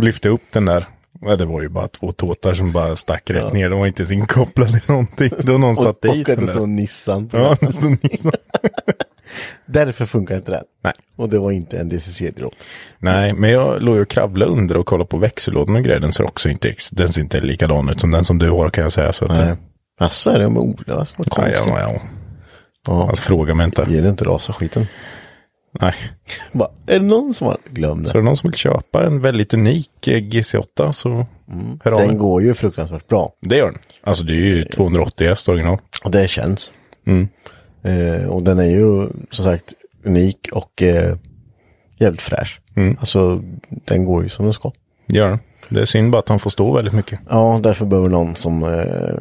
Lyfte 0.00 0.28
upp 0.28 0.42
den 0.52 0.64
där. 0.64 0.86
Ja, 1.20 1.36
det 1.36 1.44
var 1.44 1.62
ju 1.62 1.68
bara 1.68 1.88
två 1.88 2.12
tåtar 2.12 2.54
som 2.54 2.72
bara 2.72 2.96
stack 2.96 3.30
rätt 3.30 3.52
ner. 3.52 3.68
De 3.68 3.78
var 3.78 3.86
inte 3.86 4.02
ens 4.02 4.12
inkopplade 4.12 4.78
i 4.78 4.80
någonting. 4.92 5.30
Då 5.42 5.58
någon 5.58 5.76
satt 5.76 6.04
och, 6.04 6.14
dit 6.14 6.28
och 6.28 6.36
den 6.36 6.46
det 6.46 6.52
där. 6.52 6.66
Nissan 6.66 7.30
Ja, 7.32 7.38
den. 7.60 7.68
det 7.68 7.72
stod 7.72 8.04
Nissan. 8.04 8.32
Därför 9.66 10.06
funkar 10.06 10.36
inte 10.36 10.50
det. 10.50 10.62
Nej. 10.84 10.92
Och 11.16 11.28
det 11.28 11.38
var 11.38 11.50
inte 11.50 11.78
en 11.78 11.90
DCC-drop. 11.90 12.54
Nej, 12.98 13.32
men 13.32 13.50
jag 13.50 13.82
låg 13.82 13.96
ju 13.96 14.02
och 14.02 14.08
kravlade 14.08 14.52
under 14.52 14.76
och 14.76 14.86
kollade 14.86 15.08
på 15.08 15.16
växellådan 15.16 15.76
och 15.76 15.82
grejer. 15.82 16.00
Den 16.00 16.12
ser 16.12 16.24
också 16.26 16.48
inte, 16.48 16.74
den 16.92 17.08
ser 17.08 17.22
inte 17.22 17.40
likadan 17.40 17.88
ut 17.88 18.00
som 18.00 18.10
den 18.10 18.24
som 18.24 18.38
du 18.38 18.50
har 18.50 18.68
kan 18.68 18.82
jag 18.82 18.92
säga. 18.92 19.12
Så 19.12 19.24
att, 19.24 19.30
Nej. 19.36 19.54
Asså, 20.00 20.30
är 20.30 20.38
det 20.38 20.48
med 20.48 20.62
Ola? 20.62 20.76
Vad 20.86 21.08
ja, 21.16 21.24
konstigt. 21.30 21.62
ja, 21.66 21.80
ja. 21.80 22.00
Ja. 22.86 23.08
Alltså 23.08 23.22
fråga 23.22 23.54
mig 23.54 23.64
inte. 23.64 23.86
Ger 23.88 24.02
du 24.02 24.08
inte 24.08 24.24
rasa 24.24 24.52
skiten? 24.52 24.86
Nej. 25.72 25.94
Bara, 26.52 26.68
är 26.86 26.98
det 26.98 27.06
någon 27.06 27.34
som 27.34 27.46
har 27.46 27.56
glömt 27.70 28.08
Så 28.08 28.12
det? 28.12 28.18
är 28.18 28.20
det 28.20 28.24
någon 28.24 28.36
som 28.36 28.50
vill 28.50 28.58
köpa 28.58 29.06
en 29.06 29.20
väldigt 29.20 29.54
unik 29.54 30.08
eh, 30.08 30.20
GC8 30.20 30.92
så 30.92 31.26
hör 31.84 31.92
av 31.92 31.98
Den 32.00 32.18
går 32.18 32.42
ju 32.42 32.54
fruktansvärt 32.54 33.08
bra. 33.08 33.32
Det 33.40 33.56
gör 33.56 33.66
den. 33.66 33.80
Alltså 34.02 34.24
det 34.24 34.32
är 34.32 34.36
ju 34.36 34.64
280 34.64 35.28
häst 35.28 35.48
original. 35.48 35.78
Och 36.04 36.10
det 36.10 36.28
känns. 36.28 36.72
Mm. 37.06 37.28
Eh, 37.82 38.24
och 38.28 38.42
den 38.42 38.58
är 38.58 38.64
ju 38.64 39.08
som 39.30 39.44
sagt 39.44 39.74
unik 40.04 40.48
och 40.52 40.82
eh, 40.82 41.16
jävligt 41.98 42.22
fräsch. 42.22 42.60
Mm. 42.76 42.96
Alltså 43.00 43.42
den 43.68 44.04
går 44.04 44.22
ju 44.22 44.28
som 44.28 44.44
den 44.44 44.54
ska. 44.54 44.72
Gör 45.06 45.28
den. 45.28 45.38
Det 45.68 45.80
är 45.80 45.84
synd 45.84 46.10
bara 46.12 46.18
att 46.18 46.28
han 46.28 46.38
får 46.38 46.50
stå 46.50 46.72
väldigt 46.74 46.94
mycket. 46.94 47.20
Ja, 47.30 47.60
därför 47.62 47.86
behöver 47.86 48.08
någon 48.08 48.36
som 48.36 48.62
eh, 48.62 49.14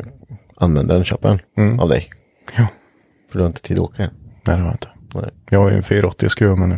använder 0.56 0.96
den 0.96 1.04
köpa 1.06 1.28
den 1.28 1.40
Mm. 1.58 1.80
av 1.80 1.90
dig. 1.90 2.10
Ja. 2.58 2.68
För 3.32 3.38
du 3.38 3.44
har 3.44 3.48
inte 3.48 3.62
tid 3.62 3.78
att 3.80 3.84
åka 3.84 4.04
än. 4.04 4.10
Nej, 4.48 4.58
det 4.58 4.64
var 4.64 4.72
inte. 4.72 4.88
Nej. 5.22 5.32
Jag 5.50 5.60
har 5.60 5.70
ju 5.70 5.76
en 5.76 5.84
480 5.84 6.30
skruv 6.30 6.58
med 6.58 6.70
nu. 6.70 6.78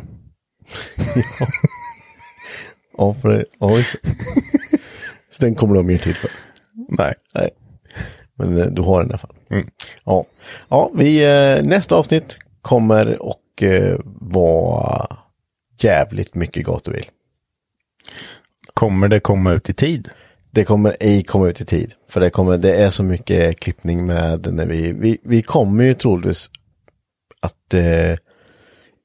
Ja, 3.00 3.14
för 3.14 3.30
det, 3.30 3.46
ja, 3.60 3.78
just 3.78 3.96
det. 4.02 4.10
Så 5.32 5.46
den 5.46 5.56
kommer 5.56 5.74
du 5.74 5.80
ha 5.80 5.88
mer 5.88 5.98
tid 5.98 6.16
för. 6.16 6.32
Nej. 6.90 7.14
Nej. 7.36 7.50
Men 8.36 8.58
eh, 8.58 8.66
du 8.66 8.82
har 8.82 9.00
den 9.00 9.08
i 9.08 9.12
alla 9.12 9.18
fall. 9.18 9.36
Mm. 9.50 9.70
Ja, 10.06 10.26
ja 10.70 10.92
vi, 10.96 11.24
eh, 11.24 11.64
nästa 11.64 11.96
avsnitt 11.96 12.38
kommer 12.62 13.22
och 13.22 13.64
eh, 13.64 14.00
vara 14.22 15.18
jävligt 15.80 16.36
mycket 16.36 16.66
gatubil. 16.66 17.06
Kommer 18.74 19.08
det 19.08 19.20
komma 19.20 19.52
ut 19.52 19.70
i 19.70 19.74
tid? 19.74 20.10
Det 20.52 20.64
kommer 20.64 20.98
ej 21.00 21.24
komma 21.24 21.48
ut 21.48 21.62
i 21.62 21.66
tid. 21.66 21.94
För 22.10 22.20
det, 22.20 22.30
kommer, 22.30 22.58
det 22.58 22.76
är 22.76 22.90
så 22.90 23.04
mycket 23.04 23.60
klippning 23.60 24.06
med 24.06 24.54
när 24.54 24.66
vi, 24.66 24.92
vi, 24.92 25.18
vi 25.24 25.42
kommer 25.42 25.84
ju 25.84 25.94
troligtvis 25.94 26.50
att 27.40 27.74
eh, 27.74 28.16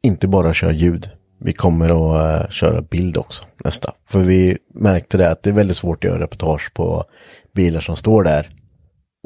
inte 0.04 0.28
bara 0.28 0.54
köra 0.54 0.72
ljud. 0.72 1.10
Vi 1.40 1.52
kommer 1.52 1.90
att 1.90 2.42
eh, 2.44 2.50
köra 2.50 2.82
bild 2.82 3.16
också 3.16 3.44
nästa. 3.64 3.92
För 4.08 4.20
vi 4.20 4.58
märkte 4.74 5.18
det 5.18 5.30
att 5.30 5.42
det 5.42 5.50
är 5.50 5.54
väldigt 5.54 5.76
svårt 5.76 6.04
att 6.04 6.10
göra 6.10 6.20
reportage 6.20 6.74
på 6.74 7.04
bilar 7.54 7.80
som 7.80 7.96
står 7.96 8.24
där. 8.24 8.48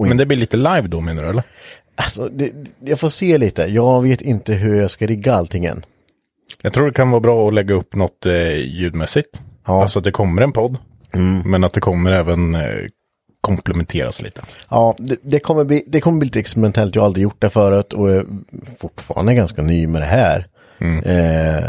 Men 0.07 0.17
det 0.17 0.27
blir 0.27 0.39
lite 0.39 0.57
live 0.57 0.89
då 0.89 1.01
menar 1.01 1.23
du 1.23 1.29
eller? 1.29 1.43
Alltså, 1.95 2.29
det, 2.29 2.53
jag 2.85 3.01
får 3.01 3.09
se 3.09 3.39
lite. 3.39 3.63
Jag 3.63 4.03
vet 4.03 4.23
inte 4.23 4.53
hur 4.53 4.81
jag 4.81 4.91
ska 4.91 5.07
rigga 5.07 5.35
allting 5.35 5.65
än. 5.65 5.85
Jag 6.63 6.73
tror 6.73 6.87
det 6.87 6.93
kan 6.93 7.11
vara 7.11 7.21
bra 7.21 7.49
att 7.49 7.55
lägga 7.55 7.75
upp 7.75 7.95
något 7.95 8.27
eh, 8.27 8.55
ljudmässigt. 8.55 9.43
Ja. 9.67 9.83
Alltså 9.83 9.99
att 9.99 10.05
det 10.05 10.11
kommer 10.11 10.43
en 10.43 10.53
podd. 10.53 10.77
Men 11.45 11.65
att 11.65 11.73
det 11.73 11.81
kommer 11.81 12.13
även 12.13 12.55
eh, 12.55 12.87
komplementeras 13.41 14.23
lite. 14.23 14.43
Ja, 14.71 14.95
det, 14.99 15.17
det, 15.23 15.41
kommer 15.41 15.65
bli, 15.65 15.85
det 15.87 16.01
kommer 16.01 16.19
bli 16.19 16.27
lite 16.27 16.41
experimentellt. 16.41 16.95
Jag 16.95 17.03
har 17.03 17.07
aldrig 17.07 17.23
gjort 17.23 17.41
det 17.41 17.51
förut 17.51 17.93
och 17.93 18.11
är 18.11 18.27
fortfarande 18.79 19.35
ganska 19.35 19.63
ny 19.63 19.87
med 19.87 20.03
det 20.03 20.07
här. 20.07 20.47
Eh, 20.81 21.65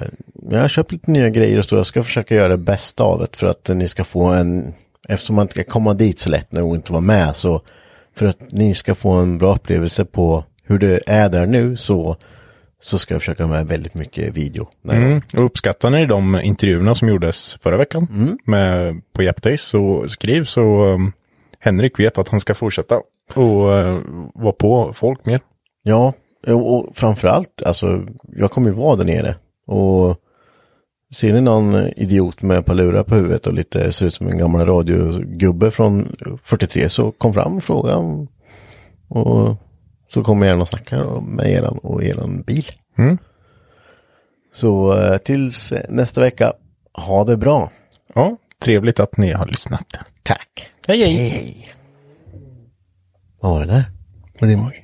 jag 0.51 0.61
har 0.61 0.67
köpt 0.67 0.91
lite 0.91 1.11
nya 1.11 1.29
grejer 1.29 1.57
och 1.57 1.65
så 1.65 1.75
jag 1.75 1.85
ska 1.85 2.03
försöka 2.03 2.35
göra 2.35 2.47
det 2.47 2.57
bästa 2.57 3.03
av 3.03 3.19
det 3.19 3.37
för 3.37 3.47
att 3.47 3.67
ni 3.67 3.87
ska 3.87 4.03
få 4.03 4.25
en, 4.25 4.73
eftersom 5.07 5.35
man 5.35 5.43
inte 5.43 5.55
kan 5.55 5.63
komma 5.63 5.93
dit 5.93 6.19
så 6.19 6.29
lätt 6.29 6.51
nu 6.51 6.61
och 6.61 6.75
inte 6.75 6.91
vara 6.91 7.01
med 7.01 7.35
så 7.35 7.61
för 8.15 8.27
att 8.27 8.51
ni 8.51 8.73
ska 8.73 8.95
få 8.95 9.11
en 9.11 9.37
bra 9.37 9.55
upplevelse 9.55 10.05
på 10.05 10.43
hur 10.63 10.79
det 10.79 10.99
är 11.05 11.29
där 11.29 11.45
nu 11.45 11.75
så, 11.75 12.15
så 12.81 12.99
ska 12.99 13.13
jag 13.13 13.21
försöka 13.21 13.47
med 13.47 13.67
väldigt 13.67 13.93
mycket 13.93 14.37
video. 14.37 14.67
Mm. 14.91 15.21
Och 15.37 15.45
uppskattar 15.45 15.89
ni 15.89 16.05
de 16.05 16.41
intervjuerna 16.43 16.95
som 16.95 17.09
gjordes 17.09 17.57
förra 17.61 17.77
veckan 17.77 18.37
med, 18.45 19.01
på 19.13 19.23
Japdays 19.23 19.61
så 19.61 20.07
skriv 20.07 20.43
så 20.43 20.85
um, 20.85 21.13
Henrik 21.59 21.99
vet 21.99 22.17
att 22.17 22.29
han 22.29 22.39
ska 22.39 22.55
fortsätta 22.55 23.01
och 23.33 23.69
uh, 23.69 23.99
vara 24.33 24.51
på 24.51 24.93
folk 24.93 25.25
mer. 25.25 25.39
Ja, 25.83 26.13
och 26.47 26.89
framförallt, 26.93 27.61
alltså, 27.65 28.05
jag 28.35 28.51
kommer 28.51 28.69
ju 28.69 28.75
vara 28.75 28.95
där 28.95 29.05
nere. 29.05 29.35
Och 29.67 30.17
ser 31.13 31.33
ni 31.33 31.41
någon 31.41 31.75
idiot 31.75 32.41
med 32.41 32.65
palurar 32.65 33.03
på 33.03 33.15
huvudet 33.15 33.47
och 33.47 33.53
lite 33.53 33.91
ser 33.91 34.05
ut 34.05 34.13
som 34.13 34.27
en 34.27 34.37
gammal 34.37 34.65
radiogubbe 34.65 35.71
från 35.71 36.15
43 36.43 36.89
så 36.89 37.11
kom 37.11 37.33
fram 37.33 37.57
och 37.57 37.63
fråga. 37.63 37.97
Och 39.07 39.55
så 40.07 40.23
kommer 40.23 40.45
jag 40.45 40.51
gärna 40.53 40.61
och 40.61 40.67
snackar 40.67 41.21
med 41.21 41.51
eran 41.51 41.77
och 41.77 42.03
eran 42.03 42.41
bil. 42.41 42.65
Mm. 42.97 43.17
Så 44.53 45.01
eh, 45.01 45.17
tills 45.17 45.73
nästa 45.89 46.21
vecka, 46.21 46.53
ha 46.93 47.23
det 47.23 47.37
bra. 47.37 47.71
Ja, 48.13 48.37
trevligt 48.59 48.99
att 48.99 49.17
ni 49.17 49.31
har 49.31 49.45
lyssnat. 49.45 49.87
Tack. 50.23 50.69
Hej 50.87 50.99
hej! 50.99 51.29
Hej. 51.29 51.67
Vad 53.41 53.51
var 53.51 53.59
det 53.59 53.65
där? 53.65 53.83
Var 54.39 54.47
det 54.47 54.57
magen? 54.57 54.83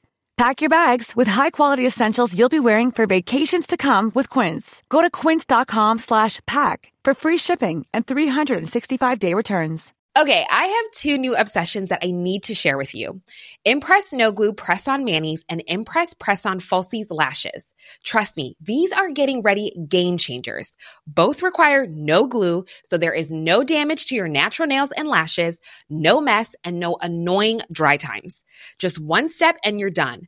Pack 0.41 0.61
your 0.61 0.69
bags 0.69 1.15
with 1.15 1.27
high-quality 1.27 1.85
essentials 1.85 2.35
you'll 2.35 2.57
be 2.57 2.59
wearing 2.59 2.91
for 2.91 3.05
vacations 3.05 3.67
to 3.67 3.77
come 3.77 4.11
with 4.15 4.27
Quince. 4.27 4.81
Go 4.89 5.03
to 5.03 5.11
quince.com 5.11 5.99
slash 5.99 6.39
pack 6.47 6.91
for 7.03 7.13
free 7.13 7.37
shipping 7.37 7.85
and 7.93 8.07
365-day 8.07 9.35
returns. 9.35 9.93
Okay, 10.17 10.43
I 10.49 10.65
have 10.65 10.91
two 10.93 11.17
new 11.19 11.37
obsessions 11.37 11.89
that 11.89 11.99
I 12.03 12.11
need 12.11 12.43
to 12.43 12.55
share 12.55 12.75
with 12.75 12.95
you. 12.95 13.21
Impress 13.63 14.11
No 14.11 14.31
Glue 14.31 14.51
Press 14.51 14.87
On 14.87 15.05
Manis 15.05 15.43
and 15.47 15.63
Impress 15.67 16.15
Press 16.15 16.45
On 16.45 16.59
Falsies 16.59 17.11
Lashes. 17.11 17.71
Trust 18.03 18.35
me, 18.35 18.57
these 18.59 18.91
are 18.91 19.11
getting 19.11 19.43
ready 19.43 19.71
game 19.87 20.17
changers. 20.17 20.75
Both 21.05 21.43
require 21.43 21.85
no 21.87 22.25
glue, 22.25 22.65
so 22.83 22.97
there 22.97 23.13
is 23.13 23.31
no 23.31 23.63
damage 23.63 24.07
to 24.07 24.15
your 24.15 24.27
natural 24.27 24.67
nails 24.67 24.91
and 24.91 25.07
lashes, 25.07 25.61
no 25.87 26.19
mess, 26.19 26.55
and 26.63 26.79
no 26.79 26.97
annoying 26.99 27.61
dry 27.71 27.95
times. 27.95 28.43
Just 28.79 28.99
one 28.99 29.29
step 29.29 29.55
and 29.63 29.79
you're 29.79 29.91
done. 29.91 30.27